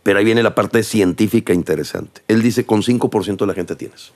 Pero 0.02 0.18
ahí 0.18 0.24
viene 0.24 0.42
la 0.42 0.54
parte 0.54 0.82
científica 0.82 1.52
interesante. 1.52 2.22
Él 2.28 2.42
dice, 2.42 2.64
con 2.64 2.82
5% 2.82 3.38
de 3.38 3.46
la 3.46 3.54
gente 3.54 3.76
tienes. 3.76 4.12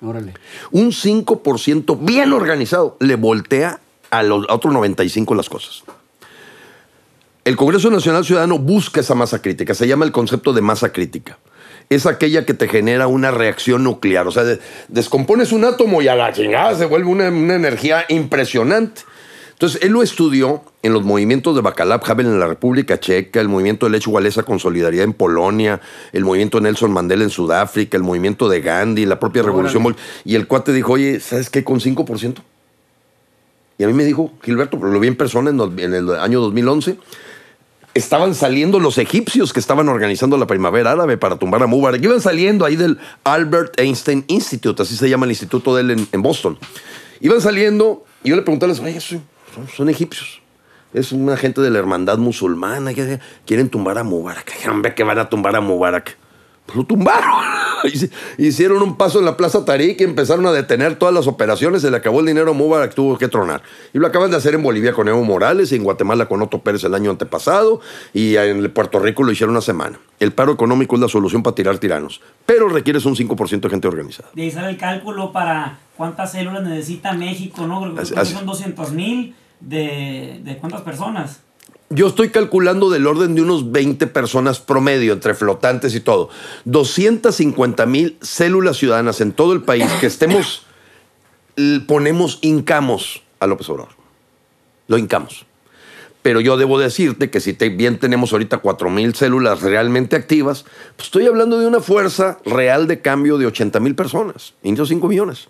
Órale. 0.00 0.34
Un 0.70 0.90
5% 0.90 1.98
bien 2.00 2.32
organizado 2.32 2.96
le 3.00 3.16
voltea 3.16 3.80
a 4.10 4.22
los 4.22 4.48
a 4.48 4.54
otro 4.54 4.70
95 4.70 5.34
las 5.34 5.48
cosas. 5.48 5.82
El 7.44 7.56
Congreso 7.56 7.90
Nacional 7.90 8.24
Ciudadano 8.24 8.58
busca 8.58 9.00
esa 9.00 9.14
masa 9.14 9.40
crítica, 9.40 9.74
se 9.74 9.88
llama 9.88 10.04
el 10.04 10.12
concepto 10.12 10.52
de 10.52 10.60
masa 10.60 10.92
crítica. 10.92 11.38
Es 11.90 12.04
aquella 12.06 12.44
que 12.44 12.54
te 12.54 12.68
genera 12.68 13.06
una 13.06 13.30
reacción 13.30 13.82
nuclear, 13.84 14.26
o 14.26 14.30
sea, 14.30 14.44
de- 14.44 14.60
descompones 14.88 15.52
un 15.52 15.64
átomo 15.64 16.02
y 16.02 16.08
a 16.08 16.14
la 16.14 16.32
chingada 16.32 16.74
se 16.76 16.84
vuelve 16.84 17.08
una, 17.08 17.28
una 17.30 17.54
energía 17.54 18.04
impresionante. 18.08 19.02
Entonces, 19.52 19.80
él 19.82 19.90
lo 19.92 20.02
estudió 20.04 20.62
en 20.84 20.92
los 20.92 21.02
movimientos 21.02 21.56
de 21.56 21.62
Bacalab 21.62 22.00
Havel 22.08 22.26
en 22.26 22.38
la 22.38 22.46
República 22.46 23.00
Checa, 23.00 23.40
el 23.40 23.48
movimiento 23.48 23.86
de 23.86 23.92
Lech 23.92 24.06
Walesa 24.06 24.44
con 24.44 24.60
solidaridad 24.60 25.02
en 25.02 25.12
Polonia, 25.14 25.80
el 26.12 26.24
movimiento 26.24 26.60
Nelson 26.60 26.92
Mandela 26.92 27.24
en 27.24 27.30
Sudáfrica, 27.30 27.96
el 27.96 28.04
movimiento 28.04 28.48
de 28.48 28.60
Gandhi, 28.60 29.04
la 29.04 29.18
propia 29.18 29.42
revolución. 29.42 29.96
Y 30.24 30.36
el 30.36 30.46
cuate 30.46 30.72
dijo, 30.72 30.92
oye, 30.92 31.18
¿sabes 31.18 31.50
qué? 31.50 31.64
Con 31.64 31.80
5%. 31.80 32.36
Y 33.78 33.84
a 33.84 33.86
mí 33.88 33.92
me 33.94 34.04
dijo, 34.04 34.30
Gilberto, 34.44 34.78
pero 34.78 34.92
lo 34.92 35.00
vi 35.00 35.08
en 35.08 35.16
persona 35.16 35.50
en 35.50 35.94
el 35.94 36.10
año 36.14 36.40
2011, 36.40 36.96
estaban 37.98 38.34
saliendo 38.34 38.80
los 38.80 38.98
egipcios 38.98 39.52
que 39.52 39.60
estaban 39.60 39.88
organizando 39.88 40.38
la 40.38 40.46
primavera 40.46 40.92
árabe 40.92 41.16
para 41.16 41.36
tumbar 41.36 41.62
a 41.62 41.66
Mubarak. 41.66 42.02
Iban 42.02 42.20
saliendo 42.20 42.64
ahí 42.64 42.76
del 42.76 42.98
Albert 43.24 43.78
Einstein 43.78 44.24
Institute, 44.28 44.82
así 44.82 44.96
se 44.96 45.08
llama 45.08 45.26
el 45.26 45.32
instituto 45.32 45.74
de 45.74 45.82
él 45.82 46.08
en, 46.12 46.22
Boston. 46.22 46.58
Iban 47.20 47.40
saliendo 47.40 48.04
y 48.22 48.30
yo 48.30 48.36
le 48.36 48.42
pregunté 48.42 48.64
a 48.64 48.68
los, 48.68 48.80
oye, 48.80 49.00
son, 49.00 49.88
egipcios. 49.88 50.40
Es 50.94 51.12
una 51.12 51.36
gente 51.36 51.60
de 51.60 51.70
la 51.70 51.78
hermandad 51.78 52.16
musulmana 52.18 52.92
quieren 53.44 53.68
tumbar 53.68 53.98
a 53.98 54.04
Mubarak. 54.04 54.52
Hombre, 54.70 54.94
que 54.94 55.04
van 55.04 55.18
a 55.18 55.28
tumbar 55.28 55.54
a 55.54 55.60
Mubarak. 55.60 56.16
Pues 56.68 56.76
lo 56.76 56.84
tumbaron. 56.84 57.30
Hici- 57.84 58.10
Hicieron 58.36 58.82
un 58.82 58.96
paso 58.98 59.18
en 59.20 59.24
la 59.24 59.38
Plaza 59.38 59.64
Tarik 59.64 60.00
y 60.00 60.04
empezaron 60.04 60.44
a 60.46 60.52
detener 60.52 60.96
todas 60.96 61.14
las 61.14 61.26
operaciones. 61.26 61.80
Se 61.80 61.90
le 61.90 61.96
acabó 61.96 62.20
el 62.20 62.26
dinero 62.26 62.50
a 62.50 62.52
Mubarak, 62.54 62.94
tuvo 62.94 63.16
que 63.16 63.26
tronar. 63.28 63.62
Y 63.94 63.98
lo 63.98 64.06
acaban 64.06 64.30
de 64.30 64.36
hacer 64.36 64.54
en 64.54 64.62
Bolivia 64.62 64.92
con 64.92 65.08
Evo 65.08 65.24
Morales 65.24 65.72
y 65.72 65.76
en 65.76 65.84
Guatemala 65.84 66.26
con 66.26 66.42
Otto 66.42 66.58
Pérez 66.60 66.84
el 66.84 66.94
año 66.94 67.10
antepasado. 67.10 67.80
Y 68.12 68.36
en 68.36 68.70
Puerto 68.72 68.98
Rico 68.98 69.22
lo 69.22 69.32
hicieron 69.32 69.52
una 69.52 69.62
semana. 69.62 69.98
El 70.20 70.32
paro 70.32 70.52
económico 70.52 70.96
es 70.96 71.00
la 71.00 71.08
solución 71.08 71.42
para 71.42 71.54
tirar 71.54 71.78
tiranos. 71.78 72.20
Pero 72.44 72.68
requieres 72.68 73.06
un 73.06 73.16
5% 73.16 73.60
de 73.60 73.70
gente 73.70 73.88
organizada. 73.88 74.28
De 74.34 74.42
ahí 74.42 74.50
sale 74.50 74.68
el 74.68 74.76
cálculo 74.76 75.32
para 75.32 75.78
cuántas 75.96 76.32
células 76.32 76.62
necesita 76.64 77.14
México, 77.14 77.66
¿no? 77.66 77.80
Creo 77.80 77.94
que 77.94 78.24
son 78.26 78.44
200 78.44 78.92
mil 78.92 79.34
de, 79.60 80.40
de 80.44 80.58
cuántas 80.58 80.82
personas. 80.82 81.40
Yo 81.90 82.06
estoy 82.06 82.28
calculando 82.28 82.90
del 82.90 83.06
orden 83.06 83.34
de 83.34 83.40
unos 83.42 83.72
20 83.72 84.06
personas 84.08 84.60
promedio, 84.60 85.14
entre 85.14 85.34
flotantes 85.34 85.94
y 85.94 86.00
todo. 86.00 86.28
250 86.66 87.86
mil 87.86 88.18
células 88.20 88.76
ciudadanas 88.76 89.20
en 89.22 89.32
todo 89.32 89.54
el 89.54 89.62
país 89.62 89.86
que 90.00 90.06
estemos, 90.06 90.64
ponemos, 91.86 92.38
hincamos 92.42 93.22
a 93.40 93.46
López 93.46 93.68
Obrador. 93.70 93.92
Lo 94.86 94.98
hincamos. 94.98 95.46
Pero 96.20 96.40
yo 96.40 96.56
debo 96.58 96.78
decirte 96.78 97.30
que 97.30 97.40
si 97.40 97.54
te- 97.54 97.70
bien 97.70 97.98
tenemos 97.98 98.32
ahorita 98.32 98.58
4 98.58 98.90
mil 98.90 99.14
células 99.14 99.62
realmente 99.62 100.16
activas, 100.16 100.64
pues 100.96 101.06
estoy 101.06 101.26
hablando 101.26 101.58
de 101.58 101.66
una 101.66 101.80
fuerza 101.80 102.38
real 102.44 102.86
de 102.86 103.00
cambio 103.00 103.38
de 103.38 103.46
80 103.46 103.80
mil 103.80 103.94
personas, 103.94 104.52
no 104.62 104.84
5 104.84 105.08
millones. 105.08 105.48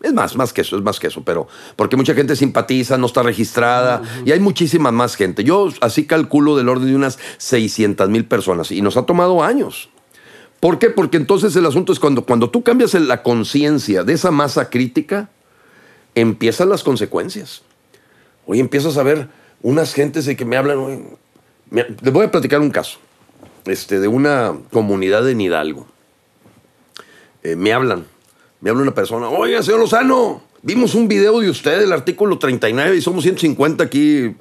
Es 0.00 0.12
más, 0.12 0.36
más 0.36 0.52
que 0.52 0.60
eso, 0.60 0.76
es 0.76 0.82
más 0.82 1.00
que 1.00 1.08
eso, 1.08 1.22
pero 1.24 1.48
porque 1.74 1.96
mucha 1.96 2.14
gente 2.14 2.36
simpatiza, 2.36 2.96
no 2.98 3.06
está 3.06 3.22
registrada 3.22 4.02
y 4.24 4.30
hay 4.30 4.38
muchísima 4.38 4.92
más 4.92 5.16
gente. 5.16 5.42
Yo 5.42 5.70
así 5.80 6.06
calculo 6.06 6.56
del 6.56 6.68
orden 6.68 6.86
de 6.86 6.94
unas 6.94 7.18
600 7.38 8.08
mil 8.08 8.24
personas 8.24 8.70
y 8.70 8.80
nos 8.80 8.96
ha 8.96 9.02
tomado 9.02 9.42
años. 9.42 9.88
¿Por 10.60 10.78
qué? 10.78 10.90
Porque 10.90 11.16
entonces 11.16 11.54
el 11.56 11.66
asunto 11.66 11.92
es 11.92 11.98
cuando, 11.98 12.24
cuando 12.24 12.50
tú 12.50 12.62
cambias 12.62 12.94
la 12.94 13.22
conciencia 13.22 14.04
de 14.04 14.12
esa 14.12 14.30
masa 14.30 14.70
crítica, 14.70 15.30
empiezan 16.14 16.68
las 16.68 16.82
consecuencias. 16.82 17.62
Hoy 18.46 18.60
empiezas 18.60 18.96
a 18.96 19.02
ver 19.02 19.28
unas 19.62 19.94
gentes 19.94 20.26
de 20.26 20.36
que 20.36 20.44
me 20.44 20.56
hablan. 20.56 21.18
les 21.70 22.12
voy 22.12 22.26
a 22.26 22.30
platicar 22.30 22.60
un 22.60 22.70
caso 22.70 22.98
este, 23.66 24.00
de 24.00 24.08
una 24.08 24.54
comunidad 24.72 25.28
en 25.28 25.40
Hidalgo. 25.40 25.86
Eh, 27.42 27.54
me 27.54 27.72
hablan, 27.72 28.06
me 28.60 28.70
habla 28.70 28.82
una 28.82 28.94
persona, 28.94 29.28
oiga, 29.28 29.62
señor 29.62 29.80
Lozano, 29.80 30.42
vimos 30.62 30.94
un 30.94 31.06
video 31.08 31.40
de 31.40 31.50
usted, 31.50 31.82
el 31.82 31.92
artículo 31.92 32.38
39, 32.38 32.96
y 32.96 33.00
somos 33.00 33.22
150 33.22 33.84
aquí. 33.84 34.34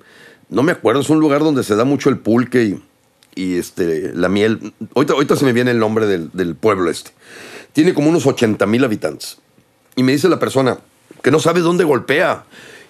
No 0.49 0.63
me 0.63 0.71
acuerdo, 0.71 1.01
es 1.01 1.09
un 1.09 1.19
lugar 1.19 1.41
donde 1.41 1.63
se 1.63 1.75
da 1.75 1.83
mucho 1.83 2.09
el 2.09 2.17
pulque 2.17 2.63
y, 2.63 2.83
y, 3.35 3.57
este, 3.57 4.13
la 4.13 4.29
miel. 4.29 4.73
Ahorita, 4.95 5.13
ahorita 5.13 5.35
se 5.35 5.45
me 5.45 5.53
viene 5.53 5.71
el 5.71 5.79
nombre 5.79 6.07
del, 6.07 6.31
del 6.33 6.55
pueblo 6.55 6.89
este. 6.89 7.11
Tiene 7.73 7.93
como 7.93 8.09
unos 8.09 8.25
80 8.25 8.65
mil 8.65 8.83
habitantes. 8.83 9.37
Y 9.95 10.03
me 10.03 10.13
dice 10.13 10.29
la 10.29 10.39
persona, 10.39 10.79
que 11.21 11.31
no 11.31 11.39
sabe 11.39 11.59
dónde 11.59 11.83
golpea. 11.83 12.45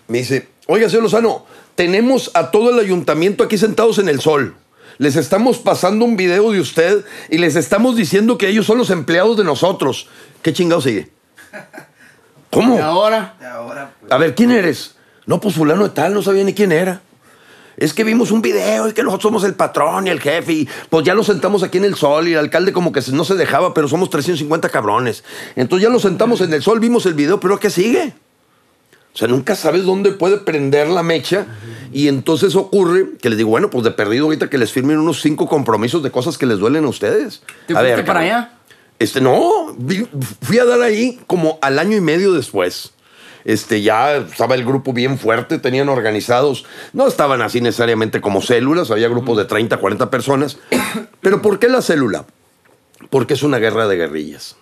Me 0.08 0.20
dice, 0.20 0.48
oiga, 0.68 0.88
señor 0.88 1.04
Lozano, 1.04 1.46
tenemos 1.76 2.32
a 2.36 2.52
todo 2.52 2.70
el 2.70 2.80
ayuntamiento 2.80 3.44
aquí 3.44 3.58
sentados 3.58 3.98
en 3.98 4.08
el 4.08 4.22
sol. 4.22 4.56
Les 4.98 5.16
estamos 5.16 5.60
pasando 5.60 6.06
un 6.06 6.16
video 6.16 6.52
de 6.52 6.60
usted 6.60 7.04
y 7.30 7.38
les 7.38 7.56
estamos 7.56 7.96
diciendo 7.96 8.38
que 8.38 8.50
ellos 8.50 8.66
son 8.66 8.78
los 8.78 8.90
empleados 8.90 9.38
de 9.38 9.44
nosotros. 9.44 10.08
¿Qué 10.42 10.54
chingado 10.54 10.82
sigue? 10.82 11.17
¿Cómo? 12.52 12.76
Y 12.76 12.80
ahora, 12.80 13.36
A 14.10 14.18
ver, 14.18 14.36
¿quién 14.36 14.52
eres? 14.52 14.96
No, 15.26 15.40
pues 15.40 15.56
fulano 15.56 15.84
de 15.84 15.90
tal, 15.90 16.14
no 16.14 16.22
sabía 16.22 16.44
ni 16.44 16.54
quién 16.54 16.72
era. 16.72 17.02
Es 17.76 17.94
que 17.94 18.04
vimos 18.04 18.32
un 18.32 18.42
video 18.42 18.88
y 18.88 18.94
que 18.94 19.04
nosotros 19.04 19.24
somos 19.24 19.44
el 19.44 19.54
patrón 19.54 20.08
y 20.08 20.10
el 20.10 20.20
jefe 20.20 20.52
y 20.52 20.70
pues 20.90 21.06
ya 21.06 21.14
lo 21.14 21.24
sentamos 21.24 21.62
aquí 21.62 21.78
en 21.78 21.86
el 21.86 21.96
sol 21.96 22.28
y 22.28 22.34
el 22.34 22.40
alcalde 22.40 22.74
como 22.74 22.92
que 22.92 23.02
no 23.12 23.24
se 23.24 23.36
dejaba, 23.36 23.74
pero 23.76 23.88
somos 23.88 24.10
350 24.10 24.70
cabrones. 24.70 25.24
Entonces 25.56 25.84
ya 25.84 25.92
lo 25.92 26.00
sentamos 26.00 26.42
en 26.42 26.52
el 26.54 26.64
sol, 26.64 26.80
vimos 26.80 27.06
el 27.06 27.14
video, 27.14 27.40
pero 27.40 27.60
¿qué 27.60 27.70
sigue? 27.70 28.16
O 29.14 29.18
sea, 29.18 29.28
nunca 29.28 29.56
sabes 29.56 29.84
dónde 29.84 30.12
puede 30.12 30.38
prender 30.38 30.88
la 30.88 31.04
mecha 31.04 31.46
y 31.92 32.08
entonces 32.08 32.56
ocurre 32.56 33.18
que 33.22 33.30
les 33.30 33.38
digo, 33.38 33.50
bueno, 33.50 33.70
pues 33.70 33.84
de 33.84 33.92
perdido 33.92 34.26
ahorita 34.26 34.50
que 34.50 34.58
les 34.58 34.72
firmen 34.72 34.98
unos 34.98 35.22
cinco 35.22 35.48
compromisos 35.48 36.02
de 36.02 36.10
cosas 36.10 36.38
que 36.38 36.46
les 36.48 36.58
duelen 36.58 36.86
a 36.86 36.88
ustedes. 36.88 37.44
¿te 37.68 37.78
a 37.78 37.82
ver, 37.82 37.94
para 37.94 38.06
cabrón. 38.06 38.24
allá? 38.24 38.57
Este, 39.00 39.22
no, 39.22 39.76
fui 40.42 40.60
a 40.60 40.66
dar 40.66 40.82
ahí 40.82 41.20
como 41.28 41.60
al 41.62 41.80
año 41.80 41.96
y 41.96 42.02
medio 42.02 42.34
después. 42.34 42.94
Este, 43.46 43.82
ya 43.82 44.18
estaba 44.18 44.56
el 44.56 44.66
grupo 44.66 44.92
bien 44.92 45.18
fuerte, 45.18 45.58
tenían 45.58 45.88
organizados, 45.88 46.66
no 46.92 47.08
estaban 47.08 47.42
así 47.42 47.62
necesariamente 47.62 48.20
como 48.20 48.42
células, 48.42 48.92
había 48.92 49.08
grupos 49.08 49.38
de 49.38 49.46
30, 49.46 49.78
40 49.78 50.10
personas. 50.10 50.58
Pero 51.22 51.42
¿por 51.42 51.58
qué 51.60 51.70
la 51.70 51.82
célula? 51.82 52.26
Porque 53.10 53.36
es 53.36 53.44
una 53.44 53.60
guerra 53.60 53.88
de 53.88 53.96
guerrillas. 53.96 54.58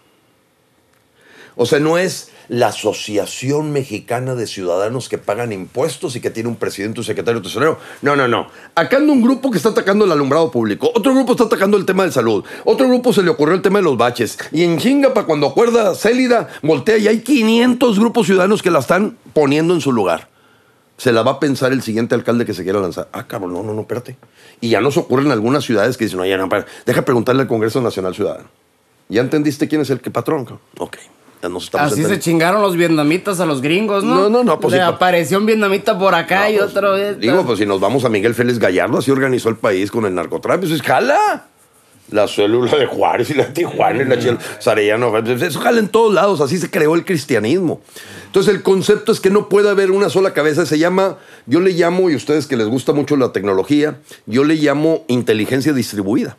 O 1.55 1.65
sea, 1.65 1.79
no 1.79 1.97
es 1.97 2.29
la 2.47 2.67
Asociación 2.67 3.71
Mexicana 3.71 4.35
de 4.35 4.47
Ciudadanos 4.47 5.09
que 5.09 5.17
pagan 5.17 5.51
impuestos 5.51 6.15
y 6.15 6.21
que 6.21 6.29
tiene 6.29 6.49
un 6.49 6.55
presidente, 6.55 6.99
un 6.99 7.05
secretario 7.05 7.41
tesorero. 7.41 7.79
No, 8.01 8.15
no, 8.15 8.27
no. 8.27 8.47
Acá 8.75 8.97
anda 8.97 9.13
un 9.13 9.21
grupo 9.21 9.51
que 9.51 9.57
está 9.57 9.69
atacando 9.69 10.05
el 10.05 10.11
alumbrado 10.11 10.51
público. 10.51 10.91
Otro 10.93 11.13
grupo 11.13 11.33
está 11.33 11.45
atacando 11.45 11.77
el 11.77 11.85
tema 11.85 12.03
de 12.03 12.11
salud. 12.11 12.43
Otro 12.63 12.87
grupo 12.87 13.13
se 13.13 13.23
le 13.23 13.29
ocurrió 13.29 13.55
el 13.55 13.61
tema 13.61 13.79
de 13.79 13.83
los 13.83 13.97
baches. 13.97 14.37
Y 14.51 14.63
en 14.63 14.77
chinga, 14.77 15.13
para 15.13 15.25
cuando 15.25 15.47
acuerda 15.47 15.95
Célida, 15.95 16.49
voltea 16.61 16.97
y 16.97 17.07
hay 17.07 17.19
500 17.21 17.99
grupos 17.99 18.27
ciudadanos 18.27 18.61
que 18.61 18.71
la 18.71 18.79
están 18.79 19.17
poniendo 19.33 19.73
en 19.73 19.81
su 19.81 19.91
lugar. 19.91 20.29
Se 20.97 21.11
la 21.11 21.23
va 21.23 21.31
a 21.31 21.39
pensar 21.39 21.73
el 21.73 21.81
siguiente 21.81 22.15
alcalde 22.15 22.45
que 22.45 22.53
se 22.53 22.63
quiera 22.63 22.79
lanzar. 22.79 23.09
Ah, 23.11 23.27
cabrón, 23.27 23.53
no, 23.53 23.63
no, 23.63 23.73
no, 23.73 23.81
espérate. 23.81 24.17
Y 24.61 24.69
ya 24.69 24.79
nos 24.79 24.95
ocurren 24.95 25.31
algunas 25.31 25.65
ciudades 25.65 25.97
que 25.97 26.05
dicen, 26.05 26.19
oye, 26.21 26.37
no, 26.37 26.43
espérate, 26.43 26.71
deja 26.85 27.03
preguntarle 27.03 27.41
al 27.41 27.47
Congreso 27.47 27.81
Nacional 27.81 28.15
Ciudadano. 28.15 28.47
¿Ya 29.09 29.21
entendiste 29.21 29.67
quién 29.67 29.81
es 29.81 29.89
el 29.89 29.99
que 29.99 30.09
patrón? 30.09 30.47
Ok. 30.79 30.97
Ya 31.45 31.49
nos 31.49 31.65
estamos 31.65 31.93
Así 31.93 32.03
se 32.03 32.19
chingaron 32.19 32.59
los 32.63 32.75
vietnamitas 32.75 33.39
a 33.39 33.45
los 33.45 33.61
gringos, 33.61 34.03
¿no? 34.03 34.15
No, 34.15 34.29
no, 34.29 34.43
no, 34.43 34.59
pues 34.59 34.73
Le 34.73 34.79
pues- 34.79 34.89
apareció 34.89 35.37
un 35.37 35.45
vietnamita 35.45 35.97
por 35.97 36.15
acá 36.15 36.49
y 36.49 36.57
pues, 36.57 36.71
otro. 36.71 36.95
Digo, 37.15 37.45
pues 37.45 37.59
si 37.59 37.67
nos 37.67 37.79
vamos 37.79 38.03
a 38.03 38.09
Miguel 38.09 38.33
Félix 38.33 38.57
Gallardo, 38.57 38.97
así 38.97 39.11
organizó 39.11 39.49
el 39.49 39.57
país 39.57 39.91
con 39.91 40.05
el 40.05 40.15
narcotráfico. 40.15 40.65
Eso 40.65 40.75
es 40.75 40.81
jala. 40.81 41.45
La 42.09 42.27
célula 42.27 42.75
de 42.77 42.87
Juárez 42.87 43.29
y 43.29 43.35
la 43.35 43.45
de 43.45 43.51
Tijuana 43.51 44.01
y 44.03 44.05
la 44.05 44.17
Chile 44.19 44.37
Sarellano. 44.59 45.11
pues, 45.11 45.41
Eso 45.41 45.59
jala 45.59 45.79
en 45.79 45.87
todos 45.89 46.13
lados. 46.13 46.41
Así 46.41 46.57
se 46.57 46.71
creó 46.71 46.95
el 46.95 47.05
cristianismo. 47.05 47.81
Entonces, 48.25 48.53
el 48.53 48.63
concepto 48.63 49.11
es 49.11 49.19
que 49.19 49.29
no 49.29 49.47
puede 49.49 49.69
haber 49.69 49.91
una 49.91 50.09
sola 50.09 50.33
cabeza. 50.33 50.65
Se 50.65 50.79
llama, 50.79 51.17
yo 51.45 51.59
le 51.61 51.71
llamo, 51.73 52.09
y 52.09 52.15
ustedes 52.15 52.47
que 52.47 52.57
les 52.57 52.67
gusta 52.67 52.93
mucho 52.93 53.17
la 53.17 53.31
tecnología, 53.31 53.99
yo 54.25 54.43
le 54.43 54.55
llamo 54.55 55.03
inteligencia 55.07 55.73
distribuida. 55.73 56.37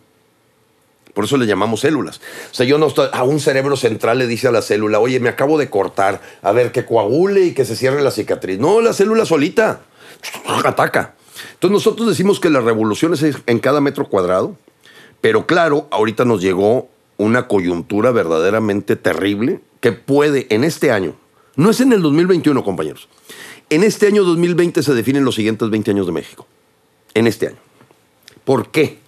Por 1.16 1.24
eso 1.24 1.38
le 1.38 1.46
llamamos 1.46 1.80
células. 1.80 2.20
O 2.50 2.54
sea, 2.54 2.66
yo 2.66 2.76
no 2.76 2.88
estoy. 2.88 3.08
A 3.14 3.22
un 3.22 3.40
cerebro 3.40 3.74
central 3.74 4.18
le 4.18 4.26
dice 4.26 4.48
a 4.48 4.52
la 4.52 4.60
célula, 4.60 5.00
oye, 5.00 5.18
me 5.18 5.30
acabo 5.30 5.56
de 5.56 5.70
cortar. 5.70 6.20
A 6.42 6.52
ver, 6.52 6.72
que 6.72 6.84
coagule 6.84 7.46
y 7.46 7.54
que 7.54 7.64
se 7.64 7.74
cierre 7.74 8.02
la 8.02 8.10
cicatriz. 8.10 8.58
No, 8.58 8.82
la 8.82 8.92
célula 8.92 9.24
solita 9.24 9.80
ataca. 10.64 11.14
Entonces, 11.54 11.72
nosotros 11.72 12.06
decimos 12.06 12.38
que 12.38 12.50
la 12.50 12.60
revolución 12.60 13.14
es 13.14 13.24
en 13.46 13.58
cada 13.60 13.80
metro 13.80 14.10
cuadrado. 14.10 14.56
Pero 15.22 15.46
claro, 15.46 15.88
ahorita 15.90 16.26
nos 16.26 16.42
llegó 16.42 16.90
una 17.16 17.48
coyuntura 17.48 18.10
verdaderamente 18.10 18.94
terrible 18.94 19.62
que 19.80 19.92
puede 19.92 20.46
en 20.50 20.64
este 20.64 20.90
año, 20.90 21.14
no 21.54 21.70
es 21.70 21.80
en 21.80 21.94
el 21.94 22.02
2021, 22.02 22.62
compañeros, 22.62 23.08
en 23.70 23.84
este 23.84 24.06
año 24.06 24.22
2020 24.22 24.82
se 24.82 24.92
definen 24.92 25.24
los 25.24 25.34
siguientes 25.34 25.70
20 25.70 25.92
años 25.92 26.04
de 26.04 26.12
México. 26.12 26.46
En 27.14 27.26
este 27.26 27.48
año. 27.48 27.56
¿Por 28.44 28.70
qué? 28.70 29.05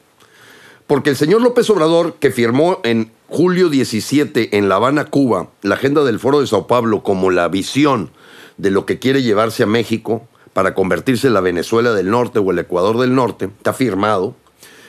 Porque 0.88 1.10
el 1.10 1.16
señor 1.16 1.42
López 1.42 1.68
Obrador, 1.68 2.14
que 2.14 2.30
firmó 2.30 2.80
en 2.82 3.12
julio 3.28 3.68
17 3.68 4.56
en 4.56 4.70
La 4.70 4.76
Habana, 4.76 5.04
Cuba, 5.04 5.50
la 5.60 5.74
agenda 5.74 6.02
del 6.02 6.18
Foro 6.18 6.40
de 6.40 6.46
Sao 6.46 6.66
Paulo 6.66 7.02
como 7.02 7.30
la 7.30 7.46
visión 7.48 8.10
de 8.56 8.70
lo 8.70 8.86
que 8.86 8.98
quiere 8.98 9.22
llevarse 9.22 9.62
a 9.62 9.66
México 9.66 10.26
para 10.54 10.72
convertirse 10.72 11.26
en 11.26 11.34
la 11.34 11.42
Venezuela 11.42 11.92
del 11.92 12.08
Norte 12.08 12.38
o 12.38 12.50
el 12.50 12.58
Ecuador 12.58 12.96
del 12.96 13.14
Norte, 13.14 13.50
está 13.58 13.74
firmado 13.74 14.34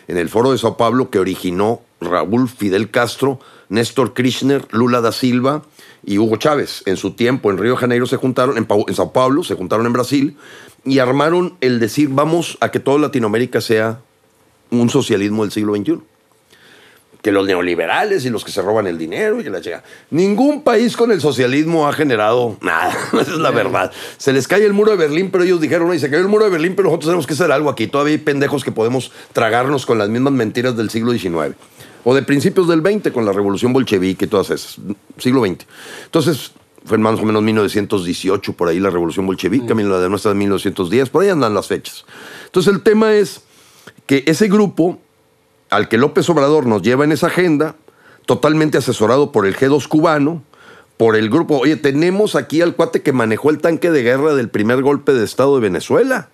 en 0.07 0.15
el 0.15 0.29
Foro 0.29 0.53
de 0.53 0.57
Sao 0.57 0.77
Paulo 0.77 1.09
que 1.09 1.19
originó 1.19 1.81
Raúl 1.99 2.47
Fidel 2.47 2.91
Castro, 2.91 3.41
Néstor 3.67 4.13
Kirchner, 4.13 4.65
Lula 4.71 5.01
da 5.01 5.11
Silva 5.11 5.63
y 6.05 6.17
Hugo 6.17 6.37
Chávez. 6.37 6.81
En 6.85 6.95
su 6.95 7.11
tiempo 7.11 7.51
en 7.51 7.57
Río 7.57 7.71
de 7.71 7.77
Janeiro 7.77 8.05
se 8.05 8.15
juntaron, 8.15 8.57
en, 8.57 8.95
Sao 8.95 9.11
Paulo 9.11 9.43
se 9.43 9.55
juntaron 9.55 9.85
en 9.85 9.91
Brasil 9.91 10.37
y 10.85 10.99
armaron 10.99 11.57
el 11.59 11.81
decir 11.81 12.07
vamos 12.09 12.57
a 12.61 12.71
que 12.71 12.79
toda 12.79 12.99
Latinoamérica 12.99 13.59
sea 13.59 13.99
un 14.71 14.89
socialismo 14.89 15.43
del 15.43 15.51
siglo 15.51 15.75
XXI. 15.75 15.99
Que 17.21 17.33
los 17.33 17.45
neoliberales 17.45 18.23
y 18.23 18.29
los 18.29 18.45
que 18.45 18.51
se 18.51 18.61
roban 18.61 18.87
el 18.87 18.97
dinero 18.97 19.41
y 19.41 19.43
que 19.43 19.49
la 19.49 19.59
llega. 19.59 19.83
Ningún 20.09 20.63
país 20.63 20.95
con 20.95 21.11
el 21.11 21.19
socialismo 21.19 21.85
ha 21.85 21.91
generado 21.91 22.57
nada. 22.61 22.97
Esa 23.11 23.21
es 23.21 23.39
la 23.39 23.51
verdad. 23.51 23.91
Se 24.17 24.31
les 24.31 24.47
cae 24.47 24.63
el 24.63 24.71
muro 24.71 24.91
de 24.91 24.97
Berlín, 24.97 25.29
pero 25.29 25.43
ellos 25.43 25.59
dijeron, 25.59 25.89
oye, 25.89 25.99
se 25.99 26.09
cayó 26.09 26.21
el 26.21 26.29
muro 26.29 26.45
de 26.45 26.51
Berlín, 26.51 26.75
pero 26.75 26.87
nosotros 26.87 27.07
tenemos 27.07 27.27
que 27.27 27.33
hacer 27.33 27.51
algo 27.51 27.69
aquí. 27.69 27.87
Todavía 27.87 28.13
hay 28.13 28.19
pendejos 28.19 28.63
que 28.63 28.71
podemos 28.71 29.11
tragarnos 29.33 29.85
con 29.85 29.97
las 29.97 30.07
mismas 30.07 30.31
mentiras 30.31 30.77
del 30.77 30.89
siglo 30.89 31.11
XIX. 31.11 31.57
O 32.05 32.15
de 32.15 32.21
principios 32.21 32.69
del 32.69 32.81
XX, 32.81 33.11
con 33.11 33.25
la 33.25 33.33
revolución 33.33 33.73
bolchevique 33.73 34.23
y 34.23 34.27
todas 34.29 34.49
esas. 34.51 34.77
Siglo 35.17 35.45
XX. 35.45 35.65
Entonces, 36.05 36.53
fue 36.85 36.97
más 36.97 37.19
o 37.19 37.25
menos 37.25 37.43
1918, 37.43 38.53
por 38.53 38.69
ahí 38.69 38.79
la 38.79 38.89
revolución 38.89 39.25
bolchevique, 39.25 39.73
la 39.73 39.99
de 39.99 40.09
nuestra 40.09 40.31
de 40.31 40.35
1910, 40.35 41.09
por 41.09 41.23
ahí 41.23 41.29
andan 41.29 41.53
las 41.53 41.67
fechas. 41.67 42.05
Entonces, 42.45 42.73
el 42.73 42.81
tema 42.81 43.13
es 43.13 43.41
que 44.09 44.23
ese 44.25 44.47
grupo 44.47 44.97
al 45.69 45.87
que 45.87 45.99
López 45.99 46.27
Obrador 46.31 46.65
nos 46.65 46.81
lleva 46.81 47.03
en 47.03 47.11
esa 47.11 47.27
agenda, 47.27 47.75
totalmente 48.25 48.79
asesorado 48.79 49.31
por 49.31 49.45
el 49.45 49.55
G2 49.55 49.87
cubano, 49.87 50.41
por 50.97 51.15
el 51.15 51.29
grupo, 51.29 51.59
oye, 51.59 51.75
tenemos 51.75 52.35
aquí 52.35 52.63
al 52.63 52.75
cuate 52.75 53.03
que 53.03 53.13
manejó 53.13 53.51
el 53.51 53.59
tanque 53.59 53.91
de 53.91 54.01
guerra 54.01 54.33
del 54.33 54.49
primer 54.49 54.81
golpe 54.81 55.13
de 55.13 55.23
Estado 55.23 55.53
de 55.53 55.61
Venezuela. 55.61 56.29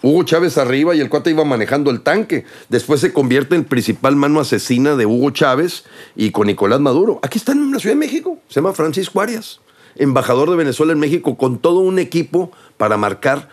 Hugo 0.00 0.22
Chávez 0.22 0.58
arriba 0.58 0.94
y 0.94 1.00
el 1.00 1.10
cuate 1.10 1.30
iba 1.30 1.44
manejando 1.44 1.90
el 1.90 2.02
tanque. 2.02 2.44
Después 2.68 3.00
se 3.00 3.12
convierte 3.12 3.56
en 3.56 3.64
principal 3.64 4.14
mano 4.14 4.38
asesina 4.38 4.94
de 4.94 5.06
Hugo 5.06 5.30
Chávez 5.30 5.86
y 6.14 6.30
con 6.30 6.46
Nicolás 6.46 6.78
Maduro. 6.78 7.18
Aquí 7.24 7.36
está 7.36 7.50
en 7.50 7.72
la 7.72 7.80
Ciudad 7.80 7.96
de 7.96 8.00
México. 8.00 8.38
Se 8.46 8.60
llama 8.60 8.74
Francisco 8.74 9.20
Arias, 9.20 9.60
embajador 9.96 10.48
de 10.48 10.54
Venezuela 10.54 10.92
en 10.92 11.00
México, 11.00 11.36
con 11.36 11.58
todo 11.58 11.80
un 11.80 11.98
equipo 11.98 12.52
para 12.76 12.96
marcar 12.96 13.48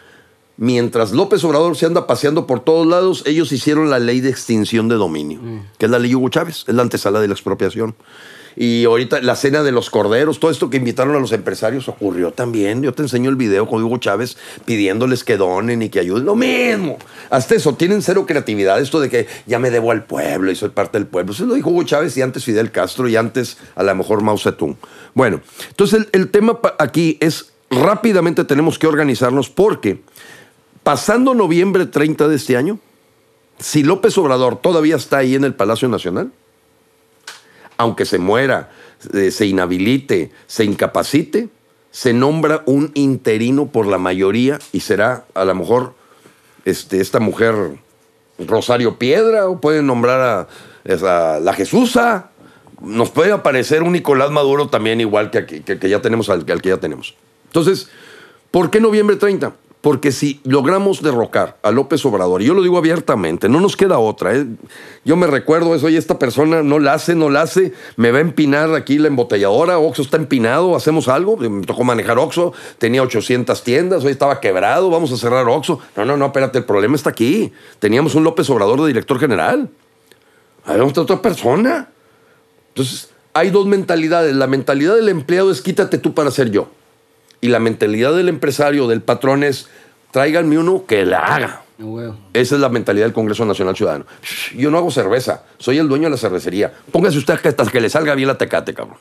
Mientras 0.57 1.11
López 1.11 1.43
Obrador 1.43 1.77
se 1.77 1.85
anda 1.85 2.07
paseando 2.07 2.47
por 2.47 2.61
todos 2.61 2.87
lados, 2.87 3.23
ellos 3.27 3.51
hicieron 3.51 3.91
la 3.91 3.99
ley 3.99 4.21
de 4.21 4.29
extinción 4.29 4.87
de 4.87 4.95
dominio, 4.95 5.39
que 5.77 5.85
es 5.85 5.91
la 5.91 5.99
ley 5.99 6.15
Hugo 6.15 6.29
Chávez, 6.29 6.65
es 6.67 6.73
la 6.73 6.81
antesala 6.81 7.19
de 7.19 7.27
la 7.27 7.33
expropiación. 7.33 7.95
Y 8.59 8.85
ahorita 8.85 9.21
la 9.21 9.35
cena 9.35 9.61
de 9.61 9.71
los 9.71 9.91
corderos, 9.91 10.39
todo 10.39 10.49
esto 10.49 10.71
que 10.71 10.77
invitaron 10.77 11.15
a 11.15 11.19
los 11.19 11.31
empresarios 11.31 11.87
ocurrió 11.87 12.31
también. 12.31 12.81
Yo 12.81 12.91
te 12.91 13.03
enseño 13.03 13.29
el 13.29 13.35
video 13.35 13.67
con 13.67 13.83
Hugo 13.83 13.99
Chávez 13.99 14.35
pidiéndoles 14.65 15.23
que 15.23 15.37
donen 15.37 15.83
y 15.83 15.89
que 15.89 15.99
ayuden. 15.99 16.25
Lo 16.25 16.35
mismo. 16.35 16.97
Hasta 17.29 17.53
eso, 17.53 17.75
tienen 17.75 18.01
cero 18.01 18.25
creatividad. 18.25 18.81
Esto 18.81 18.99
de 18.99 19.11
que 19.11 19.27
ya 19.45 19.59
me 19.59 19.69
debo 19.69 19.91
al 19.91 20.05
pueblo 20.05 20.49
y 20.49 20.55
soy 20.55 20.69
parte 20.69 20.97
del 20.97 21.05
pueblo. 21.05 21.33
Eso 21.33 21.45
lo 21.45 21.53
dijo 21.53 21.69
Hugo 21.69 21.83
Chávez 21.83 22.17
y 22.17 22.23
antes 22.23 22.45
Fidel 22.45 22.71
Castro 22.71 23.07
y 23.07 23.15
antes 23.15 23.59
a 23.75 23.83
lo 23.83 23.93
mejor 23.93 24.23
Mao 24.23 24.39
Zedong. 24.39 24.75
Bueno, 25.13 25.41
entonces 25.69 25.99
el, 26.11 26.19
el 26.19 26.31
tema 26.31 26.59
aquí 26.79 27.19
es 27.21 27.51
rápidamente 27.69 28.43
tenemos 28.43 28.79
que 28.79 28.87
organizarnos 28.87 29.49
porque 29.49 30.01
pasando 30.87 31.33
noviembre 31.33 31.85
30 31.85 32.29
de 32.29 32.37
este 32.37 32.55
año, 32.55 32.79
si 33.59 33.83
López 33.83 34.17
Obrador 34.17 34.61
todavía 34.61 34.95
está 34.95 35.17
ahí 35.17 35.35
en 35.35 35.43
el 35.43 35.53
Palacio 35.53 35.89
Nacional, 35.89 36.31
aunque 37.75 38.05
se 38.05 38.19
muera, 38.19 38.71
eh, 39.13 39.31
se 39.31 39.47
inhabilite, 39.47 40.31
se 40.45 40.63
incapacite, 40.63 41.49
se 41.91 42.13
nombra 42.13 42.63
un 42.67 42.91
interino 42.93 43.67
por 43.67 43.85
la 43.85 43.97
mayoría 43.97 44.59
y 44.71 44.79
será 44.79 45.25
a 45.33 45.43
lo 45.43 45.55
mejor 45.55 45.93
este, 46.63 47.01
esta 47.01 47.19
mujer 47.19 47.53
Rosario 48.39 48.97
Piedra 48.97 49.49
o 49.49 49.59
pueden 49.59 49.87
nombrar 49.87 50.47
a, 50.85 51.39
la 51.41 51.53
Jesusa. 51.53 52.29
Nos 52.79 53.09
puede 53.09 53.33
aparecer 53.33 53.83
un 53.83 53.91
Nicolás 53.91 54.31
Maduro 54.31 54.69
también 54.69 55.01
igual 55.01 55.31
que, 55.31 55.45
que 55.45 55.89
ya 55.89 56.01
tenemos 56.01 56.29
al, 56.29 56.45
al 56.49 56.61
que 56.61 56.69
ya 56.69 56.77
tenemos. 56.77 57.13
Entonces, 57.47 57.89
¿por 58.51 58.69
qué 58.69 58.79
noviembre 58.79 59.17
30? 59.17 59.66
Porque 59.87 60.11
si 60.11 60.41
logramos 60.43 61.01
derrocar 61.01 61.59
a 61.63 61.71
López 61.71 62.05
Obrador, 62.05 62.41
y 62.41 62.45
yo 62.47 62.53
lo 62.53 62.61
digo 62.61 62.77
abiertamente, 62.77 63.47
no 63.47 63.61
nos 63.61 63.77
queda 63.77 63.99
otra. 63.99 64.35
¿eh? 64.35 64.45
Yo 65.05 65.15
me 65.15 65.27
recuerdo 65.27 65.73
eso, 65.75 65.85
oye, 65.85 65.97
esta 65.97 66.19
persona 66.19 66.61
no 66.61 66.77
la 66.77 66.91
hace, 66.91 67.15
no 67.15 67.29
la 67.29 67.43
hace, 67.43 67.71
me 67.95 68.11
va 68.11 68.17
a 68.17 68.21
empinar 68.21 68.75
aquí 68.75 68.97
la 68.97 69.07
embotelladora, 69.07 69.79
Oxo 69.79 70.01
está 70.01 70.17
empinado, 70.17 70.75
hacemos 70.75 71.07
algo. 71.07 71.37
Me 71.37 71.65
tocó 71.65 71.85
manejar 71.85 72.19
Oxo, 72.19 72.51
tenía 72.79 73.01
800 73.01 73.63
tiendas, 73.63 74.03
hoy 74.03 74.11
estaba 74.11 74.41
quebrado, 74.41 74.89
vamos 74.89 75.09
a 75.13 75.15
cerrar 75.15 75.47
Oxo. 75.47 75.79
No, 75.95 76.03
no, 76.03 76.17
no, 76.17 76.25
espérate, 76.25 76.57
el 76.57 76.65
problema 76.65 76.97
está 76.97 77.11
aquí. 77.11 77.53
Teníamos 77.79 78.13
un 78.13 78.25
López 78.25 78.49
Obrador 78.49 78.81
de 78.81 78.87
director 78.87 79.17
general. 79.17 79.69
Habíamos 80.65 80.97
otra 80.97 81.21
persona. 81.21 81.87
Entonces, 82.73 83.11
hay 83.33 83.51
dos 83.51 83.65
mentalidades. 83.65 84.35
La 84.35 84.47
mentalidad 84.47 84.95
del 84.95 85.07
empleado 85.07 85.49
es 85.49 85.61
quítate 85.61 85.97
tú 85.97 86.13
para 86.13 86.29
ser 86.29 86.51
yo. 86.51 86.67
Y 87.41 87.49
la 87.49 87.59
mentalidad 87.59 88.15
del 88.15 88.29
empresario, 88.29 88.87
del 88.87 89.01
patrón 89.01 89.43
es 89.43 89.69
tráiganme 90.11 90.57
uno 90.57 90.85
que 90.87 91.05
la 91.05 91.19
haga. 91.19 91.61
Esa 92.33 92.55
es 92.55 92.61
la 92.61 92.69
mentalidad 92.69 93.05
del 93.05 93.13
Congreso 93.13 93.45
Nacional 93.45 93.75
Ciudadano. 93.75 94.05
Yo 94.55 94.71
no 94.71 94.77
hago 94.77 94.89
cerveza, 94.89 95.43
soy 95.59 95.77
el 95.77 95.87
dueño 95.87 96.05
de 96.05 96.11
la 96.11 96.17
cervecería. 96.17 96.73
Póngase 96.91 97.17
usted 97.17 97.33
hasta 97.35 97.65
que 97.65 97.79
le 97.79 97.89
salga 97.89 98.15
bien 98.15 98.27
la 98.27 98.37
tecate, 98.37 98.73
cabrón. 98.73 98.97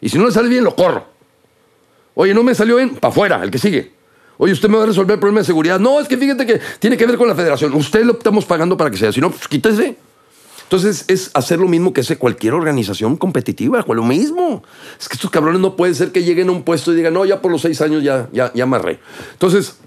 Y 0.00 0.08
si 0.08 0.18
no 0.18 0.24
le 0.24 0.32
sale 0.32 0.48
bien, 0.48 0.64
lo 0.64 0.74
corro. 0.74 1.04
Oye, 2.14 2.32
no 2.32 2.42
me 2.42 2.54
salió 2.54 2.76
bien, 2.76 2.96
para 2.96 3.12
afuera, 3.12 3.42
el 3.42 3.50
que 3.50 3.58
sigue. 3.58 3.92
Oye, 4.38 4.54
usted 4.54 4.70
me 4.70 4.78
va 4.78 4.84
a 4.84 4.86
resolver 4.86 5.14
el 5.14 5.20
problema 5.20 5.40
de 5.40 5.44
seguridad. 5.44 5.78
No, 5.78 6.00
es 6.00 6.08
que 6.08 6.16
fíjate 6.16 6.46
que 6.46 6.60
tiene 6.78 6.96
que 6.96 7.04
ver 7.04 7.18
con 7.18 7.28
la 7.28 7.34
federación. 7.34 7.74
Usted 7.74 8.04
lo 8.04 8.14
estamos 8.14 8.46
pagando 8.46 8.76
para 8.76 8.90
que 8.90 8.96
sea. 8.96 9.12
Si 9.12 9.20
no, 9.20 9.30
pues 9.30 9.46
quítese. 9.46 9.96
Entonces 10.70 11.04
es 11.08 11.32
hacer 11.34 11.58
lo 11.58 11.66
mismo 11.66 11.92
que 11.92 12.02
hace 12.02 12.16
cualquier 12.16 12.54
organización 12.54 13.16
competitiva, 13.16 13.84
lo 13.88 14.04
mismo. 14.04 14.62
Es 15.00 15.08
que 15.08 15.14
estos 15.14 15.28
cabrones 15.28 15.60
no 15.60 15.74
puede 15.74 15.94
ser 15.94 16.12
que 16.12 16.22
lleguen 16.22 16.48
a 16.48 16.52
un 16.52 16.62
puesto 16.62 16.92
y 16.92 16.94
digan, 16.94 17.12
no, 17.12 17.24
ya 17.24 17.42
por 17.42 17.50
los 17.50 17.62
seis 17.62 17.80
años 17.80 18.04
ya, 18.04 18.28
ya, 18.32 18.52
ya 18.54 18.62
amarré. 18.62 19.00
Entonces, 19.32 19.78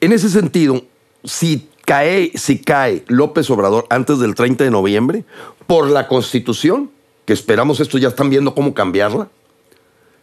en 0.00 0.12
ese 0.12 0.30
sentido, 0.30 0.86
si 1.22 1.68
cae, 1.84 2.32
si 2.34 2.62
cae 2.62 3.04
López 3.08 3.50
Obrador 3.50 3.84
antes 3.90 4.20
del 4.20 4.34
30 4.34 4.64
de 4.64 4.70
noviembre, 4.70 5.26
por 5.66 5.90
la 5.90 6.08
Constitución, 6.08 6.90
que 7.26 7.34
esperamos 7.34 7.78
esto, 7.78 7.98
ya 7.98 8.08
están 8.08 8.30
viendo 8.30 8.54
cómo 8.54 8.72
cambiarla, 8.72 9.28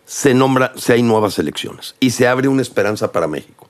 se 0.08 0.34
nombra 0.34 0.74
si 0.76 0.94
hay 0.94 1.04
nuevas 1.04 1.38
elecciones 1.38 1.94
y 2.00 2.10
se 2.10 2.28
abre 2.28 2.48
una 2.48 2.64
esperanza 2.64 3.12
para 3.12 3.28
México. 3.28 3.70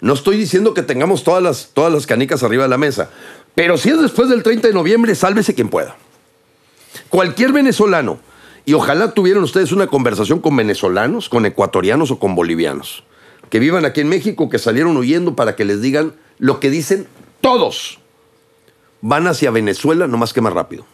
No 0.00 0.14
estoy 0.14 0.36
diciendo 0.36 0.74
que 0.74 0.82
tengamos 0.82 1.22
todas 1.22 1.40
las, 1.40 1.70
todas 1.74 1.92
las 1.92 2.08
canicas 2.08 2.42
arriba 2.42 2.64
de 2.64 2.68
la 2.68 2.76
mesa, 2.76 3.10
pero 3.54 3.76
si 3.76 3.90
es 3.90 4.00
después 4.00 4.28
del 4.28 4.42
30 4.42 4.68
de 4.68 4.74
noviembre, 4.74 5.14
sálvese 5.14 5.54
quien 5.54 5.68
pueda. 5.68 5.96
Cualquier 7.08 7.52
venezolano, 7.52 8.20
y 8.64 8.74
ojalá 8.74 9.12
tuvieran 9.12 9.42
ustedes 9.42 9.72
una 9.72 9.86
conversación 9.86 10.40
con 10.40 10.56
venezolanos, 10.56 11.28
con 11.28 11.46
ecuatorianos 11.46 12.10
o 12.10 12.18
con 12.18 12.34
bolivianos, 12.34 13.04
que 13.50 13.58
vivan 13.58 13.84
aquí 13.84 14.00
en 14.00 14.08
México, 14.08 14.48
que 14.48 14.58
salieron 14.58 14.96
huyendo 14.96 15.34
para 15.34 15.56
que 15.56 15.64
les 15.64 15.82
digan 15.82 16.14
lo 16.38 16.60
que 16.60 16.70
dicen 16.70 17.06
todos. 17.40 17.98
Van 19.00 19.26
hacia 19.26 19.50
Venezuela, 19.50 20.06
no 20.06 20.16
más 20.16 20.32
que 20.32 20.40
más 20.40 20.52
rápido. 20.52 20.86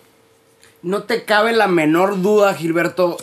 No 0.82 1.02
te 1.02 1.24
cabe 1.24 1.52
la 1.52 1.68
menor 1.68 2.22
duda, 2.22 2.54
Gilberto, 2.54 3.18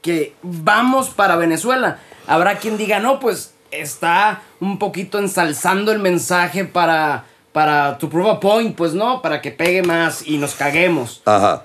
que 0.00 0.34
vamos 0.42 1.08
para 1.10 1.36
Venezuela. 1.36 2.00
Habrá 2.26 2.58
quien 2.58 2.76
diga, 2.76 3.00
no, 3.00 3.18
pues 3.18 3.54
está 3.70 4.42
un 4.60 4.78
poquito 4.78 5.18
ensalzando 5.18 5.90
el 5.92 5.98
mensaje 5.98 6.64
para 6.64 7.26
para 7.52 7.98
tu 7.98 8.08
prueba 8.08 8.40
point, 8.40 8.76
pues 8.76 8.94
no, 8.94 9.22
para 9.22 9.40
que 9.40 9.50
pegue 9.50 9.82
más 9.82 10.26
y 10.26 10.38
nos 10.38 10.54
caguemos. 10.54 11.22
Ajá. 11.24 11.64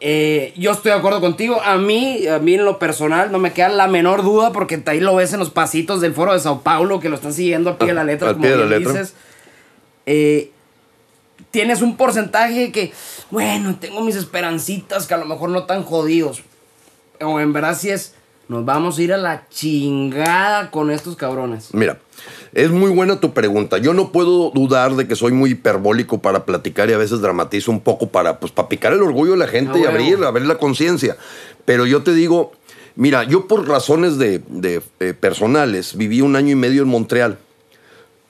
Eh, 0.00 0.52
yo 0.56 0.72
estoy 0.72 0.90
de 0.92 0.98
acuerdo 0.98 1.20
contigo. 1.20 1.62
A 1.62 1.78
mí, 1.78 2.26
a 2.26 2.38
mí 2.38 2.54
en 2.54 2.64
lo 2.64 2.78
personal, 2.78 3.32
no 3.32 3.38
me 3.38 3.52
queda 3.52 3.70
la 3.70 3.88
menor 3.88 4.22
duda 4.22 4.52
porque 4.52 4.82
ahí 4.86 5.00
lo 5.00 5.14
ves 5.16 5.32
en 5.32 5.38
los 5.38 5.50
pasitos 5.50 6.00
del 6.00 6.12
foro 6.12 6.34
de 6.34 6.40
Sao 6.40 6.60
Paulo 6.60 7.00
que 7.00 7.08
lo 7.08 7.16
están 7.16 7.32
siguiendo 7.32 7.70
al 7.70 7.78
pie 7.78 7.88
de 7.88 7.94
la 7.94 8.04
letra, 8.04 8.28
al 8.28 8.34
como 8.34 8.42
pie 8.42 8.50
de 8.50 8.58
la 8.58 8.66
letra. 8.66 8.92
dices. 8.92 9.14
Eh, 10.06 10.50
tienes 11.50 11.80
un 11.80 11.96
porcentaje 11.96 12.70
que, 12.70 12.92
bueno, 13.30 13.76
tengo 13.80 14.02
mis 14.02 14.16
esperancitas 14.16 15.06
que 15.06 15.14
a 15.14 15.16
lo 15.16 15.24
mejor 15.24 15.48
no 15.50 15.64
tan 15.64 15.84
jodidos. 15.84 16.42
O 17.20 17.40
en 17.40 17.52
verdad 17.52 17.76
sí 17.78 17.90
es, 17.90 18.14
nos 18.48 18.64
vamos 18.64 18.98
a 18.98 19.02
ir 19.02 19.12
a 19.12 19.16
la 19.16 19.48
chingada 19.48 20.70
con 20.70 20.90
estos 20.90 21.16
cabrones. 21.16 21.72
Mira, 21.72 21.98
es 22.54 22.70
muy 22.70 22.90
buena 22.90 23.20
tu 23.20 23.32
pregunta. 23.32 23.78
Yo 23.78 23.94
no 23.94 24.12
puedo 24.12 24.50
dudar 24.50 24.94
de 24.94 25.06
que 25.08 25.16
soy 25.16 25.32
muy 25.32 25.50
hiperbólico 25.50 26.22
para 26.22 26.44
platicar 26.46 26.88
y 26.88 26.92
a 26.92 26.98
veces 26.98 27.20
dramatizo 27.20 27.70
un 27.70 27.80
poco 27.80 28.08
para, 28.08 28.38
pues, 28.40 28.52
para 28.52 28.68
picar 28.68 28.92
el 28.92 29.02
orgullo 29.02 29.32
de 29.32 29.38
la 29.38 29.48
gente 29.48 29.72
Ah, 29.74 29.78
y 29.78 29.80
huevo. 29.82 29.92
abrir, 29.92 30.24
abrir 30.24 30.46
la 30.46 30.58
conciencia. 30.58 31.16
Pero 31.64 31.84
yo 31.86 32.02
te 32.02 32.14
digo, 32.14 32.52
mira, 32.94 33.24
yo 33.24 33.48
por 33.48 33.66
razones 33.68 34.18
de, 34.18 34.40
de, 34.48 34.82
eh, 35.00 35.14
personales 35.14 35.96
viví 35.96 36.20
un 36.20 36.36
año 36.36 36.52
y 36.52 36.56
medio 36.56 36.82
en 36.82 36.88
Montreal. 36.88 37.38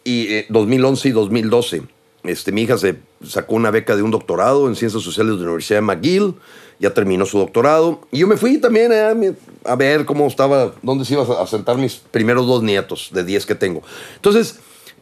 Y 0.04 0.32
eh, 0.32 0.46
2011 0.48 1.08
y 1.08 1.12
2012. 1.12 1.82
Este, 2.24 2.52
mi 2.52 2.62
hija 2.62 2.78
se 2.78 2.96
sacó 3.22 3.54
una 3.54 3.70
beca 3.70 3.96
de 3.96 4.02
un 4.02 4.10
doctorado 4.10 4.66
en 4.68 4.76
Ciencias 4.76 5.02
Sociales 5.02 5.34
de 5.34 5.40
la 5.40 5.48
Universidad 5.48 5.78
de 5.78 5.82
McGill, 5.82 6.34
ya 6.80 6.94
terminó 6.94 7.26
su 7.26 7.38
doctorado. 7.38 8.00
Y 8.10 8.20
yo 8.20 8.26
me 8.26 8.38
fui 8.38 8.58
también 8.58 8.92
a 9.64 9.76
ver 9.76 10.06
cómo 10.06 10.26
estaba, 10.26 10.72
dónde 10.82 11.04
se 11.04 11.14
iban 11.14 11.26
a 11.38 11.46
sentar 11.46 11.76
mis 11.76 11.96
primeros 11.96 12.46
dos 12.46 12.62
nietos 12.62 13.10
de 13.12 13.24
10 13.24 13.44
que 13.44 13.54
tengo. 13.54 13.82
Entonces, 14.16 14.58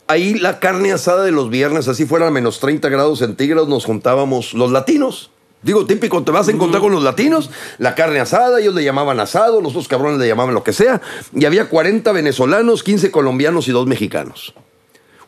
ahí 0.09 0.35
la 0.35 0.59
carne 0.59 0.93
asada 0.93 1.25
de 1.25 1.31
los 1.31 1.49
viernes, 1.49 1.87
así 1.87 2.07
fuera 2.07 2.27
a 2.27 2.31
menos 2.31 2.59
30 2.59 2.89
grados 2.89 3.21
centígrados, 3.21 3.69
nos 3.69 3.85
juntábamos 3.85 4.53
los 4.53 4.73
latinos. 4.73 5.31
Digo, 5.63 5.87
típico, 5.87 6.25
te 6.25 6.33
vas 6.33 6.49
a 6.49 6.51
encontrar 6.51 6.83
con 6.83 6.91
los 6.91 7.05
latinos, 7.05 7.51
la 7.79 7.95
carne 7.95 8.19
asada, 8.19 8.61
ellos 8.61 8.75
le 8.75 8.83
llamaban 8.83 9.21
asado, 9.21 9.61
los 9.61 9.75
dos 9.75 9.87
cabrones 9.87 10.19
le 10.19 10.27
llamaban 10.27 10.55
lo 10.55 10.65
que 10.65 10.73
sea, 10.73 11.01
y 11.33 11.45
había 11.45 11.69
40 11.69 12.11
venezolanos, 12.11 12.83
15 12.83 13.13
colombianos 13.13 13.69
y 13.69 13.71
dos 13.71 13.87
mexicanos. 13.87 14.55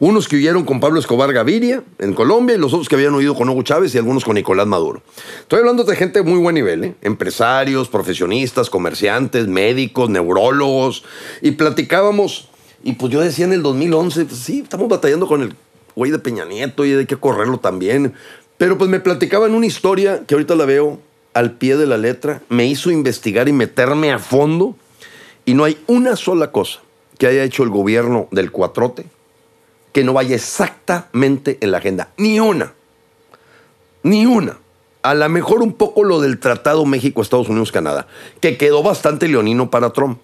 Unos 0.05 0.29
que 0.29 0.37
huyeron 0.37 0.65
con 0.65 0.81
Pablo 0.81 1.01
Escobar 1.01 1.33
Gaviria 1.33 1.83
en 1.99 2.13
Colombia 2.13 2.57
y 2.57 2.59
los 2.59 2.75
otros 2.75 2.91
que 2.91 2.95
habían 2.95 3.15
huido 3.15 3.35
con 3.35 3.49
Hugo 3.49 3.63
Chávez 3.63 3.95
y 3.95 3.97
algunos 3.97 4.23
con 4.23 4.35
Nicolás 4.35 4.67
Maduro. 4.67 5.01
Estoy 5.41 5.61
hablando 5.61 5.83
de 5.83 5.97
gente 5.97 6.19
de 6.19 6.29
muy 6.29 6.39
buen 6.39 6.57
nivel, 6.57 6.85
¿eh? 6.85 6.95
empresarios, 7.01 7.89
profesionistas, 7.89 8.69
comerciantes, 8.69 9.49
médicos, 9.49 10.11
neurólogos, 10.11 11.05
y 11.41 11.53
platicábamos. 11.53 12.51
Y 12.83 12.93
pues 12.93 13.15
yo 13.15 13.23
decía 13.23 13.47
en 13.47 13.55
el 13.55 13.63
2011, 13.63 14.27
pues 14.27 14.41
sí, 14.41 14.61
estamos 14.61 14.91
batallando 14.91 15.27
con 15.27 15.41
el 15.41 15.55
güey 15.97 16.11
de 16.11 16.19
Peña 16.19 16.45
Nieto 16.45 16.85
y 16.85 16.93
hay 16.93 17.07
que 17.07 17.17
correrlo 17.17 17.57
también. 17.57 18.13
Pero 18.59 18.77
pues 18.77 18.91
me 18.91 19.01
platicaban 19.01 19.55
una 19.55 19.65
historia 19.65 20.25
que 20.27 20.35
ahorita 20.35 20.55
la 20.55 20.67
veo 20.67 21.01
al 21.33 21.53
pie 21.53 21.79
de 21.79 21.87
la 21.87 21.97
letra, 21.97 22.43
me 22.51 22.67
hizo 22.67 22.91
investigar 22.91 23.49
y 23.49 23.55
meterme 23.55 24.13
a 24.13 24.19
fondo, 24.19 24.77
y 25.47 25.55
no 25.55 25.65
hay 25.65 25.79
una 25.87 26.15
sola 26.17 26.53
cosa 26.53 26.81
que 27.17 27.27
haya 27.27 27.43
hecho 27.43 27.63
el 27.63 27.71
gobierno 27.71 28.29
del 28.33 28.51
cuatrote 28.51 29.07
que 29.95 30.03
no 30.03 30.13
vaya 30.13 30.35
exactamente 30.35 31.57
en 31.61 31.71
la 31.71 31.79
agenda. 31.79 32.11
Ni 32.17 32.41
una. 32.41 32.75
Ni 34.03 34.27
una. 34.27 34.59
A 35.03 35.15
lo 35.15 35.29
mejor 35.29 35.63
un 35.63 35.73
poco 35.73 36.03
lo 36.03 36.21
del 36.21 36.41
Tratado 36.41 36.85
México, 36.85 37.23
Estados 37.23 37.49
Unidos, 37.49 37.71
Canadá, 37.71 38.09
que 38.41 38.59
quedó 38.59 38.83
bastante 38.83 39.29
leonino 39.29 39.71
para 39.71 39.93
Trump. 39.93 40.19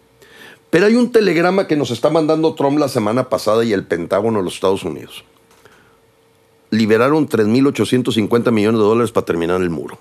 Pero 0.71 0.87
hay 0.87 0.97
un 0.97 1.13
telegrama 1.13 1.69
que 1.69 1.77
nos 1.77 1.93
está 1.93 2.11
mandando 2.11 2.57
Trump 2.57 2.81
la 2.81 2.89
semana 2.89 3.29
pasada 3.29 3.63
y 3.65 3.73
el 3.73 3.85
Pentágono 3.85 4.41
de 4.41 4.45
los 4.45 4.55
Estados 4.55 4.83
Unidos. 4.83 5.25
Liberaron 6.71 7.29
3.850 7.29 8.51
millones 8.51 8.81
de 8.81 8.85
dólares 8.85 9.13
para 9.13 9.27
terminar 9.27 9.61
el 9.61 9.71
muro. 9.71 9.99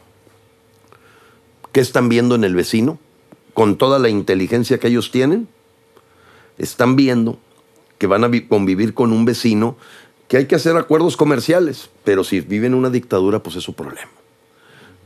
¿Qué 1.72 1.80
están 1.80 2.10
viendo 2.10 2.34
en 2.34 2.44
el 2.44 2.56
vecino? 2.56 2.98
Con 3.54 3.78
toda 3.78 4.00
la 4.00 4.10
inteligencia 4.10 4.80
que 4.80 4.88
ellos 4.88 5.12
tienen, 5.12 5.48
están 6.58 6.96
viendo 6.96 7.38
que 8.00 8.08
van 8.08 8.24
a 8.24 8.28
vi- 8.28 8.48
convivir 8.48 8.96
con 8.96 9.12
un 9.14 9.26
vecino 9.26 9.78
que 10.28 10.38
hay 10.38 10.46
que 10.48 10.56
hacer 10.56 10.76
acuerdos 10.76 11.16
comerciales, 11.18 11.90
pero 12.04 12.24
si 12.24 12.40
viven 12.42 12.74
en 12.74 12.80
una 12.80 12.90
dictadura, 12.90 13.40
pues 13.44 13.56
es 13.56 13.64
su 13.64 13.74
problema. 13.74 14.10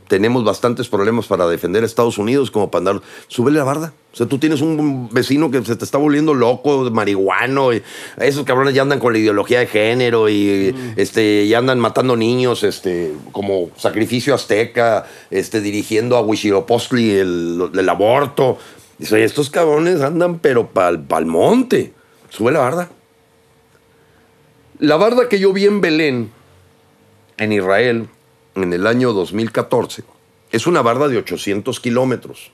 Tenemos 0.06 0.44
bastantes 0.44 0.86
problemas 0.88 1.26
para 1.26 1.46
defender 1.46 1.82
a 1.82 1.86
Estados 1.86 2.18
Unidos 2.18 2.50
como 2.50 2.70
para 2.70 2.80
andar, 2.80 3.00
súbele 3.26 3.56
la 3.56 3.64
barda. 3.64 3.94
O 4.12 4.16
sea, 4.16 4.26
tú 4.26 4.36
tienes 4.38 4.60
un 4.60 5.08
vecino 5.10 5.50
que 5.50 5.64
se 5.64 5.76
te 5.76 5.84
está 5.84 5.96
volviendo 5.96 6.34
loco, 6.34 6.90
marihuano, 6.90 7.72
y 7.72 7.82
esos 8.18 8.44
cabrones 8.44 8.74
ya 8.74 8.82
andan 8.82 9.00
con 9.00 9.14
la 9.14 9.18
ideología 9.18 9.60
de 9.60 9.66
género 9.66 10.28
y 10.28 10.74
este, 10.96 11.48
ya 11.48 11.56
andan 11.56 11.80
matando 11.80 12.16
niños 12.18 12.64
este, 12.64 13.14
como 13.32 13.70
sacrificio 13.78 14.34
azteca, 14.34 15.06
este, 15.30 15.62
dirigiendo 15.62 16.18
a 16.18 16.20
Huitzilopochtli 16.20 17.10
el, 17.12 17.70
el 17.74 17.88
aborto. 17.88 18.58
Dice, 18.98 19.14
"Oye, 19.14 19.24
estos 19.24 19.48
cabrones 19.48 20.02
andan 20.02 20.38
pero 20.38 20.68
pa'l, 20.68 21.00
pa'l 21.00 21.24
monte. 21.24 21.93
Sube 22.34 22.50
la 22.50 22.58
barda. 22.58 22.90
La 24.80 24.96
barda 24.96 25.28
que 25.28 25.38
yo 25.38 25.52
vi 25.52 25.66
en 25.66 25.80
Belén, 25.80 26.32
en 27.36 27.52
Israel, 27.52 28.08
en 28.56 28.72
el 28.72 28.88
año 28.88 29.12
2014, 29.12 30.02
es 30.50 30.66
una 30.66 30.82
barda 30.82 31.06
de 31.06 31.16
800 31.18 31.78
kilómetros. 31.78 32.50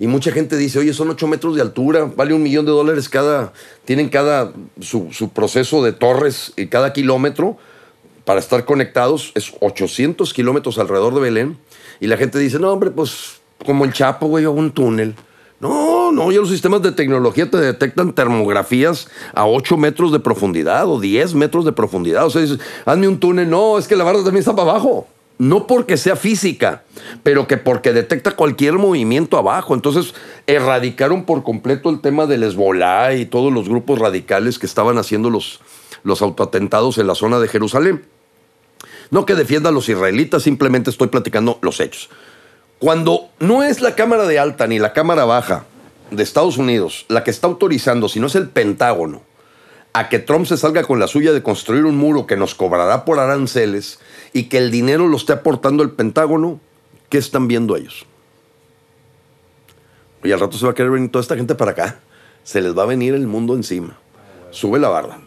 Y 0.00 0.08
mucha 0.08 0.32
gente 0.32 0.56
dice, 0.56 0.80
oye, 0.80 0.92
son 0.92 1.10
8 1.10 1.28
metros 1.28 1.54
de 1.54 1.62
altura, 1.62 2.10
vale 2.16 2.34
un 2.34 2.42
millón 2.42 2.66
de 2.66 2.72
dólares 2.72 3.08
cada, 3.08 3.52
tienen 3.84 4.08
cada, 4.08 4.52
su, 4.80 5.12
su 5.12 5.28
proceso 5.28 5.84
de 5.84 5.92
torres 5.92 6.52
y 6.56 6.66
cada 6.66 6.92
kilómetro 6.92 7.56
para 8.24 8.40
estar 8.40 8.64
conectados, 8.64 9.30
es 9.36 9.52
800 9.60 10.34
kilómetros 10.34 10.76
alrededor 10.78 11.14
de 11.14 11.20
Belén. 11.20 11.58
Y 12.00 12.08
la 12.08 12.16
gente 12.16 12.40
dice, 12.40 12.58
no, 12.58 12.72
hombre, 12.72 12.90
pues 12.90 13.40
como 13.64 13.84
el 13.84 13.92
Chapo, 13.92 14.26
güey, 14.26 14.44
un 14.46 14.72
túnel. 14.72 15.14
No, 15.64 16.12
no, 16.12 16.30
ya 16.30 16.40
los 16.40 16.50
sistemas 16.50 16.82
de 16.82 16.92
tecnología 16.92 17.50
te 17.50 17.56
detectan 17.56 18.12
termografías 18.12 19.08
a 19.32 19.46
8 19.46 19.78
metros 19.78 20.12
de 20.12 20.20
profundidad 20.20 20.86
o 20.86 21.00
10 21.00 21.32
metros 21.36 21.64
de 21.64 21.72
profundidad. 21.72 22.26
O 22.26 22.28
sea, 22.28 22.42
dices, 22.42 22.58
hazme 22.84 23.08
un 23.08 23.18
túnel. 23.18 23.48
No, 23.48 23.78
es 23.78 23.88
que 23.88 23.96
la 23.96 24.04
barra 24.04 24.18
también 24.18 24.40
está 24.40 24.54
para 24.54 24.72
abajo. 24.72 25.08
No 25.38 25.66
porque 25.66 25.96
sea 25.96 26.16
física, 26.16 26.82
pero 27.22 27.46
que 27.46 27.56
porque 27.56 27.94
detecta 27.94 28.32
cualquier 28.32 28.74
movimiento 28.74 29.38
abajo. 29.38 29.72
Entonces, 29.72 30.12
erradicaron 30.46 31.24
por 31.24 31.42
completo 31.42 31.88
el 31.88 32.02
tema 32.02 32.26
del 32.26 32.42
Hezbollah 32.42 33.14
y 33.14 33.24
todos 33.24 33.50
los 33.50 33.66
grupos 33.66 34.00
radicales 34.00 34.58
que 34.58 34.66
estaban 34.66 34.98
haciendo 34.98 35.30
los, 35.30 35.60
los 36.02 36.20
autoatentados 36.20 36.98
en 36.98 37.06
la 37.06 37.14
zona 37.14 37.40
de 37.40 37.48
Jerusalén. 37.48 38.04
No 39.10 39.24
que 39.24 39.34
defienda 39.34 39.70
a 39.70 39.72
los 39.72 39.88
israelitas, 39.88 40.42
simplemente 40.42 40.90
estoy 40.90 41.08
platicando 41.08 41.58
los 41.62 41.80
hechos. 41.80 42.10
Cuando 42.84 43.30
no 43.40 43.62
es 43.62 43.80
la 43.80 43.94
Cámara 43.94 44.26
de 44.26 44.38
Alta 44.38 44.66
ni 44.66 44.78
la 44.78 44.92
Cámara 44.92 45.24
Baja 45.24 45.64
de 46.10 46.22
Estados 46.22 46.58
Unidos 46.58 47.06
la 47.08 47.24
que 47.24 47.30
está 47.30 47.46
autorizando, 47.46 48.10
sino 48.10 48.26
es 48.26 48.34
el 48.34 48.50
Pentágono, 48.50 49.22
a 49.94 50.10
que 50.10 50.18
Trump 50.18 50.44
se 50.44 50.58
salga 50.58 50.82
con 50.82 51.00
la 51.00 51.06
suya 51.06 51.32
de 51.32 51.42
construir 51.42 51.86
un 51.86 51.96
muro 51.96 52.26
que 52.26 52.36
nos 52.36 52.54
cobrará 52.54 53.06
por 53.06 53.18
aranceles 53.20 54.00
y 54.34 54.50
que 54.50 54.58
el 54.58 54.70
dinero 54.70 55.08
lo 55.08 55.16
esté 55.16 55.32
aportando 55.32 55.82
el 55.82 55.92
Pentágono, 55.92 56.60
¿qué 57.08 57.16
están 57.16 57.48
viendo 57.48 57.74
ellos? 57.74 58.04
Y 60.22 60.30
al 60.32 60.40
rato 60.40 60.58
se 60.58 60.66
va 60.66 60.72
a 60.72 60.74
querer 60.74 60.90
venir 60.92 61.10
toda 61.10 61.22
esta 61.22 61.36
gente 61.36 61.54
para 61.54 61.70
acá. 61.70 62.00
Se 62.42 62.60
les 62.60 62.76
va 62.76 62.82
a 62.82 62.86
venir 62.86 63.14
el 63.14 63.26
mundo 63.26 63.54
encima. 63.54 63.96
Sube 64.50 64.78
la 64.78 64.90
barda. 64.90 65.20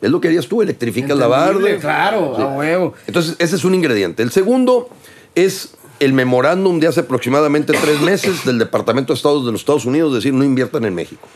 Es 0.00 0.10
lo 0.10 0.20
que 0.20 0.26
harías 0.26 0.48
tú, 0.48 0.62
electrificas 0.62 1.16
la 1.16 1.28
barda. 1.28 1.78
Claro, 1.78 2.34
Sí. 2.34 2.42
a 2.42 2.46
huevo. 2.46 2.94
Entonces, 3.06 3.36
ese 3.38 3.54
es 3.54 3.64
un 3.64 3.72
ingrediente. 3.76 4.24
El 4.24 4.32
segundo 4.32 4.88
es 5.36 5.76
el 6.00 6.12
memorándum 6.12 6.80
de 6.80 6.88
hace 6.88 7.00
aproximadamente 7.00 7.72
tres 7.72 8.00
meses 8.00 8.44
del 8.44 8.58
Departamento 8.58 9.12
de 9.12 9.16
Estados 9.16 9.44
de 9.46 9.52
los 9.52 9.60
Estados 9.60 9.84
Unidos, 9.84 10.14
decir, 10.14 10.34
no 10.34 10.44
inviertan 10.44 10.84
en 10.84 10.94
México. 10.94 11.28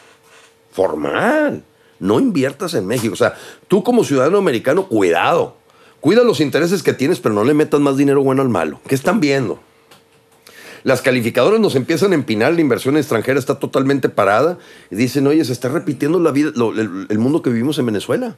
Formal. 0.72 1.62
No 1.98 2.20
inviertas 2.20 2.74
en 2.74 2.86
México. 2.86 3.14
O 3.14 3.16
sea, 3.16 3.34
tú 3.68 3.82
como 3.82 4.04
ciudadano 4.04 4.38
americano, 4.38 4.88
cuidado. 4.88 5.56
Cuida 6.00 6.22
los 6.24 6.40
intereses 6.40 6.82
que 6.82 6.92
tienes, 6.92 7.20
pero 7.20 7.34
no 7.34 7.44
le 7.44 7.54
metas 7.54 7.80
más 7.80 7.96
dinero 7.96 8.22
bueno 8.22 8.42
al 8.42 8.48
malo. 8.48 8.80
¿Qué 8.86 8.94
están 8.94 9.20
viendo? 9.20 9.60
Las 10.84 11.02
calificadoras 11.02 11.58
nos 11.58 11.74
empiezan 11.74 12.12
a 12.12 12.14
empinar, 12.14 12.54
la 12.54 12.60
inversión 12.60 12.96
extranjera 12.96 13.40
está 13.40 13.58
totalmente 13.58 14.08
parada 14.08 14.58
y 14.88 14.94
dicen, 14.94 15.26
oye, 15.26 15.44
se 15.44 15.52
está 15.52 15.68
repitiendo 15.68 16.20
la 16.20 16.30
vida, 16.30 16.52
el 16.54 17.18
mundo 17.18 17.42
que 17.42 17.50
vivimos 17.50 17.78
en 17.78 17.86
Venezuela. 17.86 18.36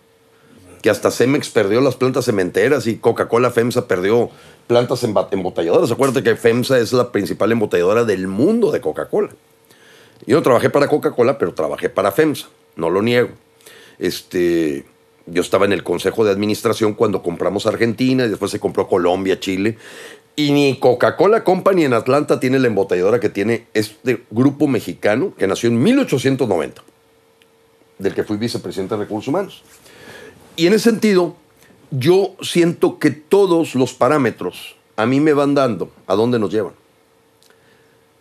Que 0.83 0.91
hasta 0.91 1.11
Cemex 1.11 1.51
perdió 1.51 1.81
las 1.81 1.97
plantas 1.97 2.25
cementeras 2.25 2.87
y 2.87 2.97
Coca-Cola 2.97 3.51
FEMSA 3.51 3.89
perdió 3.89 4.31
plantas 4.67 5.03
embotelladoras. 5.03 5.91
Acuérdate 5.91 6.23
que 6.23 6.37
FEMSA 6.37 6.79
es 6.79 6.93
la 6.93 7.11
principal 7.11 7.51
embotelladora 7.51 8.05
del 8.05 8.29
mundo 8.29 8.71
de 8.71 8.81
Coca-Cola. 8.81 9.31
Yo 10.27 10.43
trabajé 10.43 10.71
para 10.71 10.89
Coca-Cola, 10.89 11.39
pero 11.39 11.55
trabajé 11.55 11.89
para 11.89 12.13
FEMSA, 12.13 12.49
no 12.77 12.91
lo 12.91 13.03
niego. 13.03 13.31
Este, 13.99 14.85
yo 15.27 15.43
estaba 15.43 15.65
en 15.65 15.73
el 15.73 15.83
consejo 15.83 16.25
de 16.25 16.31
administración 16.31 16.95
cuando 16.95 17.23
compramos 17.23 17.67
Argentina 17.67 18.25
y 18.25 18.29
después 18.29 18.51
se 18.51 18.61
compró 18.61 18.89
Colombia, 18.89 19.41
Chile. 19.41 19.79
Y 20.37 20.53
ni 20.53 20.79
Coca-Cola 20.79 21.43
Company 21.43 21.85
en 21.85 21.95
Atlanta 21.95 22.39
tiene 22.39 22.59
la 22.59 22.69
embotelladora 22.69 23.19
que 23.19 23.29
tiene 23.29 23.67
este 23.75 24.23
grupo 24.31 24.69
mexicano 24.69 25.35
que 25.37 25.49
nació 25.49 25.69
en 25.69 25.83
1890, 25.83 26.83
del 27.99 28.15
que 28.15 28.23
fui 28.23 28.37
vicepresidente 28.37 28.95
de 28.95 29.01
Recursos 29.01 29.29
Humanos. 29.29 29.65
Y 30.59 30.67
en 30.67 30.73
ese 30.75 30.91
sentido, 30.91 31.37
yo 31.93 32.35
siento 32.43 32.99
que 32.99 33.13
todos 33.13 33.77
los 33.77 33.95
parámetros 33.95 34.75
a 34.97 35.07
mí 35.07 35.21
me 35.21 35.33
van 35.33 35.55
dando 35.55 35.93
a 36.09 36.17
dónde 36.17 36.41
nos 36.41 36.51
llevan. 36.51 36.73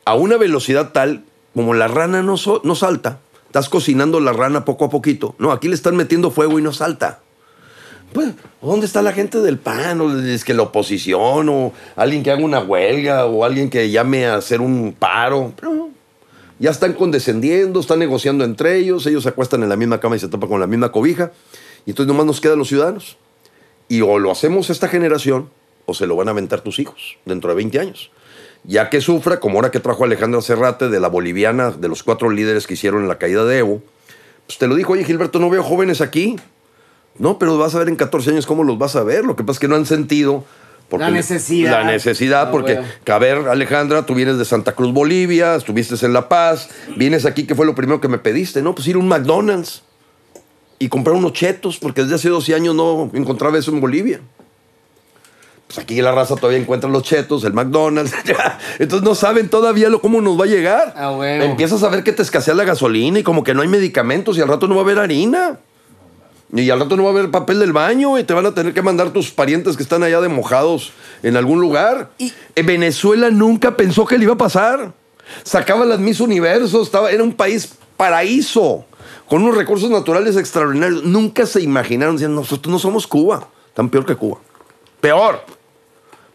A 0.05 0.13
una 0.13 0.37
velocidad 0.37 0.91
tal 0.91 1.23
como 1.55 1.73
la 1.73 1.87
rana 1.87 2.21
no, 2.21 2.37
so- 2.37 2.61
no 2.63 2.75
salta. 2.75 3.17
Estás 3.47 3.69
cocinando 3.69 4.19
la 4.19 4.33
rana 4.33 4.65
poco 4.65 4.85
a 4.85 4.89
poquito. 4.91 5.33
No, 5.39 5.51
aquí 5.51 5.67
le 5.67 5.73
están 5.73 5.95
metiendo 5.95 6.29
fuego 6.29 6.59
y 6.59 6.61
no 6.61 6.73
salta. 6.73 7.21
Pues, 8.13 8.29
¿dónde 8.61 8.85
está 8.85 9.01
la 9.01 9.13
gente 9.13 9.39
del 9.39 9.57
PAN? 9.57 9.99
O 10.01 10.19
es 10.19 10.45
que 10.45 10.53
la 10.53 10.61
oposición, 10.61 11.49
o 11.49 11.73
alguien 11.95 12.21
que 12.21 12.29
haga 12.29 12.45
una 12.45 12.59
huelga, 12.59 13.25
o 13.25 13.45
alguien 13.45 13.71
que 13.71 13.89
llame 13.89 14.27
a 14.27 14.35
hacer 14.35 14.61
un 14.61 14.95
paro. 14.97 15.53
Ya 16.59 16.69
están 16.69 16.93
condescendiendo, 16.93 17.79
están 17.79 17.97
negociando 17.97 18.43
entre 18.43 18.77
ellos, 18.77 19.07
ellos 19.07 19.23
se 19.23 19.29
acuestan 19.29 19.63
en 19.63 19.69
la 19.69 19.75
misma 19.75 19.99
cama 19.99 20.15
y 20.15 20.19
se 20.19 20.27
tapan 20.27 20.49
con 20.49 20.59
la 20.59 20.67
misma 20.67 20.91
cobija. 20.91 21.31
Y 21.87 21.91
entonces 21.91 22.07
nomás 22.09 22.25
nos 22.25 22.41
quedan 22.41 22.59
los 22.59 22.67
ciudadanos. 22.67 23.17
Y 23.87 24.01
o 24.01 24.19
lo 24.19 24.29
hacemos 24.29 24.69
esta 24.69 24.89
generación, 24.89 25.49
o 25.85 25.93
se 25.93 26.05
lo 26.05 26.17
van 26.17 26.27
a 26.27 26.31
aventar 26.31 26.59
tus 26.59 26.79
hijos 26.79 27.17
dentro 27.23 27.49
de 27.49 27.55
20 27.55 27.79
años. 27.79 28.11
Ya 28.65 28.89
que 28.89 28.99
sufra, 28.99 29.39
como 29.39 29.55
ahora 29.55 29.71
que 29.71 29.79
trajo 29.79 30.03
Alejandra 30.03 30.41
Cerrate 30.41 30.89
de 30.89 30.99
la 30.99 31.07
boliviana, 31.07 31.71
de 31.71 31.87
los 31.87 32.03
cuatro 32.03 32.29
líderes 32.29 32.67
que 32.67 32.73
hicieron 32.73 33.07
la 33.07 33.17
caída 33.17 33.45
de 33.45 33.59
Evo, 33.59 33.81
pues 34.45 34.57
te 34.57 34.67
lo 34.67 34.75
dijo, 34.75 34.93
oye 34.93 35.05
Gilberto, 35.05 35.39
no 35.39 35.49
veo 35.49 35.63
jóvenes 35.63 36.01
aquí. 36.01 36.35
No, 37.17 37.39
pero 37.39 37.57
vas 37.57 37.73
a 37.73 37.79
ver 37.79 37.87
en 37.87 37.95
14 37.95 38.31
años 38.31 38.45
cómo 38.45 38.65
los 38.65 38.77
vas 38.77 38.97
a 38.97 39.03
ver. 39.03 39.23
Lo 39.23 39.37
que 39.37 39.43
pasa 39.43 39.53
es 39.53 39.59
que 39.59 39.69
no 39.69 39.77
han 39.77 39.85
sentido. 39.85 40.43
La 40.91 41.09
necesidad. 41.09 41.71
La 41.71 41.83
necesidad, 41.85 42.51
porque, 42.51 42.73
bueno. 42.73 42.89
que, 43.05 43.11
a 43.13 43.17
ver, 43.17 43.47
Alejandra, 43.47 44.05
tú 44.05 44.13
vienes 44.13 44.37
de 44.37 44.43
Santa 44.43 44.73
Cruz, 44.73 44.91
Bolivia, 44.91 45.55
estuviste 45.55 46.05
en 46.05 46.11
La 46.11 46.27
Paz, 46.27 46.69
vienes 46.97 47.25
aquí, 47.25 47.47
¿qué 47.47 47.55
fue 47.55 47.65
lo 47.65 47.75
primero 47.75 48.01
que 48.01 48.09
me 48.09 48.17
pediste? 48.17 48.61
No, 48.61 48.75
pues 48.75 48.87
ir 48.87 48.97
a 48.97 48.99
un 48.99 49.07
McDonald's 49.07 49.83
y 50.79 50.89
comprar 50.89 51.15
unos 51.15 51.33
chetos, 51.33 51.77
porque 51.77 52.01
desde 52.01 52.15
hace 52.15 52.29
12 52.29 52.53
años 52.53 52.75
no 52.75 53.09
encontraba 53.13 53.57
eso 53.57 53.71
en 53.71 53.81
Bolivia. 53.81 54.21
Pues 55.67 55.79
aquí 55.79 56.01
la 56.01 56.13
raza 56.13 56.35
todavía 56.35 56.59
encuentra 56.59 56.89
los 56.89 57.03
chetos, 57.03 57.43
el 57.43 57.53
McDonald's. 57.53 58.13
ya. 58.25 58.57
Entonces 58.79 59.07
no 59.07 59.15
saben 59.15 59.49
todavía 59.49 59.89
lo, 59.89 59.99
cómo 59.99 60.21
nos 60.21 60.39
va 60.39 60.45
a 60.45 60.47
llegar. 60.47 60.93
Ah, 60.95 61.11
huevo. 61.11 61.43
Empiezas 61.43 61.83
a 61.83 61.89
ver 61.89 62.03
que 62.03 62.13
te 62.13 62.21
escasea 62.21 62.53
la 62.53 62.63
gasolina 62.63 63.19
y 63.19 63.23
como 63.23 63.43
que 63.43 63.53
no 63.53 63.61
hay 63.61 63.67
medicamentos 63.67 64.37
y 64.37 64.41
al 64.41 64.47
rato 64.47 64.67
no 64.67 64.75
va 64.75 64.81
a 64.81 64.83
haber 64.85 64.99
harina. 64.99 65.59
Y 66.53 66.69
al 66.69 66.79
rato 66.79 66.95
no 66.95 67.03
va 67.03 67.09
a 67.09 67.11
haber 67.11 67.29
papel 67.29 67.59
del 67.59 67.73
baño 67.73 68.17
y 68.17 68.23
te 68.23 68.33
van 68.33 68.45
a 68.45 68.53
tener 68.53 68.73
que 68.73 68.81
mandar 68.81 69.09
tus 69.09 69.31
parientes 69.31 69.75
que 69.75 69.83
están 69.83 70.03
allá 70.03 70.21
de 70.21 70.29
mojados 70.29 70.93
en 71.21 71.35
algún 71.35 71.59
lugar. 71.59 72.11
Y 72.17 72.31
Venezuela 72.55 73.29
nunca 73.29 73.75
pensó 73.75 74.05
que 74.05 74.17
le 74.17 74.23
iba 74.23 74.35
a 74.35 74.37
pasar. 74.37 74.93
Sacaba 75.43 75.83
las 75.83 75.99
Miss 75.99 76.21
Universos, 76.21 76.87
estaba, 76.87 77.11
era 77.11 77.21
un 77.21 77.33
país 77.33 77.73
paraíso, 77.97 78.85
con 79.27 79.43
unos 79.43 79.55
recursos 79.55 79.89
naturales 79.89 80.35
extraordinarios. 80.37 81.03
Nunca 81.03 81.45
se 81.45 81.61
imaginaron, 81.61 82.15
decían, 82.15 82.35
nosotros 82.35 82.71
no 82.71 82.79
somos 82.79 83.07
Cuba, 83.07 83.47
tan 83.73 83.89
peor 83.89 84.05
que 84.05 84.15
Cuba. 84.15 84.39
Peor, 85.01 85.41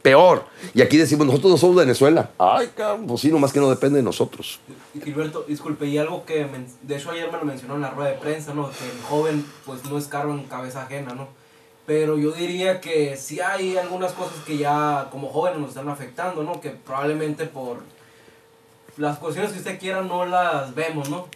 peor. 0.02 0.44
Y 0.74 0.82
aquí 0.82 0.96
decimos, 0.96 1.26
nosotros 1.26 1.52
no 1.52 1.58
somos 1.58 1.76
Venezuela. 1.76 2.30
Ay, 2.38 2.70
cabrón, 2.76 3.06
pues 3.06 3.20
sí, 3.20 3.30
nomás 3.30 3.52
que 3.52 3.60
no 3.60 3.70
depende 3.70 3.98
de 3.98 4.02
nosotros. 4.02 4.60
Gilberto, 5.02 5.44
disculpe, 5.48 5.86
y 5.86 5.98
algo 5.98 6.24
que, 6.24 6.46
de 6.82 6.96
hecho 6.96 7.10
ayer 7.10 7.30
me 7.32 7.38
lo 7.38 7.44
mencionó 7.44 7.76
en 7.76 7.82
la 7.82 7.90
rueda 7.90 8.10
de 8.10 8.18
prensa, 8.18 8.52
¿no? 8.54 8.70
Que 8.70 8.84
el 8.84 9.02
joven 9.08 9.46
pues 9.64 9.84
no 9.84 9.98
es 9.98 10.06
cargo 10.06 10.32
en 10.34 10.44
cabeza 10.44 10.82
ajena, 10.82 11.14
¿no? 11.14 11.28
Pero 11.86 12.16
yo 12.16 12.30
diría 12.30 12.80
que 12.80 13.16
sí 13.16 13.40
hay 13.40 13.76
algunas 13.76 14.12
cosas 14.12 14.36
que 14.46 14.56
ya 14.56 15.08
como 15.10 15.28
jóvenes 15.28 15.58
nos 15.58 15.70
están 15.70 15.88
afectando, 15.88 16.44
¿no? 16.44 16.60
Que 16.60 16.70
probablemente 16.70 17.46
por 17.46 17.78
las 18.96 19.18
cuestiones 19.18 19.52
que 19.52 19.58
usted 19.58 19.80
quiera 19.80 20.02
no 20.02 20.24
las 20.24 20.74
vemos, 20.74 21.10
¿no? 21.10 21.26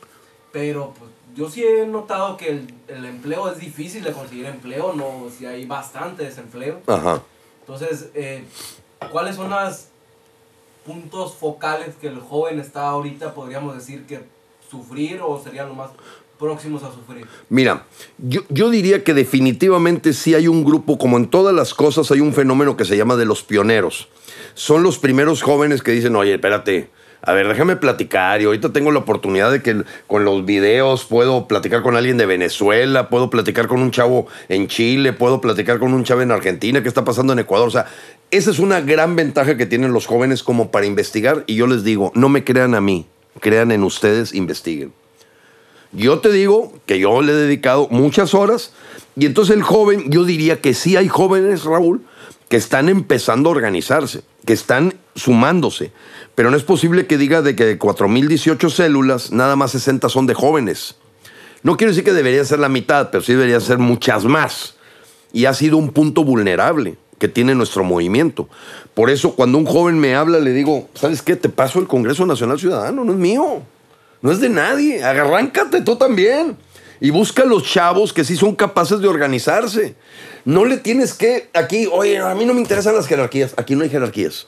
Pero 0.53 0.95
pues 0.99 1.11
yo 1.37 1.51
sí 1.51 1.63
he 1.63 1.87
notado 1.87 2.37
que 2.37 2.49
el, 2.49 2.75
el 2.89 3.05
empleo 3.05 3.51
es 3.51 3.59
difícil 3.59 4.03
de 4.03 4.13
conseguir 4.13 4.47
empleo, 4.47 4.95
¿no? 4.95 5.29
Si 5.37 5.45
hay 5.45 5.67
bastante 5.67 6.25
desempleo. 6.25 6.81
Ajá. 6.87 7.23
Entonces, 7.61 8.11
eh, 8.15 8.45
¿cuáles 9.11 9.37
son 9.37 9.51
los 9.51 9.87
puntos 10.85 11.35
focales 11.35 11.95
que 12.01 12.07
el 12.07 12.21
joven 12.21 12.61
está 12.61 12.89
ahorita, 12.89 13.35
podríamos 13.35 13.75
decir, 13.75 14.07
que 14.07 14.21
sufrir 14.71 15.21
o 15.21 15.43
serían 15.43 15.69
los 15.69 15.77
más 15.77 15.91
próximos 16.39 16.83
a 16.85 16.93
sufrir? 16.93 17.27
Mira, 17.49 17.85
yo, 18.19 18.43
yo 18.49 18.71
diría 18.71 19.03
que 19.03 19.15
definitivamente 19.15 20.13
sí 20.13 20.35
hay 20.35 20.49
un 20.49 20.65
grupo, 20.65 20.97
como 20.97 21.17
en 21.17 21.29
todas 21.29 21.55
las 21.55 21.75
cosas, 21.75 22.11
hay 22.13 22.21
un 22.21 22.33
fenómeno 22.33 22.77
que 22.77 22.85
se 22.85 22.97
llama 22.97 23.17
de 23.17 23.25
los 23.25 23.43
pioneros. 23.43 24.09
Son 24.55 24.83
los 24.83 24.99
primeros 24.99 25.43
jóvenes 25.43 25.83
que 25.83 25.91
dicen, 25.91 26.15
oye, 26.17 26.35
espérate, 26.35 26.89
a 27.23 27.33
ver, 27.33 27.49
déjame 27.49 27.77
platicar. 27.77 28.41
Y 28.41 28.45
ahorita 28.45 28.73
tengo 28.73 28.93
la 28.93 29.01
oportunidad 29.01 29.51
de 29.51 29.63
que 29.63 29.83
con 30.07 30.25
los 30.25 30.45
videos 30.45 31.05
puedo 31.05 31.49
platicar 31.49 31.83
con 31.83 31.97
alguien 31.97 32.17
de 32.17 32.27
Venezuela, 32.27 33.09
puedo 33.09 33.31
platicar 33.31 33.67
con 33.67 33.81
un 33.81 33.91
chavo 33.91 34.27
en 34.49 34.69
Chile, 34.69 35.13
puedo 35.13 35.41
platicar 35.41 35.79
con 35.79 35.93
un 35.93 36.05
chavo 36.05 36.23
en 36.23 36.31
Argentina, 36.31 36.83
qué 36.83 36.89
está 36.89 37.05
pasando 37.05 37.33
en 37.33 37.41
Ecuador. 37.41 37.69
O 37.69 37.73
sea, 37.73 37.87
esa 38.31 38.51
es 38.51 38.59
una 38.59 38.81
gran 38.81 39.17
ventaja 39.17 39.57
que 39.57 39.67
tienen 39.67 39.93
los 39.93 40.07
jóvenes 40.07 40.43
como 40.43 40.71
para 40.71 40.87
investigar. 40.87 41.45
Y 41.47 41.57
yo 41.57 41.67
les 41.67 41.85
digo, 41.85 42.13
no 42.15 42.29
me 42.29 42.45
crean 42.45 42.75
a 42.75 42.81
mí, 42.81 43.07
crean 43.41 43.73
en 43.73 43.83
ustedes, 43.83 44.35
investiguen. 44.35 44.93
Yo 45.93 46.19
te 46.19 46.31
digo 46.31 46.73
que 46.85 46.99
yo 46.99 47.23
le 47.23 47.33
he 47.33 47.37
dedicado 47.37 47.89
muchas 47.91 48.35
horas 48.35 48.73
y 49.17 49.25
entonces 49.25 49.57
el 49.57 49.63
joven, 49.63 50.11
yo 50.11 50.25
diría 50.25 50.61
que 50.61 50.75
sí 50.75 50.97
hay 50.97 51.09
jóvenes, 51.09 51.65
Raúl, 51.65 52.03
que 52.49 52.57
están 52.57 52.89
empezando 52.89 53.49
a 53.49 53.53
organizarse, 53.53 54.23
que 54.47 54.55
están 54.55 54.95
sumándose, 55.15 55.93
pero 56.35 56.51
no 56.51 56.57
es 56.57 56.63
posible 56.63 57.07
que 57.07 57.19
diga 57.19 57.43
de 57.43 57.55
que 57.55 57.67
de 57.67 57.79
4.018 57.79 58.71
células, 58.71 59.33
nada 59.33 59.57
más 59.57 59.73
60 59.73 60.09
son 60.09 60.27
de 60.27 60.35
jóvenes. 60.35 60.97
No 61.63 61.77
quiero 61.77 61.91
decir 61.91 62.05
que 62.05 62.13
debería 62.13 62.45
ser 62.45 62.61
la 62.61 62.69
mitad, 62.69 63.11
pero 63.11 63.23
sí 63.23 63.33
debería 63.33 63.61
ser 63.61 63.79
muchas 63.79 64.25
más. 64.25 64.77
Y 65.33 65.47
ha 65.47 65.53
sido 65.53 65.77
un 65.77 65.91
punto 65.91 66.23
vulnerable 66.25 66.97
que 67.19 67.29
tiene 67.29 67.55
nuestro 67.55 67.83
movimiento. 67.83 68.49
Por 68.95 69.11
eso 69.11 69.35
cuando 69.35 69.59
un 69.59 69.67
joven 69.67 69.99
me 69.99 70.15
habla, 70.15 70.39
le 70.39 70.53
digo, 70.53 70.89
¿sabes 70.95 71.23
qué? 71.23 71.35
Te 71.35 71.49
paso 71.49 71.81
el 71.81 71.89
Congreso 71.89 72.25
Nacional 72.25 72.59
Ciudadano, 72.59 73.05
no 73.05 73.13
es 73.13 73.19
mío. 73.19 73.63
No 74.23 74.31
es 74.31 74.41
de 74.41 74.49
nadie. 74.49 75.03
Arráncate 75.03 75.83
tú 75.83 75.97
también. 75.97 76.57
Y 77.01 77.11
busca 77.11 77.43
a 77.43 77.47
los 77.47 77.65
chavos 77.65 78.13
que 78.13 78.25
sí 78.25 78.37
son 78.37 78.55
capaces 78.55 79.01
de 79.01 79.09
organizarse. 79.09 79.95
No 80.45 80.65
le 80.65 80.79
tienes 80.79 81.15
que 81.15 81.49
aquí, 81.55 81.89
oye, 81.91 82.19
a 82.19 82.35
mí 82.35 82.45
no 82.45 82.55
me 82.55 82.61
interesan 82.61 82.95
las 82.95 83.07
jerarquías. 83.07 83.55
Aquí 83.57 83.75
no 83.75 83.83
hay 83.83 83.91
jerarquías. 83.91 84.47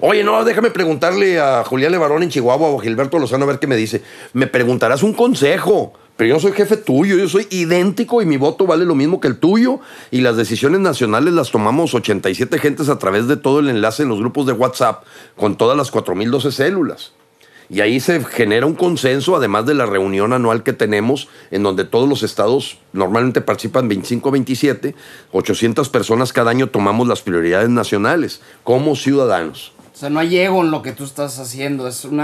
Oye, 0.00 0.24
no, 0.24 0.44
déjame 0.44 0.70
preguntarle 0.70 1.38
a 1.38 1.64
Julián 1.64 1.92
Levarón 1.92 2.22
en 2.22 2.28
Chihuahua 2.28 2.68
o 2.68 2.78
a 2.78 2.82
Gilberto 2.82 3.18
Lozano 3.18 3.44
a 3.44 3.48
ver 3.48 3.58
qué 3.58 3.66
me 3.66 3.76
dice. 3.76 4.02
Me 4.32 4.46
preguntarás 4.46 5.02
un 5.02 5.14
consejo, 5.14 5.92
pero 6.16 6.34
yo 6.34 6.40
soy 6.40 6.52
jefe 6.52 6.76
tuyo, 6.76 7.16
yo 7.16 7.28
soy 7.28 7.46
idéntico 7.50 8.20
y 8.20 8.26
mi 8.26 8.36
voto 8.36 8.66
vale 8.66 8.84
lo 8.84 8.94
mismo 8.94 9.20
que 9.20 9.28
el 9.28 9.38
tuyo. 9.38 9.80
Y 10.10 10.20
las 10.20 10.36
decisiones 10.36 10.80
nacionales 10.80 11.32
las 11.32 11.50
tomamos 11.50 11.94
87 11.94 12.58
gentes 12.58 12.88
a 12.88 12.98
través 12.98 13.28
de 13.28 13.36
todo 13.36 13.60
el 13.60 13.68
enlace 13.68 14.02
en 14.02 14.08
los 14.08 14.18
grupos 14.18 14.46
de 14.46 14.52
WhatsApp 14.52 15.04
con 15.36 15.56
todas 15.56 15.76
las 15.76 15.90
4012 15.90 16.52
células. 16.52 17.12
Y 17.70 17.80
ahí 17.80 17.98
se 18.00 18.22
genera 18.24 18.66
un 18.66 18.74
consenso, 18.74 19.34
además 19.36 19.64
de 19.66 19.74
la 19.74 19.86
reunión 19.86 20.32
anual 20.32 20.62
que 20.62 20.72
tenemos, 20.74 21.28
en 21.50 21.62
donde 21.62 21.84
todos 21.84 22.08
los 22.08 22.22
estados 22.22 22.78
normalmente 22.92 23.40
participan 23.40 23.88
25 23.88 24.30
27, 24.30 24.94
800 25.32 25.88
personas 25.88 26.32
cada 26.32 26.50
año 26.50 26.68
tomamos 26.68 27.08
las 27.08 27.22
prioridades 27.22 27.70
nacionales 27.70 28.40
como 28.64 28.96
ciudadanos. 28.96 29.72
O 29.94 29.96
sea, 29.96 30.10
no 30.10 30.20
hay 30.20 30.36
ego 30.38 30.62
en 30.62 30.70
lo 30.70 30.82
que 30.82 30.92
tú 30.92 31.04
estás 31.04 31.38
haciendo, 31.38 31.88
es 31.88 32.04
un 32.04 32.22